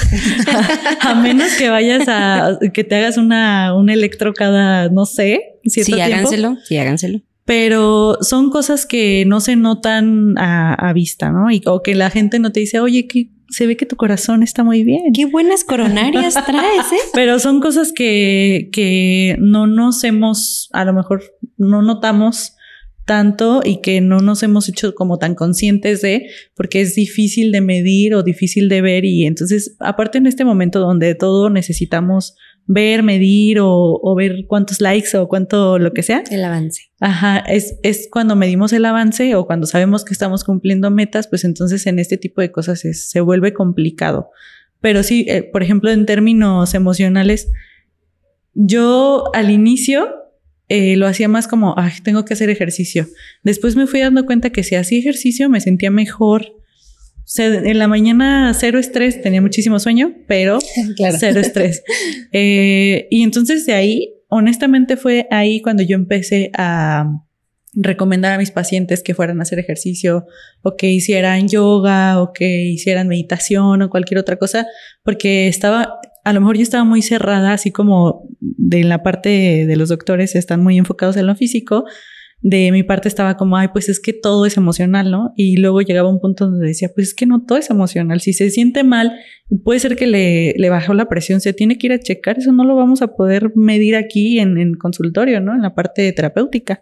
a, 1.02 1.16
menos 1.16 1.54
que 1.56 1.70
vayas 1.70 2.08
a, 2.08 2.58
que 2.74 2.84
te 2.84 2.96
hagas 2.96 3.18
una, 3.18 3.76
un 3.76 3.90
electro 3.90 4.34
cada, 4.34 4.90
no 4.90 5.06
sé, 5.06 5.60
cierto 5.66 5.96
sí, 5.96 6.02
háganselo, 6.02 6.58
sí, 6.64 6.78
háganselo. 6.78 7.22
Pero 7.52 8.18
son 8.22 8.50
cosas 8.50 8.86
que 8.86 9.26
no 9.28 9.42
se 9.42 9.58
notan 9.58 10.38
a, 10.38 10.94
vista, 10.94 11.32
¿no? 11.32 11.52
Y, 11.52 11.62
o 11.66 11.84
que 11.84 11.96
la 11.96 12.10
gente 12.10 12.40
no 12.40 12.54
te 12.54 12.62
dice, 12.62 12.80
oye, 12.80 13.10
que 13.10 13.30
se 13.50 13.68
ve 13.68 13.76
que 13.76 13.86
tu 13.86 13.98
corazón 13.98 14.42
está 14.42 14.64
muy 14.64 14.86
bien. 14.86 15.12
Qué 15.14 15.26
buenas 15.26 15.66
coronarias 15.66 16.34
traes, 16.46 16.92
¿eh? 16.94 17.10
Pero 17.14 17.40
son 17.40 17.60
cosas 17.60 17.92
que, 17.92 18.70
que 18.72 19.36
no 19.40 19.68
nos 19.68 20.02
hemos, 20.06 20.70
a 20.72 20.86
lo 20.86 20.94
mejor 20.94 21.24
no 21.58 21.82
notamos 21.82 22.56
tanto 23.06 23.62
y 23.64 23.82
que 23.82 24.02
no 24.02 24.20
nos 24.20 24.44
hemos 24.44 24.70
hecho 24.70 24.94
como 24.96 25.18
tan 25.18 25.36
conscientes 25.36 26.02
de, 26.02 26.28
porque 26.56 26.82
es 26.82 26.96
difícil 26.96 27.52
de 27.52 27.62
medir 27.62 28.16
o 28.16 28.24
difícil 28.24 28.70
de 28.70 28.82
ver 28.82 29.06
y 29.06 29.26
entonces, 29.26 29.76
aparte 29.80 30.18
en 30.18 30.28
este 30.28 30.46
momento 30.46 30.80
donde 30.80 31.16
todo 31.16 31.50
necesitamos 31.50 32.36
ver, 32.68 33.04
medir 33.04 33.58
o, 33.62 34.16
ver 34.16 34.46
cuántos 34.48 34.82
likes 34.82 35.18
o 35.18 35.28
cuánto 35.28 35.80
lo 35.80 35.94
que 35.94 36.04
sea. 36.04 36.24
El 36.30 36.44
avance. 36.44 36.92
Ajá, 37.00 37.40
es, 37.40 37.78
es 37.84 38.08
cuando 38.12 38.36
medimos 38.36 38.72
el 38.72 38.86
avance 38.86 39.36
o 39.36 39.46
cuando 39.46 39.68
sabemos 39.68 40.06
que 40.06 40.14
estamos 40.14 40.44
cumpliendo 40.44 40.92
metas, 40.92 41.28
pues 41.28 41.44
entonces 41.44 41.86
en 41.88 42.00
este 42.00 42.18
tipo 42.18 42.40
de 42.42 42.52
cosas 42.52 42.80
se 42.80 43.22
vuelve 43.22 43.54
complicado. 43.54 44.30
Pero 44.80 45.04
sí, 45.04 45.26
eh, 45.28 45.44
por 45.44 45.64
ejemplo, 45.64 45.92
en 45.92 46.06
términos 46.06 46.74
emocionales, 46.74 47.52
yo 48.54 49.26
al 49.34 49.52
inicio 49.52 50.21
eh, 50.74 50.96
lo 50.96 51.06
hacía 51.06 51.28
más 51.28 51.50
como, 51.50 51.76
ay, 51.78 51.92
tengo 52.02 52.24
que 52.24 52.34
hacer 52.34 52.50
ejercicio. 52.50 53.06
Después 53.44 53.76
me 53.76 53.88
fui 53.88 54.00
dando 54.00 54.26
cuenta 54.26 54.52
que 54.52 54.64
si 54.64 54.76
hacía 54.76 55.00
ejercicio 55.00 55.50
me 55.50 55.60
sentía 55.60 55.92
mejor. 55.92 56.44
O 56.46 57.24
sea, 57.26 57.48
en 57.48 57.78
la 57.78 57.90
mañana 57.90 58.54
cero 58.58 58.80
estrés, 58.80 59.22
tenía 59.22 59.42
muchísimo 59.42 59.80
sueño, 59.80 60.14
pero 60.30 60.60
cero 61.20 61.42
estrés. 61.42 61.84
Eh, 62.32 63.10
y 63.12 63.24
entonces 63.24 63.66
de 63.66 63.74
ahí, 63.74 64.14
honestamente 64.30 64.96
fue 64.96 65.28
ahí 65.30 65.62
cuando 65.62 65.84
yo 65.84 65.96
empecé 65.96 66.50
a 66.54 67.06
recomendar 67.74 68.32
a 68.32 68.38
mis 68.38 68.52
pacientes 68.52 69.04
que 69.04 69.14
fueran 69.14 69.40
a 69.40 69.44
hacer 69.44 69.60
ejercicio 69.60 70.26
o 70.62 70.78
que 70.78 70.88
hicieran 70.88 71.50
yoga 71.50 72.22
o 72.22 72.32
que 72.32 72.64
hicieran 72.64 73.10
meditación 73.10 73.82
o 73.82 73.90
cualquier 73.90 74.22
otra 74.22 74.38
cosa, 74.38 74.66
porque 75.04 75.50
estaba 75.50 76.00
a 76.24 76.34
lo 76.34 76.42
mejor 76.42 76.58
yo 76.58 76.64
estaba 76.64 76.84
muy 76.84 77.02
cerrada, 77.02 77.54
así 77.54 77.72
como 77.72 78.28
de 78.40 78.84
la 78.84 79.04
parte 79.04 79.66
de 79.66 79.76
los 79.76 79.90
doctores 79.90 80.36
están 80.36 80.62
muy 80.62 80.78
enfocados 80.78 81.18
en 81.18 81.28
lo 81.28 81.36
físico, 81.36 81.86
de 82.44 82.72
mi 82.72 82.82
parte 82.82 83.08
estaba 83.08 83.38
como, 83.38 83.56
ay, 83.56 83.68
pues 83.72 83.88
es 83.88 84.00
que 84.00 84.14
todo 84.14 84.48
es 84.48 84.58
emocional, 84.58 85.12
¿no? 85.12 85.32
Y 85.36 85.58
luego 85.58 85.82
llegaba 85.82 86.10
un 86.10 86.20
punto 86.20 86.50
donde 86.50 86.68
decía, 86.68 86.90
pues 86.94 87.10
es 87.10 87.14
que 87.14 87.28
no 87.28 87.46
todo 87.46 87.60
es 87.60 87.70
emocional. 87.70 88.20
Si 88.20 88.34
se 88.34 88.50
siente 88.50 88.84
mal, 88.84 89.14
puede 89.64 89.80
ser 89.80 89.96
que 89.96 90.08
le, 90.08 90.54
le 90.58 90.70
bajó 90.70 90.96
la 90.96 91.08
presión, 91.08 91.40
se 91.40 91.54
tiene 91.54 91.78
que 91.78 91.88
ir 91.88 91.94
a 91.94 92.00
checar, 92.00 92.40
eso 92.40 92.52
no 92.52 92.64
lo 92.64 92.76
vamos 92.76 93.04
a 93.04 93.16
poder 93.16 93.52
medir 93.56 93.96
aquí 93.96 94.40
en, 94.40 94.58
en 94.58 94.74
consultorio, 94.74 95.40
¿no? 95.40 95.54
En 95.54 95.62
la 95.62 95.76
parte 95.76 96.12
terapéutica. 96.14 96.82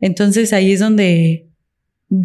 Entonces 0.00 0.52
ahí 0.52 0.72
es 0.72 0.80
donde 0.80 1.48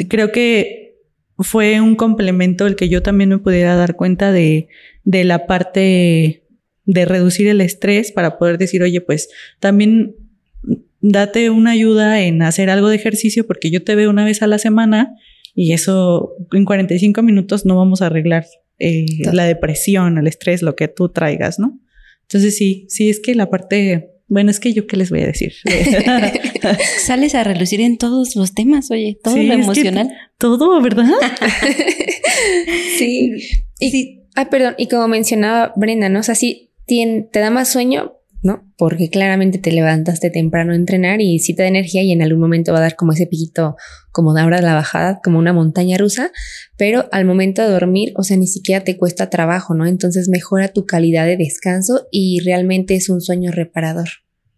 creo 0.08 0.32
que 0.32 0.98
fue 1.40 1.82
un 1.82 1.96
complemento 1.96 2.68
el 2.68 2.76
que 2.76 2.90
yo 2.90 3.02
también 3.02 3.30
me 3.30 3.38
pudiera 3.38 3.76
dar 3.76 3.96
cuenta 3.96 4.32
de, 4.32 4.68
de 5.04 5.24
la 5.24 5.48
parte 5.48 6.47
de 6.88 7.06
reducir 7.06 7.48
el 7.48 7.62
estrés 7.62 8.12
para 8.12 8.40
poder 8.40 8.58
decir, 8.58 8.82
oye, 8.82 9.02
pues 9.02 9.30
también 9.60 10.16
date 11.02 11.50
una 11.52 11.72
ayuda 11.72 12.22
en 12.22 12.42
hacer 12.42 12.70
algo 12.70 12.90
de 12.90 12.96
ejercicio 12.96 13.46
porque 13.46 13.70
yo 13.70 13.84
te 13.84 13.94
veo 13.94 14.10
una 14.10 14.26
vez 14.26 14.42
a 14.42 14.48
la 14.48 14.58
semana 14.58 15.14
y 15.54 15.74
eso 15.74 16.34
en 16.54 16.66
45 16.66 17.22
minutos 17.22 17.66
no 17.66 17.76
vamos 17.76 18.02
a 18.02 18.08
arreglar 18.08 18.46
eh, 18.80 19.06
la 19.32 19.46
depresión, 19.46 20.18
el 20.18 20.28
estrés, 20.28 20.62
lo 20.62 20.76
que 20.76 20.88
tú 20.88 21.10
traigas, 21.10 21.60
¿no? 21.60 21.80
Entonces 22.22 22.58
sí, 22.58 22.86
sí 22.90 23.10
es 23.10 23.20
que 23.20 23.36
la 23.36 23.50
parte, 23.50 24.12
bueno, 24.28 24.52
es 24.52 24.60
que 24.60 24.74
yo 24.74 24.88
qué 24.88 24.98
les 24.98 25.10
voy 25.10 25.22
a 25.22 25.28
decir. 25.28 25.54
Sales 27.06 27.36
a 27.36 27.44
relucir 27.44 27.82
en 27.82 27.98
todos 27.98 28.36
los 28.36 28.54
temas, 28.54 28.92
oye, 28.92 29.18
todo 29.24 29.36
lo 29.36 29.54
emocional. 29.54 30.10
todo, 30.38 30.82
¿verdad? 30.82 31.06
sí. 32.98 33.32
Y, 33.80 33.92
sí. 33.92 34.24
Ay, 34.36 34.46
perdón, 34.52 34.76
y 34.78 34.88
como 34.88 35.08
mencionaba 35.08 35.74
Brenda, 35.76 36.10
¿no? 36.10 36.20
O 36.20 36.24
sea, 36.24 36.36
sí, 36.36 36.67
te 36.88 37.40
da 37.40 37.52
más 37.52 37.70
sueño, 37.70 38.14
¿no? 38.42 38.64
Porque 38.78 39.10
claramente 39.10 39.58
te 39.58 39.72
levantaste 39.72 40.30
temprano 40.30 40.72
a 40.72 40.76
entrenar 40.76 41.22
y 41.22 41.40
sí 41.40 41.54
te 41.54 41.64
da 41.64 41.68
energía 41.68 42.02
y 42.02 42.12
en 42.12 42.22
algún 42.22 42.40
momento 42.40 42.72
va 42.72 42.80
a 42.80 42.82
dar 42.82 42.96
como 42.96 43.12
ese 43.14 43.28
piquito 43.28 43.76
como 44.12 44.34
de 44.34 44.42
ahora 44.42 44.62
la 44.62 44.74
bajada, 44.74 45.20
como 45.24 45.38
una 45.38 45.54
montaña 45.54 45.98
rusa, 45.98 46.32
pero 46.78 47.08
al 47.12 47.26
momento 47.26 47.62
de 47.62 47.70
dormir, 47.70 48.14
o 48.16 48.24
sea, 48.24 48.38
ni 48.38 48.48
siquiera 48.48 48.84
te 48.84 48.98
cuesta 48.98 49.30
trabajo, 49.30 49.76
¿no? 49.76 49.86
Entonces 49.86 50.30
mejora 50.30 50.70
tu 50.70 50.86
calidad 50.86 51.26
de 51.26 51.38
descanso 51.38 52.08
y 52.12 52.40
realmente 52.44 52.96
es 52.96 53.10
un 53.10 53.22
sueño 53.22 53.52
reparador. 53.52 54.08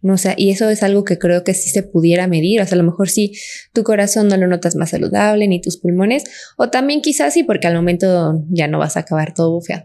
No, 0.02 0.14
o 0.14 0.18
sea, 0.18 0.34
y 0.36 0.50
eso 0.50 0.70
es 0.70 0.82
algo 0.82 1.04
que 1.04 1.18
creo 1.18 1.44
que 1.44 1.52
sí 1.52 1.68
se 1.68 1.82
pudiera 1.82 2.26
medir. 2.26 2.60
O 2.60 2.66
sea, 2.66 2.74
a 2.74 2.78
lo 2.78 2.84
mejor 2.84 3.10
sí 3.10 3.32
tu 3.72 3.82
corazón 3.82 4.28
no 4.28 4.36
lo 4.36 4.46
notas 4.46 4.74
más 4.76 4.90
saludable, 4.90 5.46
ni 5.46 5.60
tus 5.60 5.76
pulmones, 5.76 6.24
o 6.56 6.70
también 6.70 7.02
quizás 7.02 7.34
sí, 7.34 7.42
porque 7.42 7.66
al 7.66 7.74
momento 7.74 8.42
ya 8.48 8.66
no 8.66 8.78
vas 8.78 8.96
a 8.96 9.00
acabar 9.00 9.34
todo 9.34 9.52
bufeado. 9.52 9.84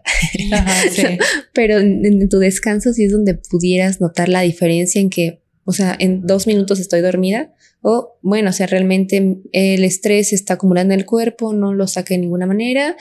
Pero 1.52 1.78
en, 1.78 2.28
tu 2.28 2.38
descanso 2.38 2.92
sí 2.92 3.04
es 3.04 3.12
donde 3.12 3.34
pudieras 3.34 4.00
notar 4.00 4.28
la 4.28 4.40
diferencia 4.40 5.00
en 5.00 5.10
que, 5.10 5.42
o 5.66 5.72
sea, 5.72 5.96
en 5.98 6.22
dos 6.22 6.46
minutos 6.46 6.78
estoy 6.78 7.00
dormida, 7.00 7.52
o 7.82 8.16
bueno, 8.22 8.50
o 8.50 8.52
sea, 8.52 8.68
realmente 8.68 9.38
el 9.52 9.84
estrés 9.84 10.32
está 10.32 10.54
acumulando 10.54 10.94
en 10.94 11.00
el 11.00 11.06
cuerpo, 11.06 11.52
no 11.52 11.74
lo 11.74 11.88
saqué 11.88 12.14
de 12.14 12.20
ninguna 12.20 12.46
manera 12.46 12.96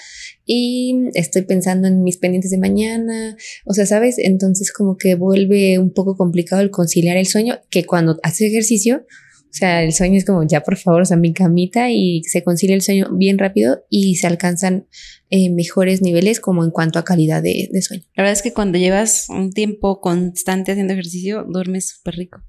y 0.45 1.09
estoy 1.13 1.43
pensando 1.43 1.87
en 1.87 2.03
mis 2.03 2.17
pendientes 2.17 2.49
de 2.49 2.57
mañana, 2.57 3.37
o 3.65 3.73
sea, 3.73 3.85
¿sabes? 3.85 4.15
Entonces 4.17 4.73
como 4.73 4.97
que 4.97 5.13
vuelve 5.13 5.77
un 5.77 5.93
poco 5.93 6.17
complicado 6.17 6.61
el 6.63 6.71
conciliar 6.71 7.17
el 7.17 7.27
sueño, 7.27 7.59
que 7.69 7.85
cuando 7.85 8.19
haces 8.23 8.49
ejercicio, 8.49 9.05
o 9.55 9.57
sea, 9.57 9.83
el 9.83 9.93
sueño 9.93 10.17
es 10.17 10.25
como 10.25 10.43
ya 10.43 10.63
por 10.63 10.75
favor, 10.75 11.03
o 11.03 11.05
sea, 11.05 11.15
mi 11.15 11.31
camita 11.31 11.89
y 11.89 12.23
se 12.25 12.43
concilia 12.43 12.75
el 12.75 12.81
sueño 12.81 13.07
bien 13.13 13.37
rápido 13.37 13.85
y 13.89 14.15
se 14.15 14.27
alcanzan 14.27 14.85
eh, 15.29 15.49
mejores 15.49 16.01
niveles 16.01 16.41
como 16.41 16.65
en 16.65 16.71
cuanto 16.71 16.99
a 16.99 17.05
calidad 17.05 17.41
de, 17.41 17.69
sueño. 17.81 18.03
La 18.17 18.23
verdad 18.23 18.33
es 18.33 18.41
que 18.41 18.51
cuando 18.51 18.77
llevas 18.77 19.27
un 19.29 19.53
tiempo 19.53 20.01
constante 20.01 20.73
haciendo 20.73 20.91
ejercicio, 20.91 21.45
duermes 21.47 21.87
súper 21.87 22.15
rico 22.15 22.41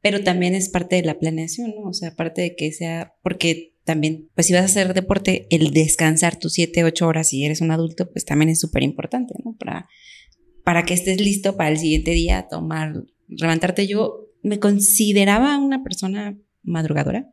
pero 0.00 0.24
también 0.24 0.56
es 0.56 0.68
parte 0.68 0.96
de 0.96 1.04
la 1.04 1.20
planeación, 1.20 1.74
¿no? 1.76 1.88
O 1.88 1.92
sea, 1.92 2.08
aparte 2.08 2.42
de 2.42 2.56
que 2.56 2.72
sea, 2.72 3.14
porque 3.22 3.76
también, 3.84 4.28
pues 4.34 4.48
si 4.48 4.52
vas 4.52 4.62
a 4.62 4.64
hacer 4.64 4.94
deporte, 4.94 5.46
el 5.50 5.72
descansar 5.72 6.40
tus 6.40 6.54
siete, 6.54 6.82
ocho 6.82 7.06
horas 7.06 7.28
si 7.28 7.44
eres 7.44 7.60
un 7.60 7.70
adulto, 7.70 8.10
pues 8.10 8.24
también 8.24 8.48
es 8.48 8.58
súper 8.58 8.82
importante, 8.82 9.34
¿no? 9.44 9.56
Para, 9.56 9.88
para 10.64 10.84
que 10.84 10.94
estés 10.94 11.20
listo 11.20 11.56
para 11.56 11.70
el 11.70 11.78
siguiente 11.78 12.10
día, 12.10 12.48
tomar, 12.50 13.04
levantarte. 13.28 13.86
Yo 13.86 14.28
me 14.42 14.58
consideraba 14.58 15.56
una 15.58 15.84
persona 15.84 16.36
madrugadora, 16.62 17.32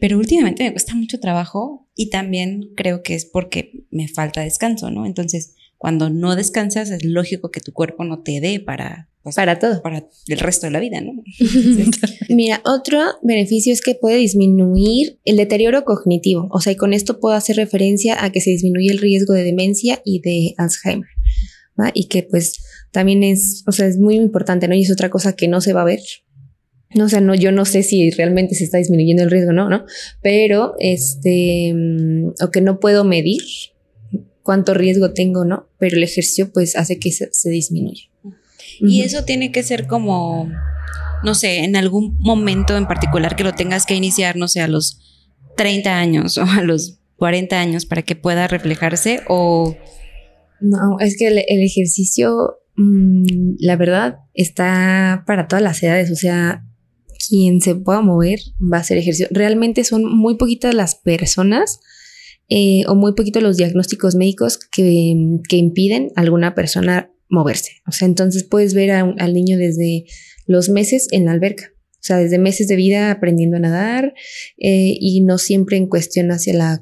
pero 0.00 0.18
últimamente 0.18 0.64
me 0.64 0.72
cuesta 0.72 0.94
mucho 0.94 1.20
trabajo 1.20 1.88
y 1.94 2.10
también 2.10 2.70
creo 2.76 3.02
que 3.02 3.14
es 3.14 3.24
porque 3.24 3.84
me 3.90 4.08
falta 4.08 4.40
descanso, 4.40 4.90
¿no? 4.90 5.06
Entonces, 5.06 5.54
cuando 5.76 6.10
no 6.10 6.36
descansas, 6.36 6.90
es 6.90 7.04
lógico 7.04 7.50
que 7.50 7.60
tu 7.60 7.72
cuerpo 7.72 8.04
no 8.04 8.22
te 8.22 8.40
dé 8.40 8.60
para 8.60 9.08
pues, 9.28 9.36
para 9.36 9.58
todo. 9.58 9.82
Para 9.82 10.08
el 10.28 10.38
resto 10.38 10.66
de 10.66 10.70
la 10.70 10.80
vida, 10.80 11.02
¿no? 11.02 11.12
Mira, 12.30 12.62
otro 12.64 12.98
beneficio 13.22 13.74
es 13.74 13.82
que 13.82 13.94
puede 13.94 14.16
disminuir 14.16 15.18
el 15.26 15.36
deterioro 15.36 15.84
cognitivo. 15.84 16.48
O 16.50 16.60
sea, 16.60 16.72
y 16.72 16.76
con 16.76 16.94
esto 16.94 17.20
puedo 17.20 17.34
hacer 17.34 17.56
referencia 17.56 18.24
a 18.24 18.32
que 18.32 18.40
se 18.40 18.50
disminuye 18.50 18.90
el 18.90 18.96
riesgo 18.96 19.34
de 19.34 19.44
demencia 19.44 20.00
y 20.02 20.20
de 20.20 20.54
Alzheimer. 20.56 21.10
Y 21.92 22.08
que 22.08 22.22
pues 22.22 22.64
también 22.90 23.22
es, 23.22 23.64
o 23.66 23.72
sea, 23.72 23.86
es 23.86 23.98
muy 23.98 24.16
importante, 24.16 24.66
¿no? 24.66 24.74
Y 24.74 24.80
es 24.80 24.90
otra 24.90 25.10
cosa 25.10 25.36
que 25.36 25.46
no 25.46 25.60
se 25.60 25.74
va 25.74 25.82
a 25.82 25.84
ver. 25.84 26.00
No, 26.94 27.04
o 27.04 27.08
sea, 27.08 27.20
no, 27.20 27.34
yo 27.34 27.52
no 27.52 27.64
sé 27.64 27.82
si 27.82 28.10
realmente 28.10 28.54
se 28.54 28.64
está 28.64 28.78
disminuyendo 28.78 29.22
el 29.22 29.30
riesgo, 29.30 29.52
no, 29.52 29.68
¿no? 29.68 29.84
Pero, 30.22 30.74
este, 30.78 31.72
mm, 31.74 32.34
o 32.42 32.50
que 32.50 32.60
no 32.60 32.80
puedo 32.80 33.04
medir 33.04 33.42
cuánto 34.42 34.72
riesgo 34.72 35.12
tengo, 35.12 35.44
¿no? 35.44 35.68
Pero 35.78 35.96
el 35.96 36.02
ejercicio 36.02 36.50
pues 36.52 36.76
hace 36.76 36.98
que 36.98 37.12
se, 37.12 37.28
se 37.32 37.50
disminuya. 37.50 38.04
Y 38.80 39.02
eso 39.02 39.24
tiene 39.24 39.52
que 39.52 39.62
ser 39.62 39.86
como, 39.86 40.50
no 41.24 41.34
sé, 41.34 41.58
en 41.64 41.76
algún 41.76 42.16
momento 42.20 42.76
en 42.76 42.86
particular 42.86 43.36
que 43.36 43.44
lo 43.44 43.52
tengas 43.52 43.84
que 43.84 43.94
iniciar, 43.94 44.36
no 44.36 44.48
sé, 44.48 44.60
a 44.60 44.68
los 44.68 45.00
30 45.56 45.98
años 45.98 46.38
o 46.38 46.44
a 46.44 46.62
los 46.62 47.00
40 47.16 47.60
años 47.60 47.84
para 47.84 48.02
que 48.02 48.16
pueda 48.16 48.46
reflejarse 48.48 49.20
o... 49.28 49.76
No, 50.60 50.98
es 50.98 51.16
que 51.16 51.28
el, 51.28 51.38
ejercicio, 51.38 52.58
mm, 52.76 53.56
la 53.60 53.76
verdad, 53.76 54.16
está 54.34 55.22
para 55.26 55.46
todas 55.46 55.62
las 55.62 55.82
edades, 55.82 56.10
o 56.10 56.16
sea, 56.16 56.64
quien 57.28 57.60
se 57.60 57.74
pueda 57.74 58.00
mover 58.00 58.40
va 58.60 58.78
a 58.78 58.80
hacer 58.80 58.98
ejercicio. 58.98 59.28
Realmente 59.30 59.84
son 59.84 60.04
muy 60.04 60.36
poquitas 60.36 60.74
las 60.74 60.94
personas 60.94 61.80
eh, 62.48 62.84
o 62.86 62.94
muy 62.94 63.14
poquito 63.14 63.40
los 63.40 63.56
diagnósticos 63.56 64.14
médicos 64.14 64.58
que, 64.58 65.14
que, 65.48 65.56
impiden 65.56 66.10
a 66.16 66.22
alguna 66.22 66.54
persona 66.54 67.12
moverse. 67.28 67.72
O 67.86 67.92
sea, 67.92 68.08
entonces 68.08 68.44
puedes 68.44 68.72
ver 68.72 68.90
al 68.90 69.34
niño 69.34 69.58
desde 69.58 70.06
los 70.46 70.70
meses 70.70 71.08
en 71.10 71.26
la 71.26 71.32
alberca. 71.32 71.72
O 71.98 72.02
sea, 72.08 72.16
desde 72.16 72.38
meses 72.38 72.68
de 72.68 72.76
vida 72.76 73.10
aprendiendo 73.10 73.56
a 73.56 73.60
nadar 73.60 74.14
eh, 74.56 74.96
y 74.98 75.20
no 75.20 75.36
siempre 75.36 75.76
en 75.76 75.88
cuestión 75.88 76.30
hacia 76.30 76.54
la 76.54 76.80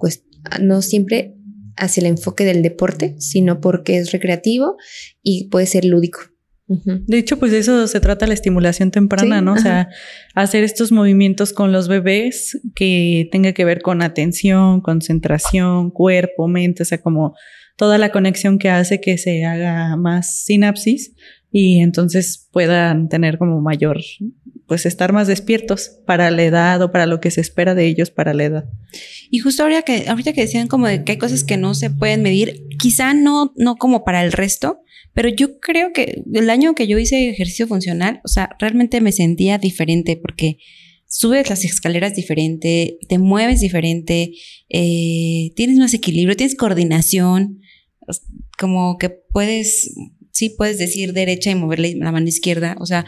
no 0.61 0.83
siempre 0.83 1.35
hacia 1.77 2.03
el 2.03 2.07
enfoque 2.07 2.45
del 2.45 2.63
deporte, 2.63 3.17
sino 3.19 3.61
porque 3.61 3.99
es 3.99 4.13
recreativo 4.13 4.77
y 5.23 5.49
puede 5.49 5.67
ser 5.67 5.85
lúdico. 5.85 6.21
De 6.69 7.19
hecho, 7.19 7.39
pues 7.39 7.53
de 7.53 7.59
eso 7.59 7.87
se 7.87 8.01
trata 8.01 8.27
la 8.27 8.35
estimulación 8.35 8.91
temprana, 8.91 9.41
¿no? 9.41 9.53
O 9.53 9.59
sea, 9.59 9.89
hacer 10.35 10.65
estos 10.65 10.91
movimientos 10.91 11.53
con 11.53 11.71
los 11.71 11.87
bebés 11.87 12.61
que 12.75 13.29
tenga 13.31 13.53
que 13.53 13.65
ver 13.65 13.83
con 13.83 14.03
atención, 14.03 14.81
concentración, 14.81 15.91
cuerpo, 15.91 16.49
mente, 16.49 16.83
o 16.83 16.87
sea, 16.87 17.01
como 17.01 17.37
toda 17.77 17.99
la 17.99 18.11
conexión 18.11 18.59
que 18.59 18.69
hace 18.69 19.01
que 19.01 19.17
se 19.17 19.45
haga 19.45 19.97
más 19.97 20.43
sinapsis 20.45 21.15
y 21.53 21.81
entonces 21.81 22.49
puedan 22.51 23.09
tener 23.09 23.39
como 23.39 23.61
mayor, 23.61 24.01
pues 24.67 24.87
estar 24.87 25.13
más 25.13 25.29
despiertos 25.29 26.01
para 26.05 26.31
la 26.31 26.43
edad 26.43 26.83
o 26.83 26.91
para 26.91 27.07
lo 27.07 27.21
que 27.21 27.31
se 27.31 27.41
espera 27.41 27.75
de 27.75 27.87
ellos 27.87 28.11
para 28.11 28.35
la 28.35 28.45
edad. 28.45 28.65
Y 29.31 29.39
justo 29.39 29.63
ahorita 29.63 29.83
que, 29.83 30.09
ahorita 30.09 30.33
que 30.33 30.43
decían 30.43 30.67
como 30.67 30.89
de 30.89 31.05
que 31.05 31.13
hay 31.13 31.19
cosas 31.19 31.45
que 31.45 31.57
no 31.57 31.75
se 31.75 31.91
pueden 31.91 32.23
medir, 32.23 32.67
quizá 32.79 33.15
no, 33.15 33.53
no 33.57 33.77
como 33.77 34.05
para 34.05 34.25
el 34.25 34.33
resto, 34.33 34.81
pero 35.17 35.31
yo 35.31 35.59
creo 35.61 35.95
que 35.95 36.23
el 36.31 36.51
año 36.51 36.75
que 36.75 36.87
yo 36.87 36.99
hice 36.99 37.31
ejercicio 37.31 37.67
funcional, 37.67 38.21
o 38.23 38.29
sea, 38.29 38.51
realmente 38.59 39.01
me 39.01 39.13
sentía 39.13 39.57
diferente 39.57 40.19
porque 40.19 40.59
subes 41.09 41.49
las 41.49 41.65
escaleras 41.65 42.15
diferente, 42.15 42.99
te 43.09 43.17
mueves 43.17 43.61
diferente, 43.61 44.33
eh, 44.69 45.53
tienes 45.57 45.79
más 45.79 45.95
equilibrio, 45.95 46.37
tienes 46.37 46.55
coordinación, 46.55 47.63
como 48.59 48.99
que 48.99 49.09
puedes, 49.09 49.95
sí 50.33 50.51
puedes 50.51 50.77
decir 50.77 51.15
derecha 51.15 51.51
y 51.51 51.55
moverle 51.55 51.95
la 51.97 52.13
mano 52.13 52.29
izquierda. 52.29 52.77
O 52.79 52.85
sea, 52.85 53.07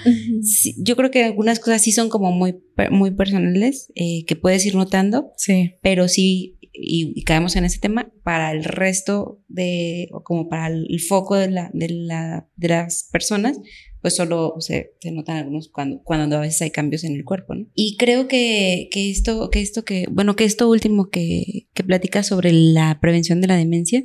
yo 0.78 0.96
creo 0.96 1.10
que 1.10 1.24
algunas 1.24 1.60
cosas 1.60 1.82
sí 1.82 1.92
son 1.92 2.08
como 2.08 2.32
muy, 2.32 2.56
muy 2.90 3.10
personales 3.10 3.92
eh, 3.96 4.24
que 4.26 4.34
puedes 4.34 4.64
ir 4.64 4.76
notando. 4.76 5.32
Sí. 5.36 5.72
Pero 5.82 6.08
sí 6.08 6.57
y, 6.80 7.22
caemos 7.24 7.56
en 7.56 7.64
ese 7.64 7.78
tema, 7.78 8.12
para 8.22 8.52
el 8.52 8.64
resto 8.64 9.42
de, 9.48 10.08
o 10.12 10.22
como 10.22 10.48
para 10.48 10.68
el, 10.68 11.00
foco 11.00 11.36
de, 11.36 11.50
la, 11.50 11.70
de, 11.72 11.88
la, 11.88 12.48
de 12.56 12.68
las 12.68 13.08
personas, 13.10 13.58
pues 14.00 14.16
solo 14.16 14.54
se, 14.60 14.92
se, 15.00 15.10
notan 15.10 15.38
algunos 15.38 15.68
cuando, 15.68 16.02
cuando 16.02 16.36
a 16.36 16.40
veces 16.40 16.62
hay 16.62 16.70
cambios 16.70 17.04
en 17.04 17.14
el 17.14 17.24
cuerpo. 17.24 17.54
Y 17.74 17.96
creo 17.96 18.28
que, 18.28 18.88
que 18.92 19.10
esto, 19.10 19.50
que 19.50 19.60
esto 19.60 19.84
que, 19.84 20.06
bueno, 20.10 20.36
que 20.36 20.44
esto 20.44 20.68
último 20.68 21.10
que, 21.10 21.66
que 21.74 21.84
platica 21.84 22.22
sobre 22.22 22.52
la 22.52 22.98
prevención 23.00 23.40
de 23.40 23.48
la 23.48 23.56
demencia, 23.56 24.04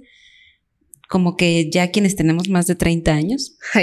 como 1.14 1.38
que 1.38 1.70
ya 1.70 1.91
quienes 1.91 2.16
tenemos 2.16 2.49
más 2.49 2.66
de 2.66 2.74
30 2.74 3.14
años. 3.14 3.55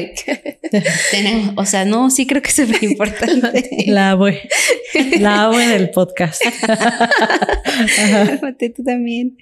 tenemos, 1.13 1.55
o 1.57 1.65
sea, 1.65 1.85
no, 1.85 2.11
sí 2.11 2.27
creo 2.27 2.43
que 2.43 2.49
es 2.49 2.69
muy 2.69 2.91
importante. 2.91 3.71
La 3.87 4.11
abue. 4.11 4.41
La 5.21 5.45
abue 5.45 5.69
del 5.69 5.91
podcast. 5.91 6.43
Tú 8.77 8.83
también. 8.83 9.39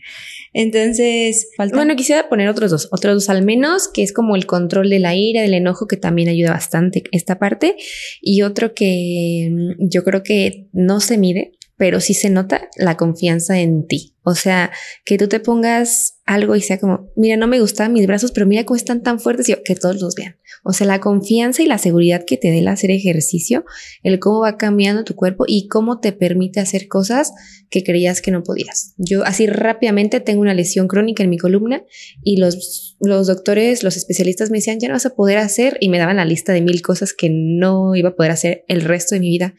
Entonces, 0.52 1.48
Bueno, 1.72 1.96
quisiera 1.96 2.28
poner 2.28 2.50
otros 2.50 2.70
dos, 2.70 2.88
otros 2.92 3.14
dos 3.14 3.30
al 3.30 3.42
menos, 3.42 3.88
que 3.88 4.02
es 4.02 4.12
como 4.12 4.36
el 4.36 4.44
control 4.44 4.90
de 4.90 4.98
la 4.98 5.14
ira, 5.14 5.40
del 5.40 5.54
enojo, 5.54 5.86
que 5.86 5.96
también 5.96 6.28
ayuda 6.28 6.50
bastante 6.50 7.04
esta 7.12 7.38
parte. 7.38 7.76
Y 8.20 8.42
otro 8.42 8.74
que 8.74 9.48
mm, 9.50 9.88
yo 9.88 10.04
creo 10.04 10.22
que 10.22 10.66
no 10.74 11.00
se 11.00 11.16
mide, 11.16 11.52
pero 11.78 12.00
sí 12.00 12.12
se 12.12 12.28
nota 12.28 12.68
la 12.76 12.96
confianza 12.96 13.58
en 13.60 13.86
ti. 13.86 14.16
O 14.24 14.34
sea, 14.34 14.70
que 15.06 15.16
tú 15.16 15.26
te 15.26 15.40
pongas 15.40 16.18
algo 16.26 16.54
y 16.54 16.60
sea 16.60 16.78
como, 16.78 17.10
mira, 17.16 17.38
no 17.38 17.46
me 17.46 17.60
gustan 17.60 17.94
mis 17.94 18.06
brazos, 18.06 18.32
pero 18.32 18.46
mira 18.46 18.64
cómo 18.64 18.76
están 18.76 19.02
tan 19.02 19.20
fuertes 19.20 19.48
y 19.48 19.54
que 19.64 19.74
todos 19.74 19.98
los 20.02 20.14
vean. 20.14 20.36
O 20.64 20.72
sea, 20.74 20.86
la 20.86 21.00
confianza 21.00 21.62
y 21.62 21.66
la 21.66 21.78
seguridad 21.78 22.24
que 22.26 22.36
te 22.36 22.50
dé 22.50 22.58
el 22.58 22.68
hacer 22.68 22.90
ejercicio, 22.90 23.64
el 24.02 24.18
cómo 24.18 24.40
va 24.40 24.58
cambiando 24.58 25.04
tu 25.04 25.14
cuerpo 25.14 25.44
y 25.46 25.68
cómo 25.68 26.00
te 26.00 26.12
permite 26.12 26.60
hacer 26.60 26.88
cosas 26.88 27.32
que 27.70 27.84
creías 27.84 28.20
que 28.20 28.30
no 28.32 28.42
podías. 28.42 28.92
Yo 28.98 29.24
así 29.24 29.46
rápidamente 29.46 30.20
tengo 30.20 30.42
una 30.42 30.52
lesión 30.52 30.88
crónica 30.88 31.22
en 31.22 31.30
mi 31.30 31.38
columna 31.38 31.84
y 32.22 32.36
los, 32.36 32.96
los 33.00 33.28
doctores, 33.28 33.82
los 33.82 33.96
especialistas 33.96 34.50
me 34.50 34.58
decían, 34.58 34.80
ya 34.80 34.88
no 34.88 34.94
vas 34.94 35.06
a 35.06 35.14
poder 35.14 35.38
hacer 35.38 35.78
y 35.80 35.88
me 35.88 35.98
daban 35.98 36.16
la 36.16 36.24
lista 36.24 36.52
de 36.52 36.60
mil 36.60 36.82
cosas 36.82 37.14
que 37.14 37.30
no 37.30 37.94
iba 37.94 38.10
a 38.10 38.16
poder 38.16 38.32
hacer 38.32 38.64
el 38.68 38.82
resto 38.82 39.14
de 39.14 39.20
mi 39.20 39.30
vida 39.30 39.54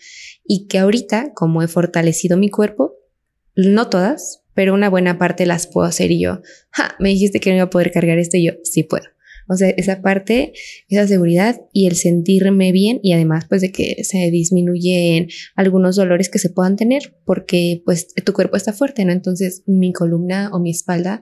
y 0.52 0.66
que 0.66 0.80
ahorita, 0.80 1.34
como 1.36 1.62
he 1.62 1.68
fortalecido 1.68 2.36
mi 2.36 2.50
cuerpo, 2.50 2.96
no 3.56 3.88
todas, 3.88 4.44
pero 4.56 4.74
una 4.74 4.90
buena 4.90 5.20
parte 5.20 5.46
las 5.46 5.68
puedo 5.68 5.86
hacer 5.86 6.10
y 6.10 6.22
yo, 6.22 6.42
ja, 6.72 6.96
me 7.00 7.10
dijiste 7.10 7.40
que 7.40 7.52
no 7.52 7.58
iba 7.58 7.66
a 7.66 7.70
poder 7.70 7.92
cargar 7.92 8.18
esto 8.18 8.36
y 8.36 8.48
yo, 8.48 8.54
sí 8.64 8.82
puedo. 8.82 9.06
O 9.48 9.56
sea, 9.56 9.70
esa 9.70 10.02
parte, 10.02 10.54
esa 10.88 11.08
seguridad 11.08 11.62
y 11.72 11.86
el 11.86 11.96
sentirme 11.96 12.72
bien 12.72 13.00
y 13.04 13.14
además 13.14 13.46
pues 13.48 13.62
de 13.62 13.72
que 13.72 14.04
se 14.04 14.32
disminuyen 14.32 15.28
algunos 15.56 15.96
dolores 15.96 16.30
que 16.30 16.40
se 16.40 16.50
puedan 16.50 16.76
tener 16.76 17.16
porque 17.26 17.84
pues 17.86 18.08
tu 18.26 18.34
cuerpo 18.34 18.58
está 18.58 18.74
fuerte, 18.74 19.06
¿no? 19.06 19.12
Entonces 19.12 19.62
mi 19.68 19.94
columna 19.94 20.50
o 20.52 20.60
mi 20.60 20.72
espalda 20.72 21.22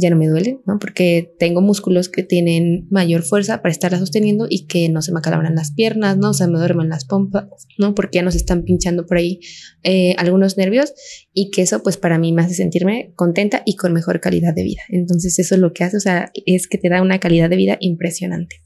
ya 0.00 0.10
no 0.10 0.16
me 0.16 0.28
duele, 0.28 0.60
¿no? 0.64 0.78
Porque 0.78 1.34
tengo 1.40 1.60
músculos 1.60 2.08
que 2.08 2.22
tienen 2.22 2.86
mayor 2.88 3.22
fuerza 3.22 3.62
para 3.62 3.72
estarla 3.72 3.98
sosteniendo 3.98 4.46
y 4.48 4.66
que 4.66 4.88
no 4.88 5.02
se 5.02 5.12
me 5.12 5.18
acalabran 5.18 5.56
las 5.56 5.72
piernas, 5.72 6.16
¿no? 6.16 6.30
O 6.30 6.34
sea, 6.34 6.46
me 6.46 6.58
duermen 6.58 6.88
las 6.88 7.04
pompas, 7.04 7.46
¿no? 7.78 7.96
Porque 7.96 8.18
ya 8.18 8.22
nos 8.22 8.36
están 8.36 8.62
pinchando 8.62 9.06
por 9.06 9.16
ahí 9.16 9.40
eh, 9.82 10.14
algunos 10.16 10.56
nervios 10.56 10.94
y 11.34 11.50
que 11.50 11.62
eso 11.62 11.82
pues 11.82 11.96
para 11.96 12.16
mí 12.16 12.32
me 12.32 12.42
hace 12.42 12.54
sentirme 12.54 13.12
contenta 13.16 13.62
y 13.66 13.74
con 13.74 13.92
mejor 13.92 14.20
calidad 14.20 14.54
de 14.54 14.62
vida. 14.62 14.82
Entonces 14.88 15.36
eso 15.40 15.56
es 15.56 15.60
lo 15.60 15.72
que 15.72 15.82
hace, 15.82 15.96
o 15.96 16.00
sea, 16.00 16.30
es 16.46 16.68
que 16.68 16.78
te 16.78 16.88
da 16.88 17.02
una 17.02 17.18
calidad 17.18 17.50
de 17.50 17.56
vida 17.56 17.76
impresionante. 17.80 18.62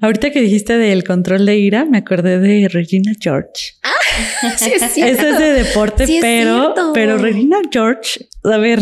Ahorita 0.00 0.30
que 0.30 0.40
dijiste 0.40 0.76
del 0.76 1.02
control 1.02 1.46
de 1.46 1.58
ira, 1.58 1.84
me 1.84 1.98
acordé 1.98 2.38
de 2.38 2.68
Regina 2.68 3.12
George. 3.18 3.74
Ah, 3.82 4.52
sí 4.56 4.70
es 4.72 4.82
Eso 4.96 5.28
es 5.28 5.38
de 5.38 5.52
deporte, 5.52 6.06
pero, 6.20 6.74
pero 6.94 7.18
Regina 7.18 7.56
George, 7.72 8.28
a 8.44 8.58
ver, 8.58 8.80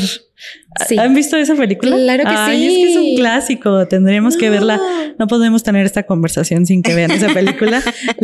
¿Han 0.98 1.14
visto 1.14 1.36
esa 1.36 1.54
película? 1.54 1.96
Claro 1.96 2.24
que 2.24 2.54
sí. 2.54 2.66
Es 2.66 2.72
que 2.72 2.90
es 2.90 2.96
un 2.96 3.16
clásico. 3.16 3.88
Tendríamos 3.88 4.36
que 4.36 4.50
verla. 4.50 4.80
No 5.18 5.26
podemos 5.26 5.62
tener 5.62 5.86
esta 5.86 6.04
conversación 6.04 6.66
sin 6.66 6.82
que 6.82 6.94
vean 6.94 7.10
esa 7.10 7.32
película. 7.32 7.82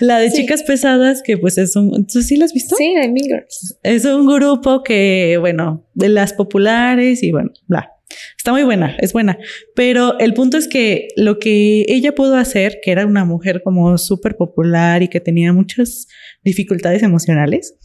la, 0.00 0.18
de 0.18 0.32
chicas 0.32 0.62
pesadas, 0.62 1.22
que 1.22 1.36
pues 1.36 1.58
es 1.58 1.76
un. 1.76 2.06
¿Tú 2.06 2.22
sí 2.22 2.36
la 2.36 2.46
has 2.46 2.52
visto? 2.52 2.76
Sí, 2.76 2.94
la 2.94 3.02
de 3.02 3.46
Es 3.82 4.04
un 4.04 4.26
grupo 4.26 4.82
que, 4.82 5.36
bueno, 5.40 5.86
de 5.94 6.08
las 6.08 6.32
populares 6.32 7.22
y 7.22 7.32
bueno, 7.32 7.50
bla. 7.66 7.92
Está 8.36 8.52
muy 8.52 8.64
buena, 8.64 8.96
es 8.98 9.12
buena. 9.12 9.38
Pero 9.74 10.18
el 10.18 10.34
punto 10.34 10.56
es 10.56 10.66
que 10.66 11.08
lo 11.16 11.38
que 11.38 11.84
ella 11.88 12.14
pudo 12.14 12.36
hacer, 12.36 12.78
que 12.82 12.90
era 12.90 13.06
una 13.06 13.24
mujer 13.24 13.62
como 13.62 13.96
súper 13.98 14.36
popular 14.36 15.02
y 15.02 15.08
que 15.08 15.20
tenía 15.20 15.52
muchas 15.52 16.08
dificultades 16.42 17.02
emocionales, 17.02 17.76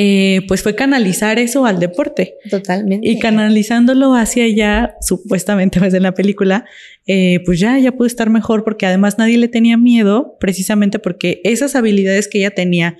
eh, 0.00 0.42
pues 0.46 0.62
fue 0.62 0.76
canalizar 0.76 1.40
eso 1.40 1.66
al 1.66 1.80
deporte. 1.80 2.36
Totalmente. 2.48 3.08
Y 3.08 3.18
canalizándolo 3.18 4.14
hacia 4.14 4.44
allá, 4.44 4.94
supuestamente 5.00 5.80
pues 5.80 5.92
en 5.92 6.04
la 6.04 6.14
película, 6.14 6.66
eh, 7.08 7.40
pues 7.44 7.58
ya, 7.58 7.76
ya 7.80 7.90
pudo 7.90 8.06
estar 8.06 8.30
mejor 8.30 8.62
porque 8.62 8.86
además 8.86 9.18
nadie 9.18 9.38
le 9.38 9.48
tenía 9.48 9.76
miedo, 9.76 10.36
precisamente 10.38 11.00
porque 11.00 11.40
esas 11.42 11.74
habilidades 11.74 12.28
que 12.28 12.38
ella 12.38 12.52
tenía 12.52 12.96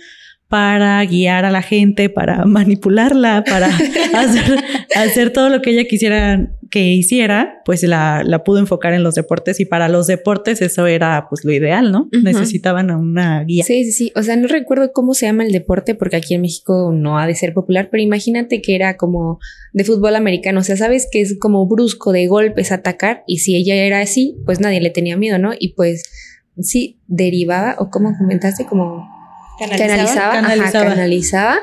para 0.49 1.05
guiar 1.05 1.45
a 1.45 1.53
la 1.53 1.63
gente, 1.63 2.09
para 2.09 2.45
manipularla, 2.47 3.45
para 3.49 3.69
hacer, 4.15 4.59
hacer, 4.97 5.33
todo 5.33 5.51
lo 5.51 5.63
que 5.63 5.71
ella 5.71 5.85
quisiera 5.85 6.51
que 6.71 6.93
hiciera, 6.93 7.61
pues 7.65 7.83
la, 7.83 8.23
la, 8.25 8.45
pudo 8.45 8.59
enfocar 8.59 8.93
en 8.93 9.03
los 9.03 9.15
deportes 9.15 9.61
y 9.61 9.65
para 9.65 9.89
los 9.89 10.07
deportes 10.07 10.61
eso 10.63 10.87
era 10.87 11.27
pues 11.29 11.45
lo 11.45 11.53
ideal, 11.53 11.93
¿no? 11.93 12.09
Necesitaban 12.13 12.91
una 12.91 13.45
guía. 13.45 13.65
Sí, 13.65 13.85
sí, 13.85 13.93
sí. 13.93 14.13
O 14.15 14.23
sea, 14.23 14.37
no 14.37 14.49
recuerdo 14.49 14.93
cómo 14.93 15.15
se 15.15 15.27
llama 15.27 15.45
el 15.45 15.53
deporte 15.53 15.95
porque 15.95 16.17
aquí 16.17 16.35
en 16.35 16.43
México 16.43 16.93
no 16.93 17.19
ha 17.19 17.27
de 17.27 17.35
ser 17.35 17.55
popular, 17.55 17.89
pero 17.91 18.03
imagínate 18.03 18.61
que 18.63 18.75
era 18.75 18.97
como 18.97 19.39
de 19.73 19.85
fútbol 19.85 20.17
americano. 20.17 20.61
O 20.61 20.63
sea, 20.65 20.77
sabes 20.77 21.09
que 21.11 21.21
es 21.21 21.39
como 21.39 21.67
brusco 21.67 22.13
de 22.13 22.27
golpes 22.27 22.73
atacar 22.73 23.25
y 23.27 23.39
si 23.39 23.57
ella 23.57 23.75
era 23.75 24.01
así, 24.01 24.37
pues 24.45 24.61
nadie 24.61 24.81
le 24.81 24.91
tenía 24.91 25.17
miedo, 25.17 25.39
¿no? 25.39 25.53
Y 25.59 25.75
pues 25.75 26.03
sí, 26.61 27.01
derivaba 27.07 27.77
o 27.79 27.91
como 27.91 28.17
comentaste, 28.17 28.67
como 28.67 29.09
canalizaba, 29.59 30.35
canalizaba, 30.35 30.89
canalizaba. 30.89 31.59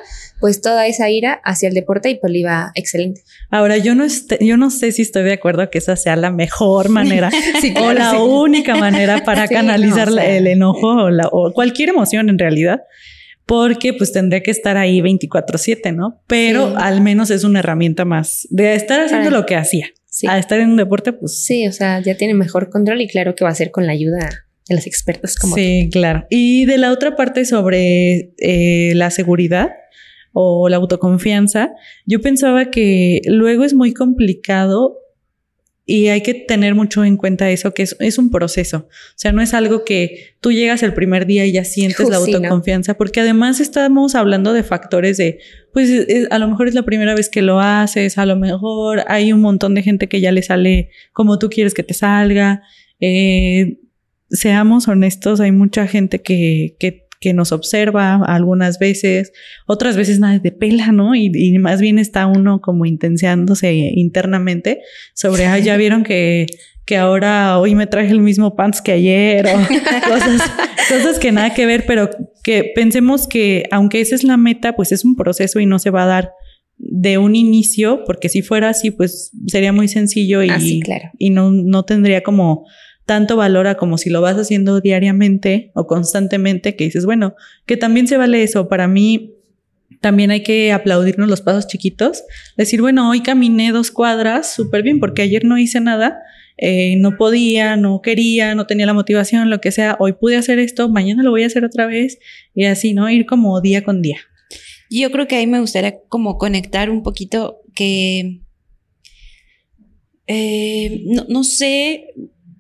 Pues 0.46 0.62
toda 0.62 0.86
esa 0.86 1.10
ira 1.10 1.42
hacia 1.44 1.70
el 1.70 1.74
deporte 1.74 2.12
y 2.12 2.20
pues 2.20 2.32
le 2.32 2.38
iba 2.38 2.72
excelente. 2.76 3.24
Ahora, 3.50 3.78
yo 3.78 3.96
no, 3.96 4.04
este, 4.04 4.38
yo 4.46 4.58
no 4.58 4.70
sé 4.70 4.92
si 4.92 5.02
estoy 5.02 5.24
de 5.24 5.34
acuerdo 5.34 5.68
que 5.72 5.80
esa 5.80 5.96
sea 5.96 6.16
la 6.16 6.30
mejor 6.30 6.90
manera 6.90 7.32
o 7.82 7.94
la 7.94 8.20
única 8.22 8.76
manera 8.76 9.24
para 9.24 9.48
canalizar 9.48 10.08
el 10.10 10.46
enojo 10.46 11.06
o, 11.06 11.10
la, 11.10 11.30
o 11.32 11.52
cualquier 11.52 11.90
emoción 11.90 12.30
en 12.30 12.38
realidad 12.38 12.82
porque 13.48 13.94
pues 13.94 14.12
tendría 14.12 14.44
que 14.44 14.52
estar 14.52 14.78
ahí 14.78 15.02
24/7, 15.02 15.96
¿no? 15.96 16.22
Pero 16.28 16.78
al 16.78 17.02
menos 17.02 17.32
es 17.32 17.44
una 17.44 17.58
herramienta 17.58 18.06
más 18.06 18.48
de 18.52 18.76
estar 18.76 19.02
haciendo 19.02 19.32
lo 19.32 19.48
que 19.48 19.56
hacía. 19.56 19.88
A 20.28 20.38
estar 20.38 20.60
en 20.60 20.70
un 20.70 20.78
deporte, 20.78 21.12
pues... 21.12 21.44
Sí, 21.44 21.66
o 21.66 21.72
sea, 21.72 22.02
ya 22.02 22.16
tiene 22.18 22.36
mejor 22.36 22.70
control 22.70 23.02
y 23.02 23.08
claro 23.08 23.34
que 23.34 23.44
va 23.44 23.50
a 23.50 23.56
ser 23.56 23.72
con 23.72 23.88
la 23.88 23.94
ayuda 23.94 24.46
de 24.70 24.76
las 24.76 24.88
expertas 24.88 25.38
como 25.38 25.56
Sí, 25.56 25.90
claro. 25.92 26.26
Y 26.30 26.66
de 26.66 26.78
la 26.78 26.92
otra 26.92 27.16
parte 27.16 27.46
sobre 27.46 28.34
eh, 28.38 28.94
la 28.96 29.12
seguridad, 29.12 29.70
o 30.38 30.68
la 30.68 30.76
autoconfianza, 30.76 31.72
yo 32.06 32.20
pensaba 32.20 32.70
que 32.70 33.22
luego 33.26 33.64
es 33.64 33.74
muy 33.74 33.94
complicado 33.94 34.98
y 35.86 36.08
hay 36.10 36.22
que 36.22 36.34
tener 36.34 36.76
mucho 36.76 37.06
en 37.06 37.16
cuenta 37.16 37.50
eso, 37.50 37.74
que 37.74 37.84
es, 37.84 38.18
un 38.18 38.32
proceso. 38.32 38.90
O 38.90 39.16
sea, 39.16 39.32
no 39.32 39.42
es 39.42 39.54
algo 39.54 39.86
que 39.86 40.36
tú 40.42 40.52
llegas 40.52 40.84
el 40.84 40.94
primer 40.94 41.26
día 41.26 41.46
y 41.46 41.54
ya 41.54 41.64
sientes 41.64 42.10
la 42.10 42.18
autoconfianza, 42.18 42.96
porque 42.96 43.22
además 43.22 43.62
estamos 43.62 44.14
hablando 44.14 44.52
de 44.52 44.64
factores 44.64 45.16
de, 45.16 45.40
pues 45.72 45.90
a 46.30 46.38
lo 46.38 46.50
mejor 46.50 46.68
es 46.68 46.74
la 46.74 46.84
primera 46.84 47.16
vez 47.16 47.30
que 47.30 47.42
lo 47.42 47.62
haces, 47.62 48.18
a 48.18 48.26
lo 48.26 48.36
mejor 48.36 49.04
hay 49.08 49.32
un 49.32 49.40
montón 49.40 49.74
de 49.74 49.84
gente 49.84 50.10
que 50.10 50.20
ya 50.20 50.34
le 50.34 50.42
sale 50.42 50.90
como 51.14 51.40
tú 51.40 51.50
quieres 51.50 51.74
que 51.74 51.84
te 51.84 51.94
salga. 51.94 52.62
Eh, 53.00 53.80
seamos 54.30 54.90
honestos, 54.90 55.40
hay 55.40 55.54
mucha 55.54 55.88
gente 55.88 56.22
que, 56.22 56.76
que 56.78 57.05
que 57.20 57.34
nos 57.34 57.52
observa 57.52 58.16
algunas 58.16 58.80
veces, 58.80 59.32
otras 59.66 59.98
veces 59.98 60.20
nadie 60.20 60.40
de 60.40 60.52
pela, 60.52 60.92
¿no? 60.92 61.16
Y, 61.16 61.58
más 61.60 61.82
bien 61.82 62.00
está 62.00 62.28
uno 62.28 62.62
como 62.62 62.86
intenciándose 62.86 63.74
internamente 63.74 64.82
sobre, 65.14 65.46
ah, 65.46 65.58
ya 65.58 65.78
vieron 65.78 66.04
que, 66.04 66.48
que 66.86 66.98
ahora 66.98 67.58
hoy 67.60 67.76
me 67.76 67.88
traje 67.88 68.12
el 68.12 68.20
mismo 68.22 68.56
pants 68.56 68.82
que 68.82 68.92
ayer 68.92 69.48
o 69.48 69.54
cosas, 70.08 70.42
cosas 70.90 71.20
que 71.20 71.32
nada 71.32 71.54
que 71.54 71.66
ver, 71.66 71.86
pero 71.86 72.10
que 72.44 72.72
pensemos 72.76 73.28
que 73.28 73.64
aunque 73.72 74.02
esa 74.02 74.16
es 74.16 74.24
la 74.24 74.38
meta, 74.38 74.76
pues 74.76 74.92
es 74.92 75.04
un 75.04 75.16
proceso 75.16 75.60
y 75.60 75.66
no 75.66 75.80
se 75.80 75.90
va 75.90 76.04
a 76.04 76.08
dar 76.08 76.32
de 76.78 77.18
un 77.18 77.36
inicio, 77.36 78.04
porque 78.06 78.30
si 78.30 78.42
fuera 78.42 78.70
así, 78.70 78.92
pues 78.92 79.32
sería 79.48 79.72
muy 79.72 79.88
sencillo 79.88 80.44
y, 80.44 80.50
ah, 80.50 80.60
y 81.18 81.30
no, 81.30 81.50
no 81.50 81.84
tendría 81.84 82.22
como 82.22 82.66
tanto 83.06 83.36
valora 83.36 83.76
como 83.76 83.98
si 83.98 84.10
lo 84.10 84.22
vas 84.22 84.38
haciendo 84.38 84.82
diariamente 84.82 85.72
o 85.76 85.88
constantemente, 85.88 86.76
que 86.76 86.86
dices, 86.86 87.06
bueno, 87.06 87.36
que 87.66 87.78
también 87.78 88.08
se 88.08 88.18
vale 88.18 88.44
eso. 88.44 88.68
Para 88.68 88.88
mí, 88.88 89.36
también 90.02 90.32
hay 90.32 90.44
que 90.44 90.72
aplaudirnos 90.72 91.30
los 91.30 91.42
pasos 91.42 91.68
chiquitos. 91.68 92.24
Decir, 92.58 92.82
bueno, 92.82 93.10
hoy 93.10 93.22
caminé 93.22 93.72
dos 93.72 93.92
cuadras 93.92 94.54
súper 94.54 94.84
bien 94.84 95.00
porque 95.00 95.22
ayer 95.22 95.46
no 95.46 95.58
hice 95.58 95.80
nada, 95.80 96.20
eh, 96.58 96.96
no 96.98 97.18
podía, 97.18 97.76
no 97.76 98.02
quería, 98.02 98.56
no 98.56 98.66
tenía 98.66 98.86
la 98.86 98.94
motivación, 98.94 99.50
lo 99.50 99.62
que 99.62 99.72
sea. 99.72 99.98
Hoy 100.00 100.14
pude 100.14 100.38
hacer 100.38 100.60
esto, 100.60 100.90
mañana 100.90 101.24
lo 101.24 101.32
voy 101.32 101.44
a 101.44 101.48
hacer 101.48 101.64
otra 101.64 101.86
vez 101.86 102.18
y 102.54 102.66
así, 102.66 102.94
¿no? 102.94 103.10
Ir 103.10 103.26
como 103.26 103.62
día 103.62 103.84
con 103.84 104.02
día. 104.02 104.18
Yo 104.90 105.12
creo 105.12 105.28
que 105.28 105.36
ahí 105.36 105.48
me 105.48 105.60
gustaría 105.60 106.00
como 106.10 106.38
conectar 106.38 106.90
un 106.90 107.04
poquito 107.04 107.62
que... 107.76 108.42
Eh, 110.28 111.04
no, 111.06 111.26
no 111.30 111.44
sé, 111.44 112.08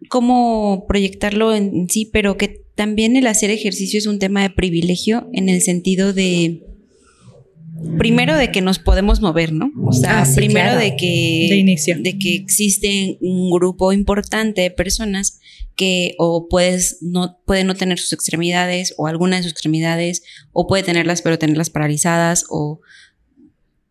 cómo 0.08 0.86
proyectarlo 0.88 1.54
en 1.54 1.90
sí, 1.90 2.10
pero 2.12 2.38
que 2.38 2.62
también 2.76 3.16
el 3.16 3.28
hacer 3.28 3.50
ejercicio 3.50 3.98
es 3.98 4.06
un 4.06 4.20
tema 4.20 4.42
de 4.42 4.50
privilegio 4.50 5.30
en 5.34 5.50
el 5.50 5.62
sentido 5.62 6.14
de 6.14 6.62
primero 7.98 8.36
de 8.38 8.52
que 8.52 8.62
nos 8.62 8.80
podemos 8.80 9.22
mover, 9.22 9.52
¿no? 9.52 9.72
O 9.86 9.94
sea, 9.94 10.22
ah, 10.22 10.28
primero 10.36 10.78
de 10.78 10.96
que 10.96 11.48
de 11.50 11.58
inicio 11.58 11.98
de 12.00 12.18
que 12.18 12.36
existe 12.36 13.18
un 13.22 13.52
grupo 13.52 13.92
importante 13.92 14.62
de 14.62 14.72
personas 14.72 15.40
que 15.76 16.16
o 16.18 16.48
puedes 16.48 17.00
no 17.02 17.38
puede 17.46 17.64
no 17.64 17.76
tener 17.76 18.00
sus 18.00 18.14
extremidades 18.14 18.94
o 18.98 19.08
alguna 19.08 19.38
de 19.38 19.44
sus 19.44 19.52
extremidades 19.52 20.24
o 20.54 20.68
puede 20.68 20.84
tenerlas 20.84 21.22
pero 21.22 21.38
tenerlas 21.38 21.70
paralizadas 21.70 22.46
o 22.50 22.80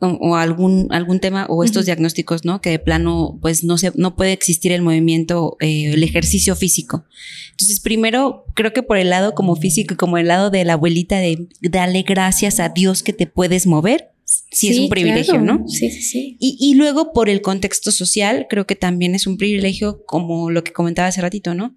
o, 0.00 0.36
algún, 0.36 0.88
algún 0.90 1.20
tema 1.20 1.46
o 1.48 1.64
estos 1.64 1.86
diagnósticos, 1.86 2.44
¿no? 2.44 2.60
Que 2.60 2.70
de 2.70 2.78
plano, 2.78 3.38
pues 3.40 3.64
no 3.64 3.78
se, 3.78 3.92
no 3.94 4.16
puede 4.16 4.32
existir 4.32 4.72
el 4.72 4.82
movimiento, 4.82 5.56
eh, 5.60 5.92
el 5.94 6.02
ejercicio 6.02 6.56
físico. 6.56 7.04
Entonces, 7.52 7.80
primero, 7.80 8.44
creo 8.54 8.72
que 8.72 8.82
por 8.82 8.98
el 8.98 9.10
lado 9.10 9.34
como 9.34 9.56
físico 9.56 9.96
como 9.96 10.18
el 10.18 10.28
lado 10.28 10.50
de 10.50 10.64
la 10.64 10.74
abuelita 10.74 11.18
de 11.18 11.48
darle 11.62 12.02
gracias 12.02 12.60
a 12.60 12.68
Dios 12.68 13.02
que 13.02 13.12
te 13.12 13.26
puedes 13.26 13.66
mover, 13.66 14.10
sí, 14.24 14.68
es 14.68 14.78
un 14.78 14.88
privilegio, 14.88 15.40
¿no? 15.40 15.66
Sí, 15.68 15.90
sí, 15.90 16.02
sí. 16.02 16.36
Y, 16.40 16.56
y, 16.60 16.74
luego 16.74 17.12
por 17.12 17.28
el 17.28 17.40
contexto 17.42 17.90
social, 17.90 18.46
creo 18.50 18.66
que 18.66 18.76
también 18.76 19.14
es 19.14 19.26
un 19.26 19.36
privilegio, 19.36 20.04
como 20.06 20.50
lo 20.50 20.64
que 20.64 20.72
comentaba 20.72 21.08
hace 21.08 21.20
ratito, 21.20 21.54
¿no? 21.54 21.76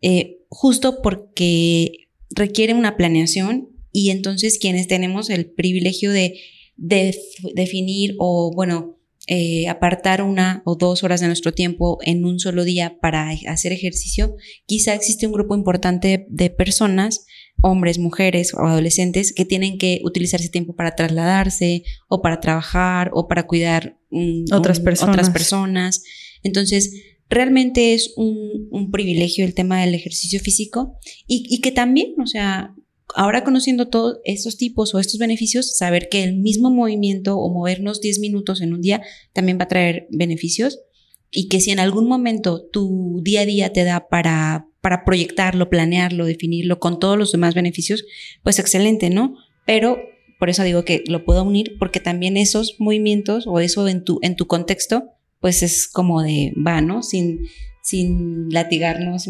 Eh, 0.00 0.38
justo 0.48 1.02
porque 1.02 2.08
requiere 2.30 2.74
una 2.74 2.96
planeación 2.96 3.68
y 3.92 4.10
entonces 4.10 4.58
quienes 4.58 4.86
tenemos 4.86 5.30
el 5.30 5.46
privilegio 5.46 6.12
de 6.12 6.38
definir 6.78 8.14
o, 8.18 8.52
bueno, 8.54 8.98
eh, 9.30 9.68
apartar 9.68 10.22
una 10.22 10.62
o 10.64 10.74
dos 10.74 11.04
horas 11.04 11.20
de 11.20 11.26
nuestro 11.26 11.52
tiempo 11.52 11.98
en 12.02 12.24
un 12.24 12.40
solo 12.40 12.64
día 12.64 12.98
para 12.98 13.28
hacer 13.48 13.72
ejercicio, 13.72 14.36
quizá 14.64 14.94
existe 14.94 15.26
un 15.26 15.34
grupo 15.34 15.54
importante 15.54 16.26
de 16.30 16.48
personas, 16.48 17.26
hombres, 17.60 17.98
mujeres 17.98 18.54
o 18.54 18.60
adolescentes, 18.60 19.34
que 19.34 19.44
tienen 19.44 19.76
que 19.76 20.00
utilizar 20.02 20.40
ese 20.40 20.48
tiempo 20.48 20.74
para 20.74 20.94
trasladarse 20.94 21.82
o 22.08 22.22
para 22.22 22.40
trabajar 22.40 23.10
o 23.12 23.28
para 23.28 23.46
cuidar 23.46 23.98
otras, 24.50 24.80
personas. 24.80 25.14
otras 25.14 25.30
personas. 25.30 26.02
Entonces, 26.42 26.94
realmente 27.28 27.92
es 27.92 28.14
un, 28.16 28.68
un, 28.70 28.90
privilegio 28.90 29.44
el 29.44 29.52
tema 29.52 29.82
del 29.82 29.94
ejercicio 29.94 30.40
físico 30.40 30.96
y, 31.26 31.44
y 31.50 31.60
que 31.60 31.72
también, 31.72 32.14
o 32.18 32.26
sea, 32.26 32.74
ahora 33.14 33.44
conociendo 33.44 33.88
todos 33.88 34.18
estos 34.24 34.56
tipos 34.56 34.94
o 34.94 34.98
estos 34.98 35.18
beneficios, 35.18 35.76
saber 35.76 36.08
que 36.08 36.24
el 36.24 36.36
mismo 36.36 36.70
movimiento 36.70 37.38
o 37.38 37.52
movernos 37.52 38.00
10 38.00 38.20
minutos 38.20 38.60
en 38.60 38.72
un 38.72 38.80
día 38.80 39.02
también 39.32 39.58
va 39.58 39.64
a 39.64 39.68
traer 39.68 40.06
beneficios 40.10 40.80
y 41.30 41.48
que 41.48 41.60
si 41.60 41.70
en 41.70 41.80
algún 41.80 42.08
momento 42.08 42.62
tu 42.70 43.20
día 43.22 43.42
a 43.42 43.46
día 43.46 43.72
te 43.72 43.84
da 43.84 44.08
para, 44.08 44.66
para 44.80 45.04
proyectarlo, 45.04 45.68
planearlo, 45.68 46.24
definirlo 46.24 46.78
con 46.78 46.98
todos 46.98 47.18
los 47.18 47.32
demás 47.32 47.54
beneficios, 47.54 48.04
pues 48.42 48.58
excelente, 48.58 49.10
¿no? 49.10 49.36
Pero 49.66 49.98
por 50.38 50.50
eso 50.50 50.62
digo 50.62 50.84
que 50.84 51.04
lo 51.06 51.24
puedo 51.24 51.42
unir 51.42 51.76
porque 51.78 52.00
también 52.00 52.36
esos 52.36 52.76
movimientos 52.78 53.46
o 53.46 53.60
eso 53.60 53.88
en 53.88 54.04
tu, 54.04 54.18
en 54.22 54.36
tu 54.36 54.46
contexto, 54.46 55.10
pues 55.40 55.62
es 55.62 55.88
como 55.88 56.22
de 56.22 56.52
va, 56.54 56.80
¿no? 56.80 57.02
Sin, 57.02 57.46
sin 57.82 58.48
latigarnos 58.50 59.26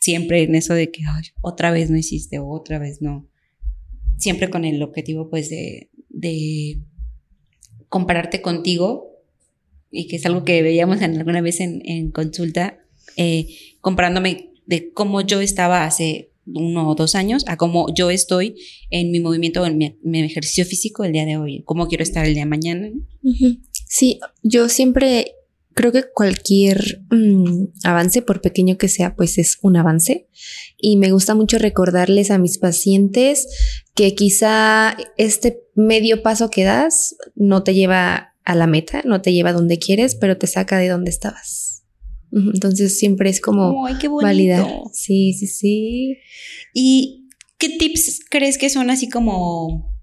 siempre 0.00 0.42
en 0.42 0.54
eso 0.54 0.74
de 0.74 0.90
que 0.90 1.02
otra 1.40 1.70
vez 1.70 1.90
no 1.90 1.96
hiciste 1.96 2.38
o 2.38 2.48
otra 2.48 2.78
vez 2.78 3.02
no. 3.02 3.28
Siempre 4.16 4.50
con 4.50 4.64
el 4.64 4.82
objetivo 4.82 5.30
pues 5.30 5.48
de, 5.48 5.90
de 6.08 6.80
compararte 7.88 8.42
contigo 8.42 9.08
y 9.90 10.06
que 10.06 10.16
es 10.16 10.26
algo 10.26 10.44
que 10.44 10.62
veíamos 10.62 11.00
en, 11.00 11.16
alguna 11.16 11.40
vez 11.40 11.60
en, 11.60 12.10
consulta, 12.10 12.78
eh, 13.16 13.48
comparándome 13.80 14.50
de 14.66 14.92
cómo 14.92 15.20
yo 15.22 15.40
estaba 15.40 15.84
hace 15.84 16.30
uno 16.46 16.88
o 16.88 16.94
dos 16.94 17.14
años 17.14 17.44
a 17.46 17.56
cómo 17.56 17.92
yo 17.94 18.10
estoy 18.10 18.56
en 18.90 19.10
mi 19.10 19.20
movimiento, 19.20 19.64
en 19.66 19.78
mi, 20.02 20.20
ejercicio 20.20 20.64
físico 20.64 21.04
el 21.04 21.12
día 21.12 21.26
de 21.26 21.36
hoy, 21.36 21.62
cómo 21.64 21.88
quiero 21.88 22.02
estar 22.02 22.26
el 22.26 22.34
día 22.34 22.44
de 22.44 22.50
mañana. 22.50 22.90
Sí, 23.86 24.20
yo 24.42 24.68
siempre 24.68 25.32
creo 25.78 25.92
que 25.92 26.10
cualquier 26.12 27.04
mm, 27.08 27.66
avance, 27.84 28.20
por 28.20 28.40
pequeño 28.40 28.76
que 28.76 28.88
sea, 28.88 29.14
pues 29.14 29.38
es 29.38 29.58
un 29.62 29.76
avance. 29.76 30.26
Y 30.76 30.96
me 30.96 31.12
gusta 31.12 31.36
mucho 31.36 31.56
recordarles 31.56 32.32
a 32.32 32.38
mis 32.38 32.58
pacientes 32.58 33.46
que 33.94 34.16
quizá 34.16 34.96
este 35.16 35.60
medio 35.76 36.24
paso 36.24 36.50
que 36.50 36.64
das 36.64 37.14
no 37.36 37.62
te 37.62 37.74
lleva 37.74 38.34
a 38.44 38.54
la 38.56 38.66
meta, 38.66 39.02
no 39.04 39.22
te 39.22 39.32
lleva 39.32 39.50
a 39.50 39.52
donde 39.52 39.78
quieres, 39.78 40.16
pero 40.16 40.36
te 40.36 40.48
saca 40.48 40.78
de 40.78 40.88
donde 40.88 41.10
estabas. 41.10 41.84
Entonces 42.32 42.98
siempre 42.98 43.30
es 43.30 43.40
como 43.40 43.80
validar. 44.20 44.66
Sí, 44.92 45.32
sí, 45.32 45.46
sí. 45.46 46.18
¿Y 46.74 47.28
qué 47.56 47.68
tips 47.68 48.18
crees 48.28 48.58
que 48.58 48.68
son 48.68 48.90
así 48.90 49.08
como 49.08 49.96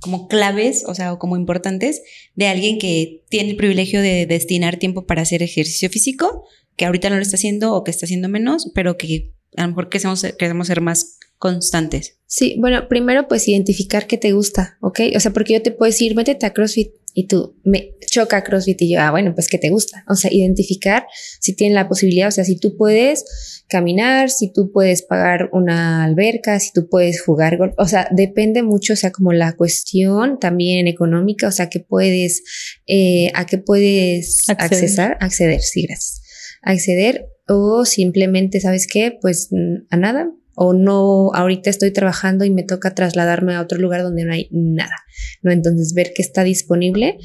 como 0.00 0.28
claves, 0.28 0.84
o 0.86 0.94
sea, 0.94 1.16
como 1.16 1.36
importantes 1.36 2.02
de 2.34 2.48
alguien 2.48 2.78
que 2.78 3.24
tiene 3.28 3.50
el 3.50 3.56
privilegio 3.56 4.00
de 4.00 4.26
destinar 4.26 4.76
tiempo 4.76 5.06
para 5.06 5.22
hacer 5.22 5.42
ejercicio 5.42 5.88
físico, 5.88 6.44
que 6.76 6.84
ahorita 6.84 7.10
no 7.10 7.16
lo 7.16 7.22
está 7.22 7.36
haciendo 7.36 7.74
o 7.74 7.84
que 7.84 7.90
está 7.90 8.06
haciendo 8.06 8.28
menos, 8.28 8.70
pero 8.74 8.96
que 8.96 9.32
a 9.56 9.62
lo 9.62 9.68
mejor 9.68 9.88
queremos, 9.88 10.24
queremos 10.38 10.66
ser 10.66 10.80
más 10.80 11.18
constantes. 11.38 12.18
Sí, 12.26 12.56
bueno, 12.58 12.88
primero 12.88 13.28
pues 13.28 13.48
identificar 13.48 14.06
qué 14.06 14.18
te 14.18 14.32
gusta, 14.32 14.78
¿ok? 14.80 15.00
O 15.16 15.20
sea, 15.20 15.32
porque 15.32 15.54
yo 15.54 15.62
te 15.62 15.70
puedo 15.70 15.90
decir, 15.90 16.14
métete 16.14 16.46
a 16.46 16.52
CrossFit 16.52 16.90
y 17.18 17.28
tú 17.28 17.56
me 17.64 17.94
choca 18.10 18.44
CrossFit 18.44 18.82
y 18.82 18.92
yo, 18.92 19.00
ah, 19.00 19.10
bueno, 19.10 19.34
pues 19.34 19.48
qué 19.48 19.56
te 19.56 19.70
gusta. 19.70 20.04
O 20.06 20.16
sea, 20.16 20.30
identificar 20.30 21.06
si 21.40 21.56
tienen 21.56 21.74
la 21.74 21.88
posibilidad, 21.88 22.28
o 22.28 22.30
sea, 22.30 22.44
si 22.44 22.58
tú 22.60 22.76
puedes 22.76 23.64
caminar, 23.68 24.28
si 24.28 24.52
tú 24.52 24.70
puedes 24.70 25.00
pagar 25.02 25.48
una 25.52 26.04
alberca, 26.04 26.60
si 26.60 26.72
tú 26.74 26.90
puedes 26.90 27.22
jugar 27.22 27.56
golf, 27.56 27.72
o 27.78 27.86
sea, 27.86 28.06
depende 28.14 28.62
mucho, 28.62 28.92
o 28.92 28.96
sea, 28.96 29.12
como 29.12 29.32
la 29.32 29.54
cuestión 29.56 30.38
también 30.38 30.88
económica, 30.88 31.48
o 31.48 31.52
sea, 31.52 31.70
que 31.70 31.80
puedes, 31.80 32.42
eh, 32.86 33.30
a 33.32 33.46
qué 33.46 33.56
puedes 33.56 34.46
acceder. 34.50 35.16
acceder, 35.18 35.62
sí, 35.62 35.86
gracias, 35.86 36.20
acceder 36.60 37.28
o 37.48 37.86
simplemente, 37.86 38.60
¿sabes 38.60 38.86
qué? 38.86 39.16
Pues 39.22 39.48
mm, 39.52 39.86
a 39.88 39.96
nada, 39.96 40.30
o 40.58 40.72
no, 40.72 41.32
ahorita 41.34 41.68
estoy 41.68 41.92
trabajando 41.92 42.46
y 42.46 42.50
me 42.50 42.62
toca 42.62 42.94
trasladarme 42.94 43.54
a 43.54 43.60
otro 43.60 43.78
lugar 43.78 44.02
donde 44.02 44.24
no 44.24 44.32
hay 44.32 44.48
nada, 44.50 44.96
¿no? 45.42 45.52
Entonces 45.52 45.92
ver 45.92 46.12
qué 46.14 46.22
está 46.22 46.44
disponible 46.44 47.18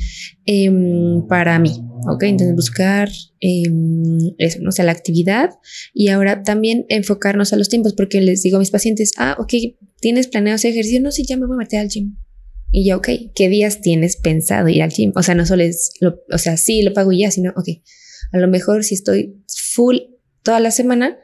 em, 0.45 1.25
para 1.27 1.57
mí, 1.57 1.71
¿ok? 2.09 2.23
Entonces 2.23 2.53
buscar 2.53 3.09
em, 3.39 4.17
eso, 4.37 4.59
¿no? 4.61 4.69
O 4.69 4.71
sea, 4.73 4.83
la 4.83 4.91
actividad 4.91 5.49
y 5.93 6.09
ahora 6.09 6.43
también 6.43 6.85
enfocarnos 6.89 7.53
a 7.53 7.55
los 7.55 7.69
tiempos, 7.69 7.93
porque 7.93 8.19
les 8.19 8.43
digo 8.43 8.57
a 8.57 8.59
mis 8.59 8.69
pacientes, 8.69 9.13
ah, 9.17 9.37
ok, 9.39 9.53
¿tienes 10.01 10.27
planeado 10.27 10.55
hacer 10.55 10.71
ejercicio? 10.71 11.01
No, 11.01 11.11
sí, 11.11 11.25
ya 11.25 11.37
me 11.37 11.47
voy 11.47 11.55
a 11.55 11.59
meter 11.59 11.79
al 11.79 11.87
gym. 11.87 12.17
Y 12.69 12.89
yo, 12.89 12.97
ok, 12.97 13.09
¿qué 13.33 13.47
días 13.47 13.79
tienes 13.79 14.17
pensado 14.17 14.67
ir 14.67 14.83
al 14.83 14.91
gym? 14.91 15.13
O 15.15 15.23
sea, 15.23 15.35
no 15.35 15.45
solo 15.45 15.63
es, 15.63 15.91
o 16.01 16.37
sea, 16.37 16.57
sí, 16.57 16.81
lo 16.81 16.93
pago 16.93 17.13
ya, 17.13 17.31
sino, 17.31 17.51
ok, 17.55 17.69
a 18.33 18.39
lo 18.39 18.49
mejor 18.49 18.83
si 18.83 18.95
estoy 18.95 19.41
full 19.73 19.97
toda 20.43 20.59
la 20.59 20.71
semana 20.71 21.17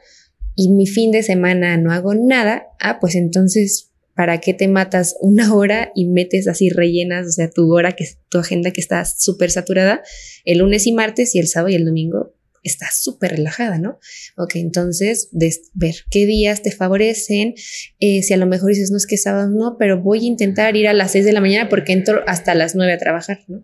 y 0.58 0.72
mi 0.72 0.88
fin 0.88 1.12
de 1.12 1.24
semana 1.24 1.78
no 1.78 1.94
hago 1.94 2.16
nada, 2.16 2.66
ah, 2.80 2.98
pues 3.00 3.16
entonces, 3.16 3.92
¿para 4.16 4.42
qué 4.42 4.56
te 4.56 4.68
matas 4.68 5.16
una 5.22 5.54
hora 5.56 5.92
y 5.96 6.08
metes 6.08 6.48
así 6.48 6.70
rellenas, 6.70 7.28
o 7.28 7.32
sea, 7.32 7.50
tu 7.50 7.72
hora, 7.72 7.94
que 7.94 8.06
tu 8.28 8.40
agenda 8.40 8.72
que 8.72 8.82
está 8.82 9.06
súper 9.06 9.52
saturada, 9.52 10.02
el 10.44 10.58
lunes 10.58 10.88
y 10.88 10.92
martes 10.92 11.36
y 11.36 11.40
el 11.40 11.48
sábado 11.48 11.70
y 11.70 11.76
el 11.76 11.86
domingo? 11.86 12.34
está 12.64 12.88
súper 12.92 13.32
relajada, 13.32 13.78
¿no? 13.78 13.98
Ok, 14.36 14.56
entonces, 14.56 15.30
ver 15.32 15.96
qué 16.10 16.26
días 16.26 16.64
te 16.64 16.72
favorecen, 16.72 17.54
eh, 18.02 18.24
si 18.24 18.34
a 18.34 18.38
lo 18.38 18.46
mejor 18.46 18.72
dices, 18.72 18.92
no 18.92 18.98
es 18.98 19.08
que 19.08 19.16
sábado 19.16 19.50
no, 19.50 19.78
pero 19.80 20.02
voy 20.02 20.26
a 20.26 20.28
intentar 20.28 20.76
ir 20.76 20.90
a 20.90 20.94
las 20.94 21.12
6 21.12 21.24
de 21.24 21.32
la 21.32 21.40
mañana 21.40 21.70
porque 21.70 21.94
entro 21.94 22.24
hasta 22.28 22.56
las 22.56 22.76
9 22.76 22.92
a 22.92 22.98
trabajar, 22.98 23.40
¿no? 23.48 23.64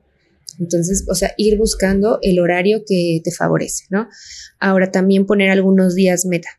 Entonces, 0.57 1.05
o 1.09 1.15
sea, 1.15 1.33
ir 1.35 1.57
buscando 1.57 2.19
el 2.21 2.39
horario 2.39 2.83
que 2.87 3.19
te 3.23 3.31
favorece, 3.31 3.85
¿no? 3.89 4.07
Ahora 4.59 4.89
también 4.89 5.25
poner 5.25 5.49
algunos 5.49 5.95
días 5.95 6.25
meta. 6.25 6.49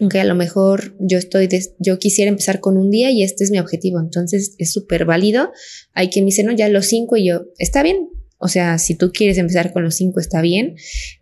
Aunque 0.00 0.18
a 0.18 0.24
lo 0.24 0.34
mejor 0.34 0.96
yo 0.98 1.18
estoy, 1.18 1.48
yo 1.78 1.98
quisiera 1.98 2.28
empezar 2.28 2.60
con 2.60 2.76
un 2.76 2.90
día 2.90 3.10
y 3.10 3.22
este 3.22 3.44
es 3.44 3.50
mi 3.50 3.58
objetivo, 3.58 4.00
entonces 4.00 4.54
es 4.58 4.72
súper 4.72 5.04
válido. 5.04 5.52
Hay 5.92 6.08
quien 6.08 6.24
me 6.24 6.30
dice, 6.30 6.42
no, 6.42 6.52
ya 6.52 6.68
los 6.68 6.86
cinco 6.86 7.16
y 7.16 7.28
yo, 7.28 7.46
está 7.58 7.82
bien, 7.82 8.08
o 8.38 8.48
sea, 8.48 8.78
si 8.78 8.96
tú 8.96 9.12
quieres 9.12 9.38
empezar 9.38 9.72
con 9.72 9.84
los 9.84 9.94
cinco, 9.94 10.20
está 10.20 10.42
bien. 10.42 10.76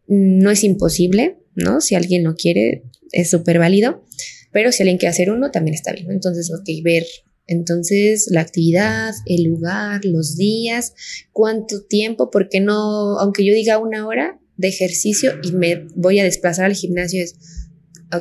No 0.08 0.50
es 0.50 0.64
imposible, 0.64 1.36
¿no? 1.54 1.80
Si 1.80 1.94
alguien 1.94 2.22
no 2.22 2.34
quiere, 2.34 2.84
es 3.12 3.30
súper 3.30 3.58
válido. 3.58 4.04
Pero 4.52 4.72
si 4.72 4.82
alguien 4.82 4.98
quiere 4.98 5.10
hacer 5.10 5.30
uno, 5.30 5.50
también 5.50 5.74
está 5.74 5.92
bien. 5.92 6.10
Entonces, 6.10 6.50
ok, 6.52 6.68
ver 6.82 7.04
entonces, 7.46 8.28
la 8.30 8.40
actividad, 8.40 9.12
el 9.26 9.44
lugar, 9.44 10.04
los 10.04 10.36
días, 10.36 10.94
cuánto 11.32 11.84
tiempo, 11.84 12.30
porque 12.30 12.60
no, 12.60 13.18
aunque 13.18 13.44
yo 13.44 13.52
diga 13.52 13.78
una 13.78 14.06
hora 14.06 14.40
de 14.56 14.68
ejercicio 14.68 15.32
y 15.42 15.52
me 15.52 15.86
voy 15.94 16.20
a 16.20 16.24
desplazar 16.24 16.66
al 16.66 16.74
gimnasio, 16.74 17.22
es 17.22 17.36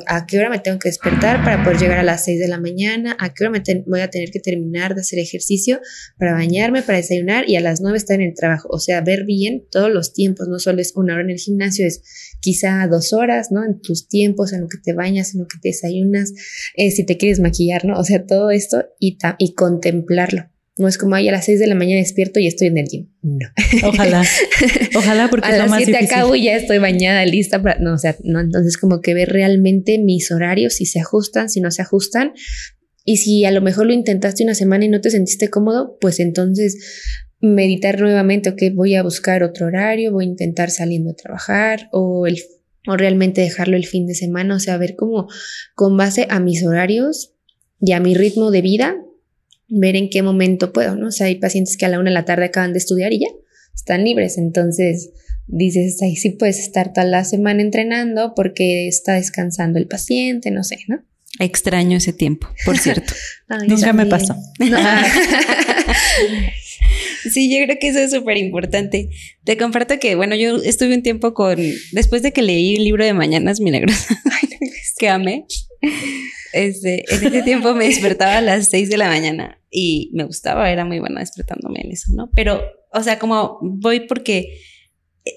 a, 0.07 0.25
qué 0.25 0.39
hora 0.39 0.49
me 0.49 0.59
tengo 0.59 0.79
que 0.79 0.89
despertar 0.89 1.43
para 1.43 1.63
poder 1.63 1.79
llegar 1.79 1.99
a 1.99 2.03
las 2.03 2.23
6 2.25 2.39
de 2.39 2.47
la 2.47 2.59
mañana, 2.59 3.15
a 3.19 3.33
qué 3.33 3.43
hora 3.43 3.51
me 3.51 3.83
voy 3.85 3.99
a 3.99 4.09
tener 4.09 4.31
que 4.31 4.39
terminar 4.39 4.95
de 4.95 5.01
hacer 5.01 5.19
ejercicio 5.19 5.81
para 6.17 6.33
bañarme, 6.33 6.81
para 6.81 6.97
desayunar 6.97 7.49
y 7.49 7.57
a 7.57 7.61
las 7.61 7.81
9 7.81 7.97
estar 7.97 8.19
en 8.21 8.29
el 8.29 8.33
trabajo. 8.33 8.69
O 8.71 8.79
sea, 8.79 9.01
ver 9.01 9.25
bien 9.25 9.65
todos 9.69 9.91
los 9.91 10.13
tiempos, 10.13 10.47
no 10.47 10.59
solo 10.59 10.81
es 10.81 10.93
una 10.95 11.13
hora 11.13 11.23
en 11.23 11.31
el 11.31 11.37
gimnasio, 11.37 11.85
es 11.85 12.01
quizá 12.39 12.87
dos 12.89 13.13
horas, 13.13 13.49
¿no? 13.51 13.65
En 13.65 13.81
tus 13.81 14.07
tiempos, 14.07 14.53
en 14.53 14.61
lo 14.61 14.67
que 14.67 14.77
te 14.77 14.93
bañas, 14.93 15.33
en 15.33 15.41
lo 15.41 15.47
que 15.47 15.59
te 15.61 15.69
desayunas, 15.69 16.31
eh, 16.75 16.91
si 16.91 17.05
te 17.05 17.17
quieres 17.17 17.39
maquillar, 17.39 17.85
¿no? 17.85 17.99
O 17.99 18.03
sea, 18.03 18.25
todo 18.25 18.51
esto 18.51 18.85
y, 18.99 19.17
y 19.39 19.53
contemplarlo. 19.53 20.51
No 20.77 20.87
es 20.87 20.97
como, 20.97 21.15
ay, 21.15 21.27
a 21.27 21.31
las 21.33 21.45
6 21.45 21.59
de 21.59 21.67
la 21.67 21.75
mañana 21.75 21.99
despierto 21.99 22.39
y 22.39 22.47
estoy 22.47 22.67
en 22.67 22.77
el 22.77 22.87
gym. 22.87 23.09
No. 23.21 23.47
Ojalá. 23.87 24.23
Ojalá 24.95 25.29
porque 25.29 25.47
a 25.47 25.51
es 25.51 25.57
lo 25.57 25.67
las 25.67 25.83
7 25.83 25.97
acabo 25.97 26.35
y 26.35 26.43
ya 26.45 26.55
estoy 26.55 26.77
bañada, 26.77 27.25
lista 27.25 27.61
para... 27.61 27.79
No, 27.79 27.93
o 27.93 27.97
sea, 27.97 28.15
no. 28.23 28.39
Entonces 28.39 28.77
como 28.77 29.01
que 29.01 29.13
ver 29.13 29.29
realmente 29.29 29.99
mis 29.99 30.31
horarios, 30.31 30.73
si 30.75 30.85
se 30.85 30.99
ajustan, 30.99 31.49
si 31.49 31.61
no 31.61 31.71
se 31.71 31.81
ajustan. 31.81 32.33
Y 33.03 33.17
si 33.17 33.45
a 33.45 33.51
lo 33.51 33.61
mejor 33.61 33.87
lo 33.87 33.93
intentaste 33.93 34.43
una 34.43 34.55
semana 34.55 34.85
y 34.85 34.89
no 34.89 35.01
te 35.01 35.09
sentiste 35.09 35.49
cómodo, 35.49 35.97
pues 35.99 36.19
entonces 36.19 36.77
meditar 37.41 37.99
nuevamente, 37.99 38.49
ok, 38.49 38.61
voy 38.73 38.95
a 38.95 39.03
buscar 39.03 39.43
otro 39.43 39.67
horario, 39.67 40.11
voy 40.11 40.25
a 40.25 40.29
intentar 40.29 40.69
saliendo 40.69 41.11
a 41.11 41.15
trabajar 41.15 41.89
o 41.91 42.27
el 42.27 42.37
o 42.87 42.97
realmente 42.97 43.41
dejarlo 43.41 43.77
el 43.77 43.85
fin 43.85 44.07
de 44.07 44.15
semana, 44.15 44.55
o 44.55 44.59
sea, 44.59 44.77
ver 44.77 44.95
cómo 44.95 45.27
con 45.75 45.97
base 45.97 46.25
a 46.29 46.39
mis 46.39 46.65
horarios 46.65 47.33
y 47.79 47.91
a 47.91 47.99
mi 47.99 48.15
ritmo 48.15 48.51
de 48.51 48.61
vida, 48.61 48.95
ver 49.71 49.95
en 49.95 50.09
qué 50.09 50.21
momento 50.21 50.73
puedo, 50.73 50.95
¿no? 50.95 51.07
O 51.07 51.11
sea, 51.11 51.27
hay 51.27 51.35
pacientes 51.35 51.77
que 51.77 51.85
a 51.85 51.89
la 51.89 51.99
una 51.99 52.09
de 52.09 52.13
la 52.13 52.25
tarde 52.25 52.45
acaban 52.45 52.73
de 52.73 52.79
estudiar 52.79 53.13
y 53.13 53.21
ya 53.21 53.27
están 53.73 54.03
libres, 54.03 54.37
entonces 54.37 55.11
dices, 55.47 56.01
ahí 56.01 56.15
sí 56.15 56.31
puedes 56.31 56.59
estar 56.59 56.93
toda 56.93 57.05
la 57.05 57.23
semana 57.23 57.61
entrenando 57.61 58.33
porque 58.35 58.87
está 58.87 59.13
descansando 59.13 59.79
el 59.79 59.87
paciente, 59.87 60.51
no 60.51 60.63
sé, 60.63 60.77
¿no? 60.87 61.03
Extraño 61.39 61.97
ese 61.97 62.13
tiempo, 62.13 62.47
por 62.65 62.77
cierto. 62.77 63.13
Nunca 63.67 63.93
me 63.93 64.05
pasó. 64.05 64.35
sí, 67.31 67.49
yo 67.49 67.63
creo 67.65 67.77
que 67.79 67.87
eso 67.87 67.99
es 67.99 68.11
súper 68.11 68.37
importante. 68.37 69.09
Te 69.43 69.57
comparto 69.57 69.99
que, 69.99 70.15
bueno, 70.15 70.35
yo 70.35 70.57
estuve 70.57 70.95
un 70.95 71.03
tiempo 71.03 71.33
con, 71.33 71.57
después 71.91 72.21
de 72.21 72.33
que 72.33 72.41
leí 72.41 72.75
el 72.75 72.83
libro 72.83 73.05
de 73.05 73.13
Mañanas 73.13 73.61
Milagrosas, 73.61 74.17
que 74.97 75.09
amé, 75.09 75.45
este, 76.53 77.05
en 77.13 77.27
ese 77.27 77.43
tiempo 77.43 77.73
me 77.73 77.85
despertaba 77.85 78.37
a 78.37 78.41
las 78.41 78.69
6 78.69 78.89
de 78.89 78.97
la 78.97 79.07
mañana 79.07 79.61
y 79.69 80.11
me 80.13 80.25
gustaba, 80.25 80.71
era 80.71 80.85
muy 80.85 80.99
buena 80.99 81.21
despertándome 81.21 81.81
en 81.81 81.91
eso, 81.91 82.13
¿no? 82.13 82.29
Pero, 82.35 82.61
o 82.93 83.03
sea, 83.03 83.19
como 83.19 83.59
voy 83.61 84.01
porque 84.01 84.59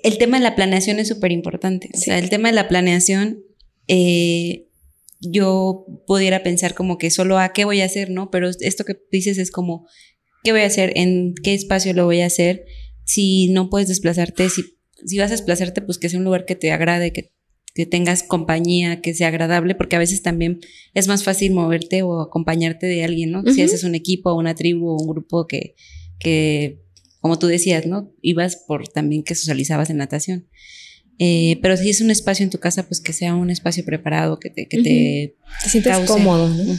el 0.03 0.19
tema 0.19 0.39
de 0.39 0.45
la 0.45 0.57
planeación 0.57 0.99
es 0.99 1.09
súper 1.09 1.33
importante. 1.33 1.91
O 1.95 1.99
sea, 1.99 2.19
el 2.19 2.31
tema 2.31 2.49
de 2.49 2.55
la 2.55 2.69
planeación, 2.69 3.45
eh, 3.87 4.69
yo 5.21 5.87
pudiera 6.07 6.43
pensar 6.43 6.75
como 6.75 6.99
que 6.99 7.11
solo 7.11 7.39
a 7.39 7.53
qué 7.53 7.65
voy 7.65 7.81
a 7.81 7.87
hacer, 7.87 8.11
¿no? 8.11 8.31
Pero 8.31 8.51
esto 8.61 8.85
que 8.85 8.99
dices 9.11 9.39
es 9.39 9.51
como, 9.51 9.87
¿qué 10.43 10.53
voy 10.53 10.63
a 10.63 10.67
hacer? 10.67 10.93
¿En 10.97 11.35
qué 11.43 11.55
espacio 11.55 11.93
lo 11.95 12.05
voy 12.05 12.21
a 12.21 12.27
hacer? 12.27 12.65
Si 13.05 13.49
no 13.49 13.71
puedes 13.71 13.89
desplazarte, 13.89 14.49
si, 14.49 14.79
si 15.05 15.19
vas 15.19 15.31
a 15.31 15.35
desplazarte, 15.35 15.83
pues 15.83 15.99
que 15.99 16.09
sea 16.09 16.19
un 16.19 16.25
lugar 16.25 16.45
que 16.45 16.57
te 16.57 16.73
agrade, 16.73 17.13
que 17.13 17.34
que 17.75 17.87
tengas 17.87 18.23
compañía, 18.23 19.01
que 19.01 19.15
sea 19.15 19.29
agradable, 19.29 19.75
porque 19.75 19.97
a 19.97 19.99
veces 19.99 20.23
también 20.23 20.61
es 20.95 21.09
más 21.09 21.25
fácil 21.25 21.53
moverte 21.53 22.03
o 22.03 22.21
acompañarte 22.21 22.87
de 22.87 23.03
alguien, 23.03 23.33
¿no? 23.33 23.43
Si 23.53 23.63
haces 23.63 23.83
un 23.83 23.97
equipo, 23.97 24.33
una 24.35 24.55
tribu 24.55 24.91
o 24.91 25.03
un 25.03 25.09
grupo 25.09 25.49
que, 25.49 25.75
que, 26.21 26.81
como 27.21 27.37
tú 27.37 27.49
decías, 27.49 27.85
¿no? 27.87 28.13
Ibas 28.23 28.63
por 28.69 28.87
también 28.87 29.25
que 29.25 29.35
socializabas 29.35 29.91
en 29.91 29.97
natación. 29.97 30.47
Eh, 31.19 31.59
pero 31.63 31.77
si 31.77 31.91
es 31.91 32.01
un 32.01 32.13
espacio 32.13 32.45
en 32.45 32.51
tu 32.51 32.59
casa, 32.59 32.87
pues 32.87 33.01
que 33.01 33.13
sea 33.13 33.35
un 33.35 33.51
espacio 33.51 33.85
preparado, 33.85 34.39
que 34.39 34.51
te, 34.51 34.69
que 34.69 34.83
te, 34.83 35.37
sientas 35.69 36.07
cómodo, 36.07 36.49
¿no? 36.49 36.79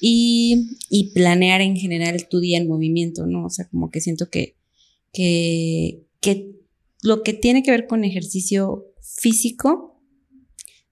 y, 0.00 0.76
y, 0.90 1.12
planear 1.12 1.60
en 1.60 1.76
general 1.76 2.28
tu 2.28 2.38
día 2.38 2.58
en 2.58 2.68
movimiento, 2.68 3.26
¿no? 3.26 3.46
O 3.46 3.50
sea, 3.50 3.66
como 3.68 3.90
que 3.90 4.00
siento 4.00 4.28
que, 4.30 4.56
que, 5.12 6.04
que 6.20 6.52
lo 7.02 7.22
que 7.22 7.32
tiene 7.32 7.62
que 7.64 7.70
ver 7.72 7.86
con 7.86 8.04
ejercicio 8.04 8.86
físico 9.00 9.93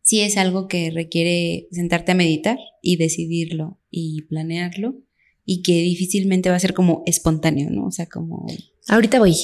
sí 0.02 0.20
es 0.20 0.36
algo 0.36 0.68
que 0.68 0.90
requiere 0.90 1.68
sentarte 1.70 2.12
a 2.12 2.16
meditar 2.16 2.58
y 2.80 2.96
decidirlo 2.96 3.80
y 3.90 4.22
planearlo 4.22 4.96
y 5.44 5.62
que 5.62 5.72
difícilmente 5.82 6.50
va 6.50 6.56
a 6.56 6.60
ser 6.60 6.74
como 6.74 7.02
espontáneo, 7.06 7.70
¿no? 7.70 7.86
O 7.86 7.90
sea, 7.90 8.06
como... 8.06 8.46
Ahorita 8.88 9.18
voy. 9.18 9.34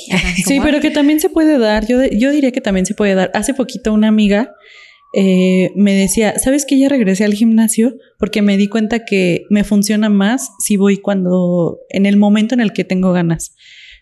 sí, 0.46 0.58
pero 0.62 0.80
que 0.80 0.90
también 0.90 1.20
se 1.20 1.30
puede 1.30 1.58
dar, 1.58 1.86
yo, 1.86 2.04
yo 2.04 2.30
diría 2.30 2.52
que 2.52 2.60
también 2.60 2.86
se 2.86 2.94
puede 2.94 3.14
dar. 3.14 3.30
Hace 3.34 3.54
poquito 3.54 3.92
una 3.92 4.08
amiga 4.08 4.52
eh, 5.14 5.72
me 5.74 5.94
decía, 5.94 6.38
¿sabes 6.38 6.66
que 6.66 6.78
ya 6.78 6.88
regresé 6.88 7.24
al 7.24 7.34
gimnasio? 7.34 7.96
Porque 8.18 8.42
me 8.42 8.56
di 8.56 8.68
cuenta 8.68 9.04
que 9.04 9.44
me 9.50 9.64
funciona 9.64 10.08
más 10.08 10.50
si 10.58 10.76
voy 10.76 10.98
cuando, 10.98 11.78
en 11.88 12.06
el 12.06 12.16
momento 12.16 12.54
en 12.54 12.60
el 12.60 12.72
que 12.72 12.84
tengo 12.84 13.12
ganas. 13.12 13.54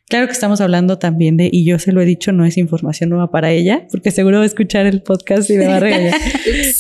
Claro 0.09 0.27
que 0.27 0.33
estamos 0.33 0.61
hablando 0.61 0.99
también 0.99 1.37
de, 1.37 1.51
y 1.53 1.65
yo 1.65 1.81
se 1.81 1.91
lo 1.91 2.01
he 2.01 2.05
dicho, 2.05 2.31
no 2.31 2.45
es 2.45 2.57
información 2.59 3.11
nueva 3.11 3.33
para 3.33 3.51
ella, 3.51 3.89
porque 3.91 4.13
seguro 4.13 4.37
va 4.39 4.45
a 4.45 4.47
escuchar 4.47 4.87
el 4.87 5.03
podcast 5.03 5.51
y 5.51 5.55
me 5.57 5.67
va 5.67 5.77
a 5.77 5.81
regañar. 5.81 6.15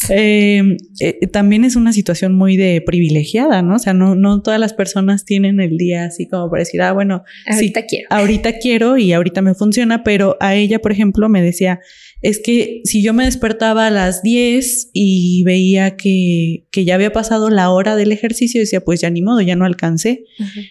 Eh, 0.09 0.77
eh, 1.01 1.27
también 1.27 1.65
es 1.65 1.75
una 1.75 1.93
situación 1.93 2.35
muy 2.35 2.57
de 2.57 2.81
privilegiada, 2.81 3.63
¿no? 3.63 3.75
O 3.75 3.79
sea, 3.79 3.93
no, 3.93 4.15
no 4.15 4.41
todas 4.41 4.61
las 4.61 4.73
personas 4.73 5.25
tienen 5.25 5.61
el 5.61 5.77
día 5.77 6.05
así 6.05 6.29
como 6.29 6.49
para 6.49 6.61
decir, 6.61 6.81
ah, 6.83 6.93
bueno, 6.93 7.25
ahorita 7.47 7.87
quiero. 7.87 8.07
Ahorita 8.11 8.59
quiero 8.59 8.97
y 8.97 9.13
ahorita 9.13 9.43
me 9.43 9.55
funciona, 9.55 10.05
pero 10.05 10.37
a 10.39 10.55
ella, 10.55 10.79
por 10.79 10.93
ejemplo, 10.93 11.29
me 11.29 11.43
decía, 11.43 11.81
es 12.23 12.41
que 12.41 12.81
si 12.85 13.03
yo 13.03 13.13
me 13.13 13.25
despertaba 13.25 13.89
a 13.89 13.91
las 13.91 14.23
10 14.23 14.91
y 14.93 15.43
veía 15.45 15.97
que, 15.97 16.67
que 16.71 16.85
ya 16.85 16.95
había 16.95 17.13
pasado 17.13 17.51
la 17.51 17.71
hora 17.71 17.97
del 17.97 18.13
ejercicio, 18.13 18.61
decía, 18.61 18.81
pues 18.81 19.01
ya 19.01 19.11
ni 19.11 19.23
modo, 19.23 19.41
ya 19.41 19.57
no 19.57 19.65
alcancé. 19.65 20.25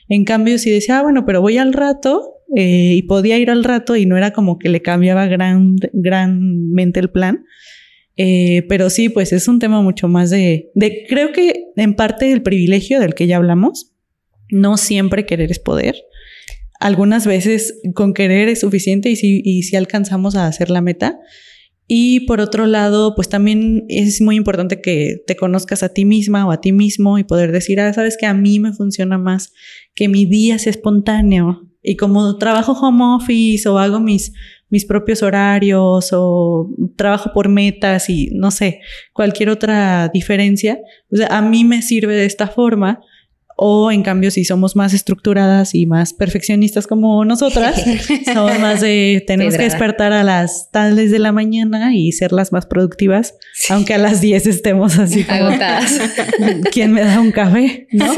En 0.08 0.24
cambio, 0.24 0.58
si 0.58 0.70
decía, 0.70 1.00
ah, 1.00 1.04
bueno, 1.04 1.26
pero 1.26 1.42
voy 1.42 1.58
al 1.58 1.74
rato, 1.74 2.35
eh, 2.56 2.94
y 2.96 3.04
podía 3.04 3.38
ir 3.38 3.50
al 3.50 3.64
rato 3.64 3.96
y 3.96 4.06
no 4.06 4.18
era 4.18 4.32
como 4.32 4.60
que 4.60 4.70
le 4.70 4.82
cambiaba 4.82 5.26
gran, 5.28 5.76
granmente 5.94 7.00
el 7.00 7.10
plan. 7.10 7.46
Eh, 8.18 8.64
pero 8.70 8.90
sí, 8.90 9.10
pues 9.10 9.34
es 9.34 9.48
un 9.48 9.60
tema 9.60 9.82
mucho 9.82 10.08
más 10.08 10.30
de, 10.30 10.72
de, 10.74 11.06
creo 11.10 11.32
que 11.32 11.66
en 11.76 11.96
parte 11.96 12.26
del 12.26 12.42
privilegio 12.42 13.00
del 13.00 13.14
que 13.14 13.28
ya 13.28 13.38
hablamos, 13.38 13.94
no 14.50 14.78
siempre 14.78 15.26
querer 15.26 15.52
es 15.52 15.60
poder. 15.60 15.96
Algunas 16.80 17.26
veces 17.26 17.82
con 17.94 18.14
querer 18.14 18.48
es 18.50 18.60
suficiente 18.60 19.10
y 19.10 19.16
si, 19.16 19.42
y 19.44 19.64
si 19.64 19.76
alcanzamos 19.76 20.36
a 20.36 20.48
hacer 20.48 20.70
la 20.70 20.82
meta. 20.82 21.20
Y 21.88 22.22
por 22.22 22.42
otro 22.42 22.66
lado, 22.66 23.14
pues 23.16 23.30
también 23.30 23.86
es 23.90 24.20
muy 24.20 24.36
importante 24.36 24.82
que 24.82 25.22
te 25.28 25.36
conozcas 25.36 25.84
a 25.84 25.90
ti 25.90 26.04
misma 26.04 26.48
o 26.48 26.52
a 26.52 26.60
ti 26.60 26.72
mismo 26.72 27.20
y 27.20 27.24
poder 27.24 27.52
decir, 27.52 27.80
ah, 27.80 27.94
sabes 27.94 28.18
que 28.18 28.26
a 28.26 28.34
mí 28.34 28.60
me 28.60 28.74
funciona 28.74 29.18
más 29.18 29.54
que 29.94 30.08
mi 30.08 30.26
día 30.26 30.58
sea 30.58 30.72
espontáneo, 30.72 31.62
y 31.86 31.96
como 31.96 32.38
trabajo 32.38 32.74
home 32.74 33.04
office 33.16 33.70
o 33.70 33.78
hago 33.78 34.00
mis, 34.00 34.34
mis 34.70 34.86
propios 34.86 35.22
horarios 35.24 36.10
o 36.12 36.70
trabajo 36.96 37.32
por 37.34 37.48
metas 37.50 38.10
y 38.10 38.30
no 38.34 38.52
sé, 38.52 38.82
cualquier 39.14 39.50
otra 39.50 40.10
diferencia, 40.10 40.80
a 41.30 41.42
mí 41.42 41.64
me 41.64 41.82
sirve 41.82 42.16
de 42.16 42.26
esta 42.26 42.48
forma 42.48 43.02
O 43.58 43.90
en 43.92 44.04
cambio, 44.04 44.32
si 44.32 44.44
somos 44.44 44.76
más 44.76 44.94
estructuradas 44.94 45.76
y 45.76 45.86
más 45.86 46.14
perfeccionistas 46.14 46.88
como 46.88 47.24
nosotras, 47.24 47.82
somos 48.34 48.60
más 48.60 48.82
de 48.82 49.24
tenemos 49.26 49.56
que 49.56 49.64
despertar 49.64 50.12
a 50.12 50.24
las 50.24 50.72
tales 50.72 51.12
de 51.12 51.20
la 51.20 51.32
mañana 51.32 51.96
y 51.96 52.12
ser 52.12 52.34
las 52.34 52.52
más 52.52 52.66
productivas, 52.66 53.36
aunque 53.70 53.94
a 53.94 53.98
las 53.98 54.20
10 54.20 54.48
estemos 54.48 55.00
así 55.00 55.26
agotadas. 55.28 56.00
¿Quién 56.72 56.92
me 56.92 57.02
da 57.02 57.22
un 57.22 57.32
café? 57.32 57.88
¿No? 57.92 58.14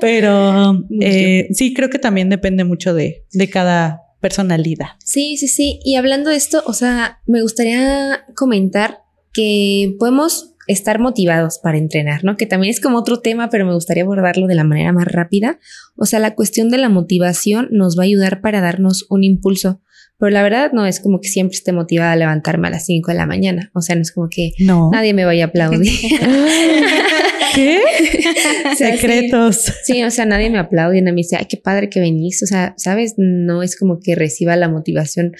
Pero 0.00 0.84
eh, 1.00 1.48
sí, 1.52 1.72
creo 1.72 1.88
que 1.88 1.98
también 1.98 2.28
depende 2.28 2.64
mucho 2.64 2.92
de, 2.92 3.24
de 3.32 3.48
cada 3.48 4.02
personalidad. 4.20 4.88
Sí, 5.04 5.36
sí, 5.36 5.48
sí. 5.48 5.80
Y 5.84 5.96
hablando 5.96 6.30
de 6.30 6.36
esto, 6.36 6.62
o 6.66 6.72
sea, 6.72 7.20
me 7.26 7.42
gustaría 7.42 8.24
comentar 8.34 9.02
que 9.32 9.94
podemos 9.98 10.55
estar 10.66 10.98
motivados 10.98 11.58
para 11.58 11.78
entrenar, 11.78 12.24
¿no? 12.24 12.36
Que 12.36 12.46
también 12.46 12.72
es 12.72 12.80
como 12.80 12.98
otro 12.98 13.20
tema, 13.20 13.48
pero 13.50 13.66
me 13.66 13.74
gustaría 13.74 14.02
abordarlo 14.02 14.46
de 14.46 14.54
la 14.54 14.64
manera 14.64 14.92
más 14.92 15.06
rápida. 15.06 15.58
O 15.96 16.06
sea, 16.06 16.18
la 16.18 16.34
cuestión 16.34 16.70
de 16.70 16.78
la 16.78 16.88
motivación 16.88 17.68
nos 17.70 17.98
va 17.98 18.02
a 18.02 18.06
ayudar 18.06 18.40
para 18.40 18.60
darnos 18.60 19.06
un 19.08 19.24
impulso. 19.24 19.80
Pero 20.18 20.30
la 20.30 20.42
verdad 20.42 20.72
no 20.72 20.86
es 20.86 21.00
como 21.00 21.20
que 21.20 21.28
siempre 21.28 21.56
esté 21.56 21.72
motivada 21.72 22.12
a 22.12 22.16
levantarme 22.16 22.68
a 22.68 22.70
las 22.70 22.86
5 22.86 23.10
de 23.10 23.16
la 23.16 23.26
mañana. 23.26 23.70
O 23.74 23.82
sea, 23.82 23.96
no 23.96 24.02
es 24.02 24.12
como 24.12 24.28
que 24.30 24.52
nadie 24.58 25.12
me 25.12 25.24
vaya 25.24 25.44
a 25.44 25.48
aplaudir. 25.48 25.92
¿Qué? 27.54 27.80
Secretos. 28.76 29.72
Sí, 29.84 30.02
o 30.04 30.10
sea, 30.10 30.26
nadie 30.26 30.50
me 30.50 30.58
aplaude 30.58 30.98
y 30.98 31.02
me 31.02 31.12
dice, 31.12 31.36
ay, 31.36 31.46
qué 31.48 31.56
padre 31.56 31.88
que 31.88 32.00
venís. 32.00 32.42
O 32.42 32.46
sea, 32.46 32.74
¿sabes? 32.76 33.14
No 33.16 33.62
es 33.62 33.78
como 33.78 33.98
que 34.00 34.14
reciba 34.14 34.56
la 34.56 34.68
motivación, 34.68 35.32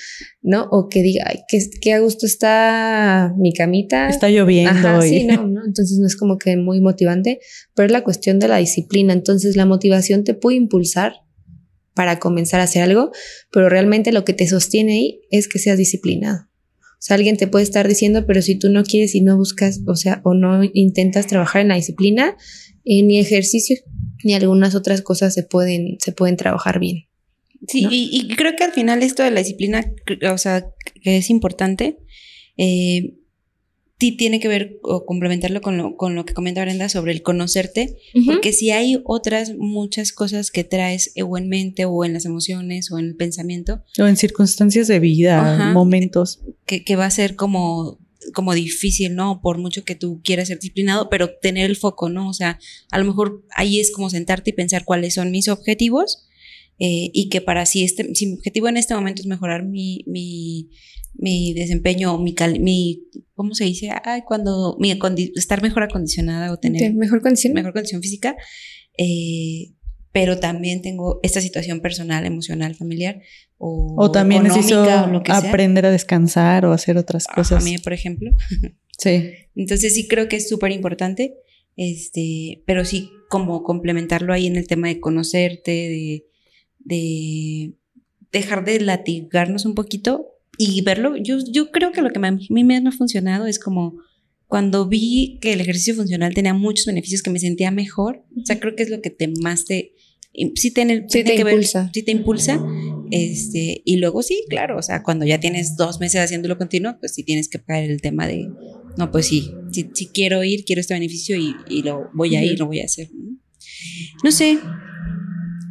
¿no? 0.43 0.67
O 0.71 0.89
que 0.89 1.03
diga, 1.03 1.25
ay, 1.27 1.41
qué, 1.49 1.93
a 1.93 2.01
gusto 2.01 2.27
está 2.27 3.33
mi 3.37 3.53
camita. 3.53 4.09
Está 4.09 4.29
lloviendo. 4.29 5.03
Sí, 5.03 5.25
no, 5.27 5.47
no. 5.47 5.65
Entonces 5.65 5.99
no 5.99 6.07
es 6.07 6.17
como 6.17 6.39
que 6.39 6.57
muy 6.57 6.81
motivante, 6.81 7.41
pero 7.75 7.87
es 7.87 7.93
la 7.93 8.05
cuestión 8.05 8.39
de 8.39 8.49
la 8.49 8.59
disciplina. 8.59 9.13
Entonces 9.13 9.57
la 9.57 9.67
motivación 9.67 10.25
te 10.25 10.35
puede 10.35 10.57
impulsar 10.57 11.15
para 11.97 12.19
comenzar 12.19 12.61
a 12.61 12.65
hacer 12.65 12.83
algo, 12.83 13.11
pero 13.51 13.71
realmente 13.71 14.13
lo 14.13 14.23
que 14.27 14.35
te 14.35 14.47
sostiene 14.47 14.93
ahí 14.93 15.21
es 15.31 15.49
que 15.49 15.59
seas 15.59 15.79
disciplinado. 15.79 16.47
O 16.99 17.01
sea, 17.07 17.17
alguien 17.17 17.39
te 17.39 17.47
puede 17.47 17.63
estar 17.63 17.89
diciendo, 17.89 18.27
pero 18.27 18.43
si 18.43 18.59
tú 18.59 18.69
no 18.69 18.85
quieres 18.85 19.15
y 19.15 19.23
no 19.23 19.39
buscas, 19.39 19.81
o 19.87 19.97
sea, 19.97 20.21
o 20.23 20.35
no 20.35 20.63
intentas 20.75 21.27
trabajar 21.27 21.63
en 21.63 21.69
la 21.69 21.77
disciplina, 21.77 22.37
eh, 22.85 23.03
ni 23.03 23.19
ejercicio, 23.19 23.79
ni 24.25 24.35
algunas 24.35 24.75
otras 24.75 25.01
cosas 25.01 25.33
se 25.33 25.43
pueden, 25.43 25.97
se 25.99 26.13
pueden 26.13 26.37
trabajar 26.37 26.81
bien. 26.81 27.07
Sí, 27.67 27.87
y, 27.91 28.29
creo 28.37 28.55
que 28.57 28.65
al 28.65 28.73
final 28.73 29.03
esto 29.03 29.23
de 29.23 29.31
la 29.31 29.41
disciplina, 29.41 29.91
o 30.31 30.37
sea, 30.37 30.67
que 31.03 31.17
es 31.17 31.31
importante, 31.31 31.97
eh, 32.59 33.15
tiene 33.99 34.41
que 34.41 34.49
ver 34.49 34.79
o 34.83 35.07
complementarlo 35.07 35.63
con 35.63 35.79
lo, 35.79 35.97
con 35.97 36.15
lo 36.15 36.27
que 36.27 36.35
comenta 36.35 36.63
Brenda 36.63 36.89
sobre 36.89 37.13
el 37.13 37.23
conocerte, 37.23 37.97
porque 38.27 38.53
si 38.53 38.71
hay 38.71 39.01
otras 39.05 39.55
muchas 39.57 40.13
cosas 40.13 40.51
que 40.51 40.65
traes 40.65 41.13
o 41.23 41.39
en 41.39 41.49
mente 41.49 41.87
o 41.87 42.05
en 42.05 42.13
las 42.13 42.27
emociones 42.27 42.93
o 42.93 42.99
en 42.99 43.07
el 43.07 43.17
pensamiento. 43.17 43.83
O 43.99 44.07
en 44.07 44.17
circunstancias 44.17 44.87
de 44.89 45.01
vida, 45.01 45.73
momentos. 45.73 46.41
Que, 46.67 46.85
que, 46.85 46.97
va 46.97 47.07
a 47.07 47.11
ser 47.11 47.37
como, 47.37 47.99
como 48.35 48.53
difícil, 48.53 49.15
¿no? 49.15 49.41
Por 49.41 49.57
mucho 49.57 49.85
que 49.85 49.95
tú 49.95 50.21
quieras 50.23 50.49
ser 50.49 50.59
disciplinado, 50.59 51.09
pero 51.09 51.31
tener 51.41 51.71
el 51.71 51.77
foco, 51.77 52.11
¿no? 52.11 52.29
O 52.29 52.35
sea, 52.35 52.59
a 52.91 52.99
lo 52.99 53.07
mejor 53.07 53.45
ahí 53.55 53.81
es 53.81 53.91
como 53.93 54.11
sentarte 54.11 54.51
y 54.51 54.55
pensar 54.55 54.85
cuáles 54.85 55.15
son 55.15 55.31
mis 55.31 55.49
objetivos 55.49 56.26
eh, 56.79 57.11
y 57.13 57.29
que 57.29 57.41
para 57.41 57.67
si, 57.67 57.85
este, 57.85 58.15
si 58.15 58.27
mi 58.27 58.35
objetivo 58.35 58.69
en 58.69 58.77
este 58.77 58.95
momento 58.95 59.23
es 59.23 59.27
mejorar 59.27 59.65
mi, 59.65 60.05
mi 60.07 60.71
mi 61.19 61.55
desempeño, 61.55 62.19
mi, 62.19 62.35
mi 62.61 63.05
¿cómo 63.35 63.55
se 63.55 63.65
dice? 63.65 63.91
Ay, 64.05 64.23
cuando 64.27 64.77
mi 64.79 64.99
estar 65.35 65.63
mejor 65.63 65.83
acondicionada 65.83 66.53
o 66.53 66.59
tener 66.59 66.95
mejor 66.95 67.23
condición, 67.23 67.55
mejor 67.55 67.73
condición 67.73 68.03
física, 68.03 68.37
eh, 68.99 69.73
pero 70.13 70.39
también 70.39 70.83
tengo 70.83 71.21
esta 71.23 71.41
situación 71.41 71.81
personal, 71.81 72.25
emocional, 72.25 72.75
familiar 72.75 73.21
o, 73.59 73.95
o 73.99 74.11
también 74.11 74.43
necesito 74.43 74.85
aprender 75.29 75.87
a 75.87 75.91
descansar 75.91 76.65
o 76.67 76.73
hacer 76.73 76.97
otras 76.97 77.27
cosas. 77.27 77.63
A 77.63 77.65
mí, 77.65 77.79
por 77.79 77.93
ejemplo. 77.93 78.31
Sí. 78.99 79.31
Entonces 79.55 79.93
sí 79.93 80.09
creo 80.09 80.27
que 80.27 80.37
es 80.37 80.49
súper 80.49 80.73
importante, 80.73 81.35
este, 81.77 82.63
pero 82.67 82.83
sí 82.87 83.11
como 83.29 83.63
complementarlo 83.63 84.33
ahí 84.33 84.47
en 84.47 84.57
el 84.57 84.67
tema 84.67 84.89
de 84.89 85.01
conocerte, 85.01 85.71
de, 85.71 86.25
de 86.87 87.75
dejar 88.33 88.65
de 88.65 88.81
latigarnos 88.81 89.65
un 89.65 89.75
poquito 89.75 90.27
y 90.59 90.81
verlo, 90.83 91.17
yo, 91.17 91.39
yo 91.51 91.71
creo 91.71 91.93
que 91.93 92.01
lo 92.01 92.11
que 92.11 92.19
a 92.25 92.31
mí 92.31 92.65
me 92.65 92.77
ha 92.77 92.93
funcionado 92.93 93.47
es 93.47 93.59
como 93.59 93.99
cuando 94.47 94.87
vi 94.89 95.39
que 95.41 95.53
el 95.53 95.61
ejercicio 95.61 95.95
funcional 95.95 96.33
tenía 96.33 96.55
muchos 96.55 96.87
beneficios, 96.87 97.23
que 97.23 97.31
me 97.31 97.39
sentía 97.39 97.71
mejor, 97.71 98.25
o 98.41 98.47
sea, 98.47 98.59
creo 98.61 98.77
que 98.77 98.85
es 98.85 98.91
lo 98.91 99.03
que 99.03 99.11
te 99.11 99.29
más 99.43 99.65
te, 99.65 99.93
sí, 100.55 100.71
tiene, 100.71 101.05
sí 101.09 101.25
te 101.25 101.35
impulsa. 101.35 101.91
sí 101.93 102.03
te 102.05 102.13
impulsa, 102.13 102.65
este, 103.11 103.83
y 103.85 103.97
luego 103.97 104.23
sí, 104.23 104.45
claro, 104.49 104.79
o 104.79 104.83
sea, 104.83 105.03
cuando 105.03 105.27
ya 105.27 105.41
tienes 105.41 105.77
dos 105.77 105.99
meses 106.01 106.21
haciéndolo 106.21 106.59
continuo, 106.59 106.97
pues 107.01 107.15
sí 107.15 107.25
tienes 107.25 107.49
que 107.49 107.59
pagar 107.59 107.85
el 107.85 108.01
tema 108.01 108.27
de, 108.29 108.49
no, 108.97 109.11
pues 109.11 109.27
sí, 109.27 109.51
si, 109.73 110.07
quiero 110.09 110.45
ir, 110.45 110.65
quiero 110.65 110.81
este 110.81 110.95
beneficio 110.95 111.37
y, 111.37 111.55
y 111.69 111.83
lo 111.83 112.09
voy 112.15 112.37
a 112.37 112.45
ir, 112.45 112.59
lo 112.59 112.67
voy 112.67 112.81
a 112.81 112.85
hacer. 112.85 113.09
¿no? 114.23 114.31
sé, 114.31 114.59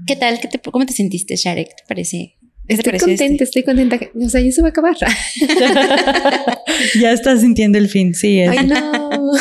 ¿qué 0.06 0.16
tal? 0.16 0.39
¿Qué 0.39 0.47
te, 0.47 0.60
¿Cómo 0.60 0.86
te 0.86 0.93
sentiste, 0.93 1.36
Sharek? 1.36 1.76
¿Te 1.76 1.84
parece 1.88 2.36
Estoy 2.68 2.97
contenta, 2.97 3.43
estoy 3.43 3.64
contenta. 3.64 3.99
O 4.16 4.30
sea, 4.30 4.41
ya 4.41 4.51
se 4.51 4.62
va 4.62 4.70
a 4.70 4.72
acabar. 4.72 4.95
ya 6.99 7.12
estás 7.12 7.41
sintiendo 7.41 7.78
el 7.78 7.89
fin, 7.89 8.16
sí. 8.16 8.41
Ay, 8.41 8.66
no. 8.66 9.32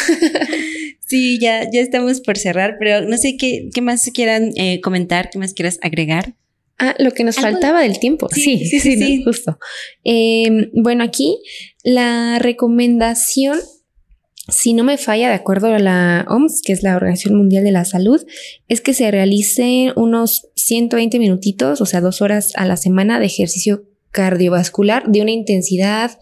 sí, 1.07 1.39
ya, 1.39 1.71
ya 1.71 1.81
estamos 1.81 2.21
por 2.21 2.37
cerrar, 2.37 2.77
pero 2.79 3.07
no 3.07 3.17
sé 3.17 3.37
qué, 3.37 3.71
qué 3.73 3.81
más 3.81 4.11
quieran 4.13 4.51
eh, 4.57 4.81
comentar, 4.83 5.31
qué 5.31 5.39
más 5.39 5.55
quieras 5.55 5.79
agregar. 5.83 6.35
Ah, 6.79 6.95
lo 6.99 7.13
que 7.13 7.25
nos 7.25 7.37
faltaba 7.37 7.83
del 7.83 8.01
tiempo. 8.01 8.29
Sí, 8.31 8.67
sí, 8.67 8.81
sí, 8.81 8.97
sí, 8.97 9.23
justo. 9.23 9.59
Em, 10.03 10.71
bueno, 10.75 11.05
aquí 11.05 11.39
la 11.85 12.41
recomendación 12.41 13.61
si 14.49 14.75
no 14.75 14.85
me 14.85 14.99
falla, 14.99 15.29
de 15.29 15.35
acuerdo 15.35 15.69
a 15.69 15.79
la 15.79 16.27
OMS, 16.29 16.61
que 16.63 16.73
es 16.73 16.83
la 16.83 16.97
Organización 16.97 17.37
Mundial 17.37 17.65
de 17.65 17.73
la 17.73 17.85
Salud, 17.85 18.25
es 18.69 18.81
que 18.81 18.93
se 18.93 19.11
realicen 19.11 19.93
unos 19.97 20.49
120 20.57 21.19
minutitos, 21.19 21.81
o 21.81 21.87
sea, 21.87 22.01
dos 22.01 22.21
horas 22.21 22.53
a 22.57 22.67
la 22.67 22.77
semana 22.77 23.19
de 23.19 23.27
ejercicio 23.27 23.85
cardiovascular 24.11 25.11
de 25.11 25.23
una 25.23 25.31
intensidad 25.31 26.19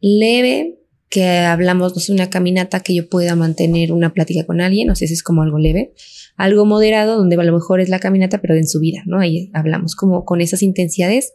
leve, 0.00 0.78
que 1.08 1.38
hablamos, 1.38 1.94
no 1.94 2.00
sé, 2.00 2.12
una 2.12 2.30
caminata 2.30 2.80
que 2.80 2.94
yo 2.94 3.08
pueda 3.08 3.36
mantener 3.36 3.92
una 3.92 4.12
plática 4.12 4.44
con 4.44 4.60
alguien, 4.60 4.86
no 4.86 4.96
sé 4.96 5.06
si 5.06 5.14
es 5.14 5.22
como 5.22 5.42
algo 5.42 5.58
leve, 5.58 5.92
algo 6.36 6.66
moderado, 6.66 7.16
donde 7.16 7.36
a 7.36 7.42
lo 7.42 7.52
mejor 7.52 7.80
es 7.80 7.88
la 7.88 7.98
caminata, 7.98 8.40
pero 8.40 8.54
en 8.54 8.66
su 8.66 8.80
vida, 8.80 9.02
¿no? 9.06 9.20
Ahí 9.20 9.50
hablamos 9.54 9.94
como 9.94 10.24
con 10.24 10.40
esas 10.40 10.62
intensidades 10.62 11.32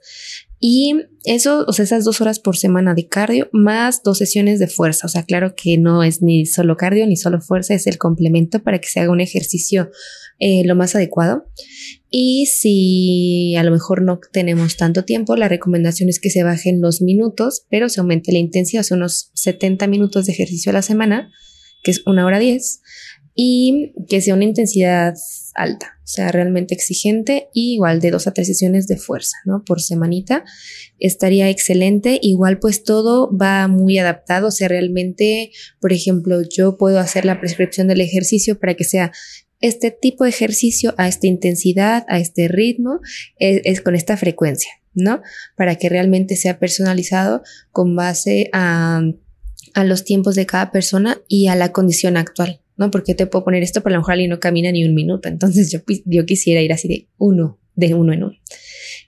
y 0.64 0.94
eso, 1.26 1.66
o 1.68 1.74
sea, 1.74 1.84
esas 1.86 2.06
dos 2.06 2.22
horas 2.22 2.40
por 2.40 2.56
semana 2.56 2.94
de 2.94 3.08
cardio 3.08 3.50
más 3.52 4.04
dos 4.04 4.20
sesiones 4.20 4.60
de 4.60 4.68
fuerza. 4.68 5.08
O 5.08 5.10
sea, 5.10 5.24
claro 5.24 5.56
que 5.56 5.80
no 5.80 6.04
es 6.04 6.22
ni 6.22 6.46
solo 6.46 6.78
cardio 6.78 7.08
ni 7.08 7.18
solo 7.18 7.42
fuerza, 7.42 7.74
es 7.74 7.88
el 7.88 7.98
complemento 7.98 8.62
para 8.62 8.78
que 8.78 8.88
se 8.88 9.00
haga 9.00 9.12
un 9.12 9.22
ejercicio 9.22 9.90
eh, 10.38 10.62
lo 10.66 10.76
más 10.76 10.96
adecuado. 10.96 11.46
Y 12.12 12.46
si 12.46 13.56
a 13.56 13.64
lo 13.64 13.72
mejor 13.72 14.04
no 14.04 14.20
tenemos 14.32 14.78
tanto 14.78 15.04
tiempo, 15.04 15.36
la 15.36 15.48
recomendación 15.48 16.10
es 16.10 16.20
que 16.20 16.30
se 16.30 16.44
bajen 16.44 16.80
los 16.80 17.02
minutos, 17.02 17.66
pero 17.72 17.90
se 17.90 18.00
aumente 18.00 18.32
la 18.32 18.38
intensidad, 18.38 18.86
o 18.92 18.96
unos 18.96 19.32
70 19.34 19.88
minutos 19.88 20.28
de 20.28 20.34
ejercicio 20.34 20.70
a 20.70 20.74
la 20.74 20.84
semana, 20.84 21.32
que 21.82 21.90
es 21.90 22.04
una 22.06 22.24
hora 22.24 22.38
10, 22.38 22.82
y 23.34 23.94
que 24.10 24.22
sea 24.22 24.36
una 24.36 24.44
intensidad 24.44 25.14
alta, 25.54 25.98
o 26.04 26.08
sea, 26.08 26.32
realmente 26.32 26.74
exigente 26.74 27.48
y 27.54 27.76
igual 27.76 28.02
de 28.02 28.12
dos 28.12 28.28
a 28.28 28.34
tres 28.34 28.48
sesiones 28.48 28.88
de 28.88 28.98
fuerza, 28.98 29.38
¿no? 29.46 29.64
Por 29.64 29.82
semanita 29.82 30.44
estaría 31.00 31.50
excelente. 31.50 32.20
Igual 32.22 32.60
pues 32.60 32.84
todo 32.84 33.36
va 33.36 33.68
muy 33.68 33.98
adaptado, 33.98 34.48
o 34.48 34.52
sea, 34.52 34.68
realmente, 34.68 35.52
por 35.80 35.94
ejemplo, 35.94 36.42
yo 36.42 36.78
puedo 36.78 37.00
hacer 37.00 37.26
la 37.26 37.40
prescripción 37.40 37.88
del 37.88 38.02
ejercicio 38.02 38.60
para 38.60 38.76
que 38.76 38.84
sea 38.84 39.12
este 39.62 39.92
tipo 39.92 40.24
de 40.24 40.32
ejercicio 40.32 40.94
a 40.98 41.08
esta 41.08 41.28
intensidad, 41.28 42.06
a 42.10 42.20
este 42.20 42.48
ritmo, 42.48 43.00
es, 43.38 43.62
es 43.64 43.82
con 43.82 43.96
esta 43.96 44.18
frecuencia, 44.18 44.72
¿no? 44.94 45.22
Para 45.56 45.76
que 45.76 45.88
realmente 45.88 46.36
sea 46.36 46.60
personalizado 46.60 47.44
con 47.72 47.96
base 47.96 48.50
a, 48.54 49.02
a 49.74 49.84
los 49.84 50.04
tiempos 50.04 50.36
de 50.36 50.46
cada 50.46 50.72
persona 50.72 51.22
y 51.28 51.48
a 51.48 51.56
la 51.56 51.72
condición 51.72 52.18
actual. 52.18 52.62
¿No? 52.82 52.92
Porque 52.92 53.16
te 53.16 53.28
puedo 53.28 53.46
poner 53.46 53.64
esto, 53.64 53.82
pero 53.82 53.94
a 53.94 53.98
lo 53.98 54.02
mejor 54.02 54.14
alguien 54.14 54.32
no 54.32 54.40
camina 54.40 54.72
ni 54.72 54.84
un 54.84 54.94
minuto. 54.94 55.30
Entonces 55.30 55.72
yo, 55.72 55.80
yo 56.06 56.26
quisiera 56.26 56.62
ir 56.62 56.74
así 56.74 56.88
de 56.88 57.08
uno, 57.18 57.60
de 57.76 57.94
uno 57.94 58.12
en 58.12 58.24
uno. 58.24 58.36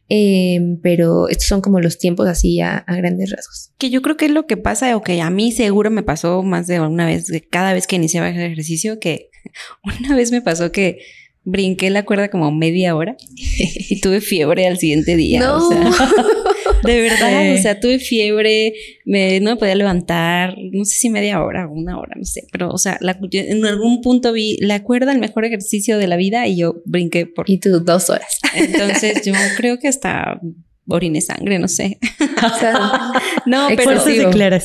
Em, 0.09 0.79
pero 0.81 1.27
estos 1.27 1.47
son 1.47 1.61
como 1.61 1.79
los 1.79 1.97
tiempos 1.97 2.27
así 2.27 2.59
a, 2.61 2.85
grandes 2.87 3.31
rasgos. 3.31 3.71
Que 3.77 3.89
yo 3.89 4.01
creo 4.01 4.15
que 4.15 4.25
es 4.25 4.31
lo 4.31 4.45
que 4.45 4.57
pasa, 4.57 4.95
o 4.95 5.01
que 5.01 5.21
a 5.21 5.29
mí 5.29 5.51
seguro 5.51 5.89
me 5.89 6.03
pasó 6.03 6.43
más 6.43 6.67
de 6.67 6.79
una 6.79 7.05
vez, 7.05 7.31
cada 7.49 7.73
vez 7.73 7.87
que 7.87 7.95
iniciaba 7.95 8.29
el 8.29 8.39
ejercicio, 8.39 8.99
que 8.99 9.29
una 9.83 10.15
vez 10.15 10.31
me 10.31 10.41
pasó 10.41 10.71
que 10.71 10.99
brinqué 11.45 11.89
la 11.89 12.05
cuerda 12.05 12.29
como 12.29 12.51
media 12.51 12.95
hora 12.95 13.17
y 13.35 13.99
tuve 13.99 14.21
fiebre 14.21 14.67
al 14.67 14.77
siguiente 14.77 15.15
día. 15.15 15.39
No. 15.39 15.57
O 15.57 15.69
sea, 15.69 15.91
De 16.87 17.01
verdad, 17.01 17.53
o 17.53 17.57
sea, 17.61 17.79
tuve 17.79 17.99
fiebre, 17.99 18.73
me, 19.05 19.39
no 19.39 19.51
me 19.51 19.57
podía 19.57 19.75
levantar, 19.75 20.55
no 20.71 20.85
sé 20.85 20.95
si 20.95 21.09
media 21.09 21.43
hora 21.43 21.67
o 21.67 21.71
una 21.71 21.97
hora, 21.99 22.13
no 22.15 22.25
sé, 22.25 22.45
pero, 22.51 22.69
o 22.69 22.77
sea, 22.77 22.99
en 23.31 23.65
algún 23.65 24.01
punto 24.01 24.33
vi 24.33 24.57
la 24.59 24.83
cuerda, 24.83 25.11
el 25.11 25.19
mejor 25.19 25.45
ejercicio 25.45 25.97
de 25.97 26.07
la 26.07 26.17
vida 26.17 26.47
y 26.47 26.57
yo 26.57 26.81
brinqué 26.85 27.25
por... 27.25 27.49
Y 27.49 27.59
tú 27.59 27.79
dos 27.79 28.09
horas. 28.09 28.39
Entonces 28.55 29.21
yo 29.25 29.33
creo 29.57 29.79
que 29.79 29.87
hasta 29.87 30.39
orine 30.87 31.21
sangre, 31.21 31.59
no 31.59 31.67
sé. 31.67 31.99
no, 33.45 33.67
pero, 33.75 34.01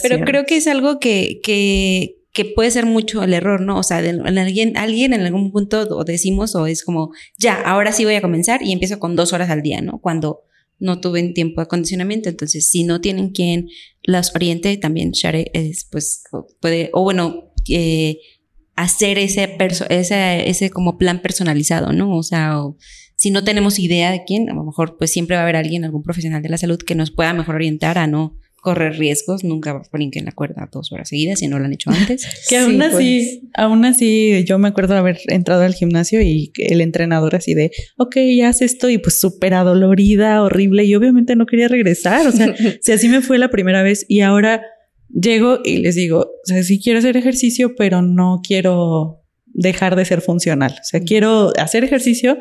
pero 0.03 0.25
creo 0.25 0.45
que 0.45 0.57
es 0.57 0.67
algo 0.67 0.99
que, 0.99 1.41
que, 1.43 2.17
que 2.33 2.45
puede 2.45 2.71
ser 2.71 2.87
mucho 2.87 3.23
el 3.23 3.35
error, 3.35 3.61
¿no? 3.61 3.79
O 3.79 3.83
sea, 3.83 4.05
en 4.05 4.39
alguien, 4.39 4.77
alguien 4.77 5.13
en 5.13 5.23
algún 5.23 5.53
punto 5.53 6.05
decimos 6.05 6.55
o 6.55 6.67
es 6.67 6.85
como, 6.85 7.13
ya, 7.39 7.61
ahora 7.61 7.93
sí 7.93 8.05
voy 8.05 8.15
a 8.15 8.23
comenzar 8.23 8.63
y 8.63 8.73
empiezo 8.73 8.99
con 8.99 9.17
dos 9.17 9.33
horas 9.33 9.51
al 9.51 9.63
día, 9.63 9.81
¿no? 9.81 9.99
Cuando 10.01 10.43
no 10.79 11.01
tuve 11.01 11.23
tiempo 11.33 11.61
de 11.61 11.65
acondicionamiento. 11.65 12.29
Entonces, 12.29 12.69
si 12.69 12.85
no 12.85 13.01
tienen 13.01 13.31
quien 13.31 13.69
las 14.03 14.35
oriente, 14.35 14.77
también 14.77 15.13
Share 15.13 15.51
es, 15.53 15.87
pues, 15.91 16.23
puede, 16.61 16.91
o 16.93 17.03
bueno, 17.03 17.53
eh, 17.69 18.19
hacer 18.77 19.19
ese, 19.19 19.57
ese, 19.91 20.49
ese 20.49 20.71
como 20.71 20.99
plan 20.99 21.21
personalizado, 21.21 21.93
¿no? 21.93 22.17
O 22.17 22.23
sea, 22.23 22.61
si 23.17 23.33
no 23.33 23.43
tenemos 23.43 23.81
idea 23.81 24.13
de 24.13 24.23
quién, 24.25 24.49
a 24.49 24.55
lo 24.55 24.65
mejor 24.65 24.97
pues 24.97 25.11
siempre 25.11 25.35
va 25.35 25.41
a 25.41 25.43
haber 25.43 25.57
alguien, 25.57 25.85
algún 25.85 26.05
profesional 26.05 26.41
de 26.41 26.49
la 26.49 26.59
salud 26.59 26.79
que 26.79 26.95
nos 26.95 27.11
pueda 27.11 27.35
mejor 27.35 27.57
orientar 27.57 27.99
a 27.99 28.07
no 28.07 28.39
correr 28.69 28.99
riesgos, 28.99 29.45
nunca 29.45 29.81
brinquen 29.91 30.27
la 30.27 30.33
cuerda 30.33 30.69
dos 30.71 30.93
horas 30.93 31.09
seguidas 31.09 31.39
si 31.39 31.49
no 31.49 31.59
lo 31.59 31.65
han 31.65 31.73
hecho 31.73 31.89
antes. 31.89 32.27
que 32.51 32.59
aún 32.59 32.83
así, 32.83 33.41
pues. 33.41 33.53
aún 33.55 33.87
así, 33.87 34.45
yo 34.45 34.59
me 34.59 34.69
acuerdo 34.69 34.93
de 34.93 35.01
haber 35.01 35.19
entrado 35.29 35.63
al 35.63 35.73
gimnasio 35.73 36.21
y 36.21 36.53
el 36.59 36.83
entrenador 36.83 37.35
así 37.35 37.55
de, 37.55 37.71
ok, 37.97 38.15
haz 38.45 38.61
esto 38.61 38.91
y 38.91 38.99
pues 38.99 39.19
súper 39.19 39.55
adolorida, 39.55 40.43
horrible 40.43 40.85
y 40.85 40.95
obviamente 40.95 41.35
no 41.35 41.47
quería 41.47 41.67
regresar, 41.67 42.27
o 42.27 42.31
sea, 42.31 42.55
si 42.83 42.93
así 42.93 43.09
me 43.09 43.23
fue 43.23 43.39
la 43.39 43.49
primera 43.49 43.83
vez 43.83 44.05
y 44.07 44.21
ahora 44.21 44.61
llego 45.09 45.61
y 45.65 45.79
les 45.79 45.95
digo, 45.95 46.19
o 46.19 46.45
sea, 46.45 46.63
sí 46.63 46.79
quiero 46.79 46.99
hacer 46.99 47.17
ejercicio, 47.17 47.75
pero 47.75 48.03
no 48.03 48.43
quiero 48.47 49.25
dejar 49.47 49.97
de 49.97 50.05
ser 50.05 50.21
funcional, 50.21 50.73
o 50.73 50.85
sea, 50.85 51.01
quiero 51.01 51.55
hacer 51.59 51.85
ejercicio, 51.85 52.37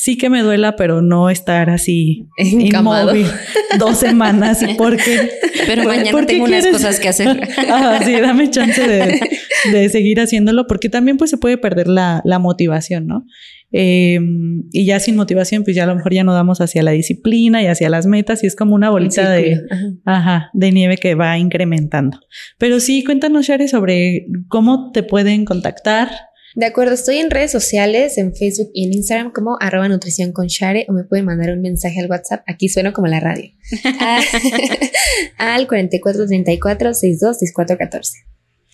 sí 0.00 0.16
que 0.16 0.30
me 0.30 0.40
duela, 0.40 0.76
pero 0.76 1.02
no 1.02 1.28
estar 1.28 1.68
así 1.68 2.26
Encamado. 2.38 3.14
inmóvil 3.14 3.30
dos 3.78 3.98
semanas 3.98 4.62
y 4.62 4.72
porque 4.78 5.28
pero 5.66 5.84
mañana 5.84 6.24
tengo 6.24 6.44
unas 6.44 6.66
cosas 6.68 6.98
que 6.98 7.10
hacer. 7.10 7.46
ah, 7.68 8.00
sí, 8.02 8.12
dame 8.18 8.48
chance 8.48 8.80
de, 8.80 9.88
seguir 9.90 10.18
haciéndolo 10.20 10.66
porque 10.66 10.88
también 10.88 11.18
pues 11.18 11.28
se 11.28 11.36
puede 11.36 11.58
perder 11.58 11.86
la, 11.86 12.22
motivación, 12.40 13.08
¿no? 13.08 13.26
Em, 13.72 14.64
y 14.72 14.86
ya 14.86 15.00
sin 15.00 15.16
motivación, 15.16 15.64
pues 15.64 15.76
ya 15.76 15.84
a 15.84 15.86
lo 15.86 15.94
mejor 15.94 16.14
ya 16.14 16.24
no 16.24 16.32
damos 16.32 16.62
hacia 16.62 16.82
la 16.82 16.92
disciplina 16.92 17.62
y 17.62 17.66
hacia 17.66 17.90
las 17.90 18.06
metas 18.06 18.42
y 18.42 18.46
es 18.46 18.56
como 18.56 18.74
una 18.74 18.88
bolita 18.88 19.28
de, 19.28 19.60
ajá. 20.06 20.48
de 20.54 20.72
nieve 20.72 20.96
que 20.96 21.14
va 21.14 21.36
incrementando. 21.36 22.18
Pero 22.56 22.80
sí, 22.80 23.04
cuéntanos, 23.04 23.44
Share, 23.46 23.68
sobre 23.68 24.26
cómo 24.48 24.92
te 24.92 25.02
pueden 25.02 25.44
contactar, 25.44 26.08
de 26.54 26.66
acuerdo, 26.66 26.94
estoy 26.94 27.18
en 27.18 27.30
redes 27.30 27.52
sociales, 27.52 28.18
en 28.18 28.34
Facebook 28.34 28.70
y 28.74 28.86
en 28.86 28.94
Instagram 28.94 29.32
como 29.32 29.56
arroba 29.60 29.88
nutrición 29.88 30.32
con 30.32 30.48
Share 30.48 30.84
o 30.88 30.92
me 30.92 31.04
pueden 31.04 31.24
mandar 31.24 31.52
un 31.52 31.62
mensaje 31.62 32.00
al 32.00 32.10
WhatsApp, 32.10 32.42
aquí 32.46 32.68
sueno 32.68 32.92
como 32.92 33.06
la 33.06 33.20
radio, 33.20 33.50
al 35.38 35.68
4434 35.68 36.94
626414. 36.94 38.12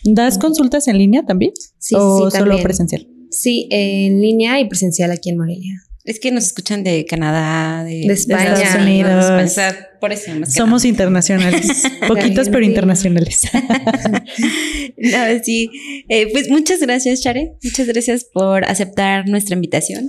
¿Das 0.04 0.38
consultas 0.38 0.88
en 0.88 0.98
línea 0.98 1.24
también? 1.24 1.52
Sí, 1.78 1.94
¿O 1.98 2.30
solo 2.30 2.62
presencial? 2.62 3.08
Sí, 3.30 3.68
en 3.70 4.20
línea 4.20 4.60
y 4.60 4.68
presencial 4.68 5.10
aquí 5.10 5.30
en 5.30 5.38
Morelia. 5.38 5.82
Es 6.04 6.20
que 6.20 6.30
nos 6.30 6.44
escuchan 6.44 6.84
de 6.84 7.04
Canadá, 7.04 7.82
de, 7.82 8.06
España, 8.06 8.54
de 8.54 8.62
Estados 8.62 8.82
Unidos. 8.82 9.24
Por 10.00 10.12
eso 10.12 10.32
Somos 10.46 10.84
internacionales, 10.84 11.82
poquitos 12.08 12.48
pero 12.48 12.64
internacionales. 12.64 13.48
no, 14.96 15.42
sí. 15.42 15.70
Eh, 16.08 16.30
pues 16.32 16.48
muchas 16.50 16.80
gracias, 16.80 17.22
Chare. 17.22 17.52
Muchas 17.62 17.86
gracias 17.86 18.24
por 18.24 18.64
aceptar 18.64 19.28
nuestra 19.28 19.54
invitación. 19.54 20.06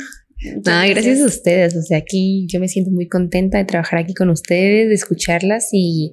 No, 0.65 0.87
gracias. 0.89 1.21
a 1.21 1.25
ustedes. 1.25 1.75
O 1.75 1.81
sea, 1.81 1.97
aquí 1.97 2.45
yo 2.47 2.59
me 2.59 2.67
siento 2.67 2.91
muy 2.91 3.07
contenta 3.07 3.57
de 3.57 3.65
trabajar 3.65 3.99
aquí 3.99 4.13
con 4.13 4.29
ustedes, 4.29 4.89
de 4.89 4.95
escucharlas 4.95 5.69
y, 5.71 6.11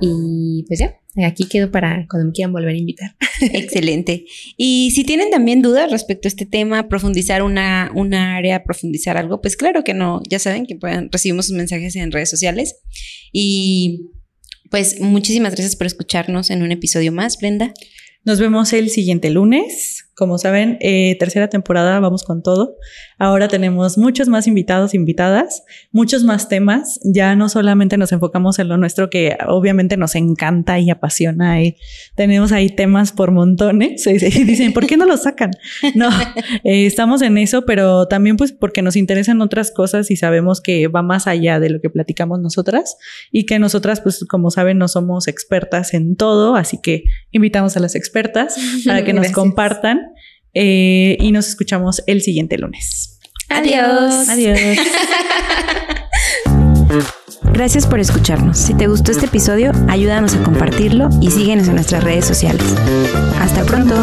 y 0.00 0.64
pues 0.68 0.78
ya, 0.78 0.96
Aquí 1.22 1.44
quedo 1.48 1.70
para 1.70 2.06
cuando 2.08 2.26
me 2.26 2.32
quieran 2.32 2.52
volver 2.52 2.74
a 2.74 2.78
invitar. 2.78 3.14
Excelente. 3.40 4.24
Y 4.56 4.90
si 4.92 5.04
tienen 5.04 5.30
también 5.30 5.62
dudas 5.62 5.90
respecto 5.90 6.26
a 6.26 6.30
este 6.30 6.46
tema, 6.46 6.88
profundizar 6.88 7.42
una, 7.42 7.92
una 7.94 8.36
área, 8.36 8.64
profundizar 8.64 9.16
algo, 9.16 9.40
pues 9.40 9.56
claro 9.56 9.84
que 9.84 9.94
no, 9.94 10.22
ya 10.28 10.38
saben 10.38 10.66
que 10.66 10.74
pueden, 10.76 11.10
recibimos 11.12 11.46
sus 11.46 11.56
mensajes 11.56 11.94
en 11.96 12.10
redes 12.10 12.30
sociales. 12.30 12.76
Y 13.32 14.10
pues 14.70 15.00
muchísimas 15.00 15.54
gracias 15.54 15.76
por 15.76 15.86
escucharnos 15.86 16.50
en 16.50 16.62
un 16.62 16.72
episodio 16.72 17.12
más, 17.12 17.38
Brenda. 17.38 17.72
Nos 18.24 18.40
vemos 18.40 18.72
el 18.72 18.90
siguiente 18.90 19.30
lunes. 19.30 20.03
Como 20.14 20.38
saben, 20.38 20.78
eh, 20.80 21.16
tercera 21.18 21.48
temporada, 21.48 21.98
vamos 21.98 22.22
con 22.22 22.42
todo. 22.42 22.76
Ahora 23.18 23.48
tenemos 23.48 23.98
muchos 23.98 24.28
más 24.28 24.46
invitados, 24.46 24.94
invitadas, 24.94 25.64
muchos 25.90 26.22
más 26.24 26.48
temas. 26.48 27.00
Ya 27.04 27.34
no 27.34 27.48
solamente 27.48 27.96
nos 27.96 28.12
enfocamos 28.12 28.58
en 28.58 28.68
lo 28.68 28.76
nuestro, 28.76 29.10
que 29.10 29.36
obviamente 29.46 29.96
nos 29.96 30.14
encanta 30.14 30.78
y 30.78 30.90
apasiona. 30.90 31.62
Y 31.62 31.76
tenemos 32.14 32.52
ahí 32.52 32.70
temas 32.70 33.12
por 33.12 33.30
montones. 33.30 34.06
Y 34.34 34.44
dicen, 34.44 34.72
¿por 34.72 34.86
qué 34.86 34.96
no 34.96 35.06
lo 35.06 35.16
sacan? 35.16 35.50
No, 35.94 36.08
eh, 36.64 36.86
estamos 36.86 37.22
en 37.22 37.38
eso, 37.38 37.64
pero 37.66 38.08
también 38.08 38.36
pues 38.36 38.52
porque 38.52 38.82
nos 38.82 38.96
interesan 38.96 39.40
otras 39.42 39.70
cosas 39.70 40.10
y 40.10 40.16
sabemos 40.16 40.60
que 40.60 40.88
va 40.88 41.02
más 41.02 41.26
allá 41.26 41.60
de 41.60 41.70
lo 41.70 41.80
que 41.80 41.90
platicamos 41.90 42.40
nosotras 42.40 42.96
y 43.30 43.46
que 43.46 43.58
nosotras, 43.58 44.00
pues 44.00 44.24
como 44.28 44.50
saben, 44.50 44.78
no 44.78 44.88
somos 44.88 45.28
expertas 45.28 45.94
en 45.94 46.16
todo, 46.16 46.56
así 46.56 46.78
que 46.82 47.04
invitamos 47.30 47.76
a 47.76 47.80
las 47.80 47.94
expertas 47.94 48.56
para 48.84 49.04
que 49.04 49.12
nos 49.12 49.30
compartan 49.30 50.03
eh, 50.54 51.16
y 51.20 51.32
nos 51.32 51.48
escuchamos 51.48 52.02
el 52.06 52.22
siguiente 52.22 52.58
lunes. 52.58 53.18
Adiós. 53.48 54.28
Adiós. 54.28 54.58
Gracias 57.52 57.86
por 57.86 58.00
escucharnos. 58.00 58.58
Si 58.58 58.74
te 58.74 58.88
gustó 58.88 59.12
este 59.12 59.26
episodio, 59.26 59.72
ayúdanos 59.88 60.34
a 60.34 60.42
compartirlo 60.42 61.08
y 61.20 61.30
síguenos 61.30 61.68
en 61.68 61.74
nuestras 61.76 62.02
redes 62.02 62.24
sociales. 62.24 62.64
Hasta 63.38 63.64
pronto. 63.64 63.94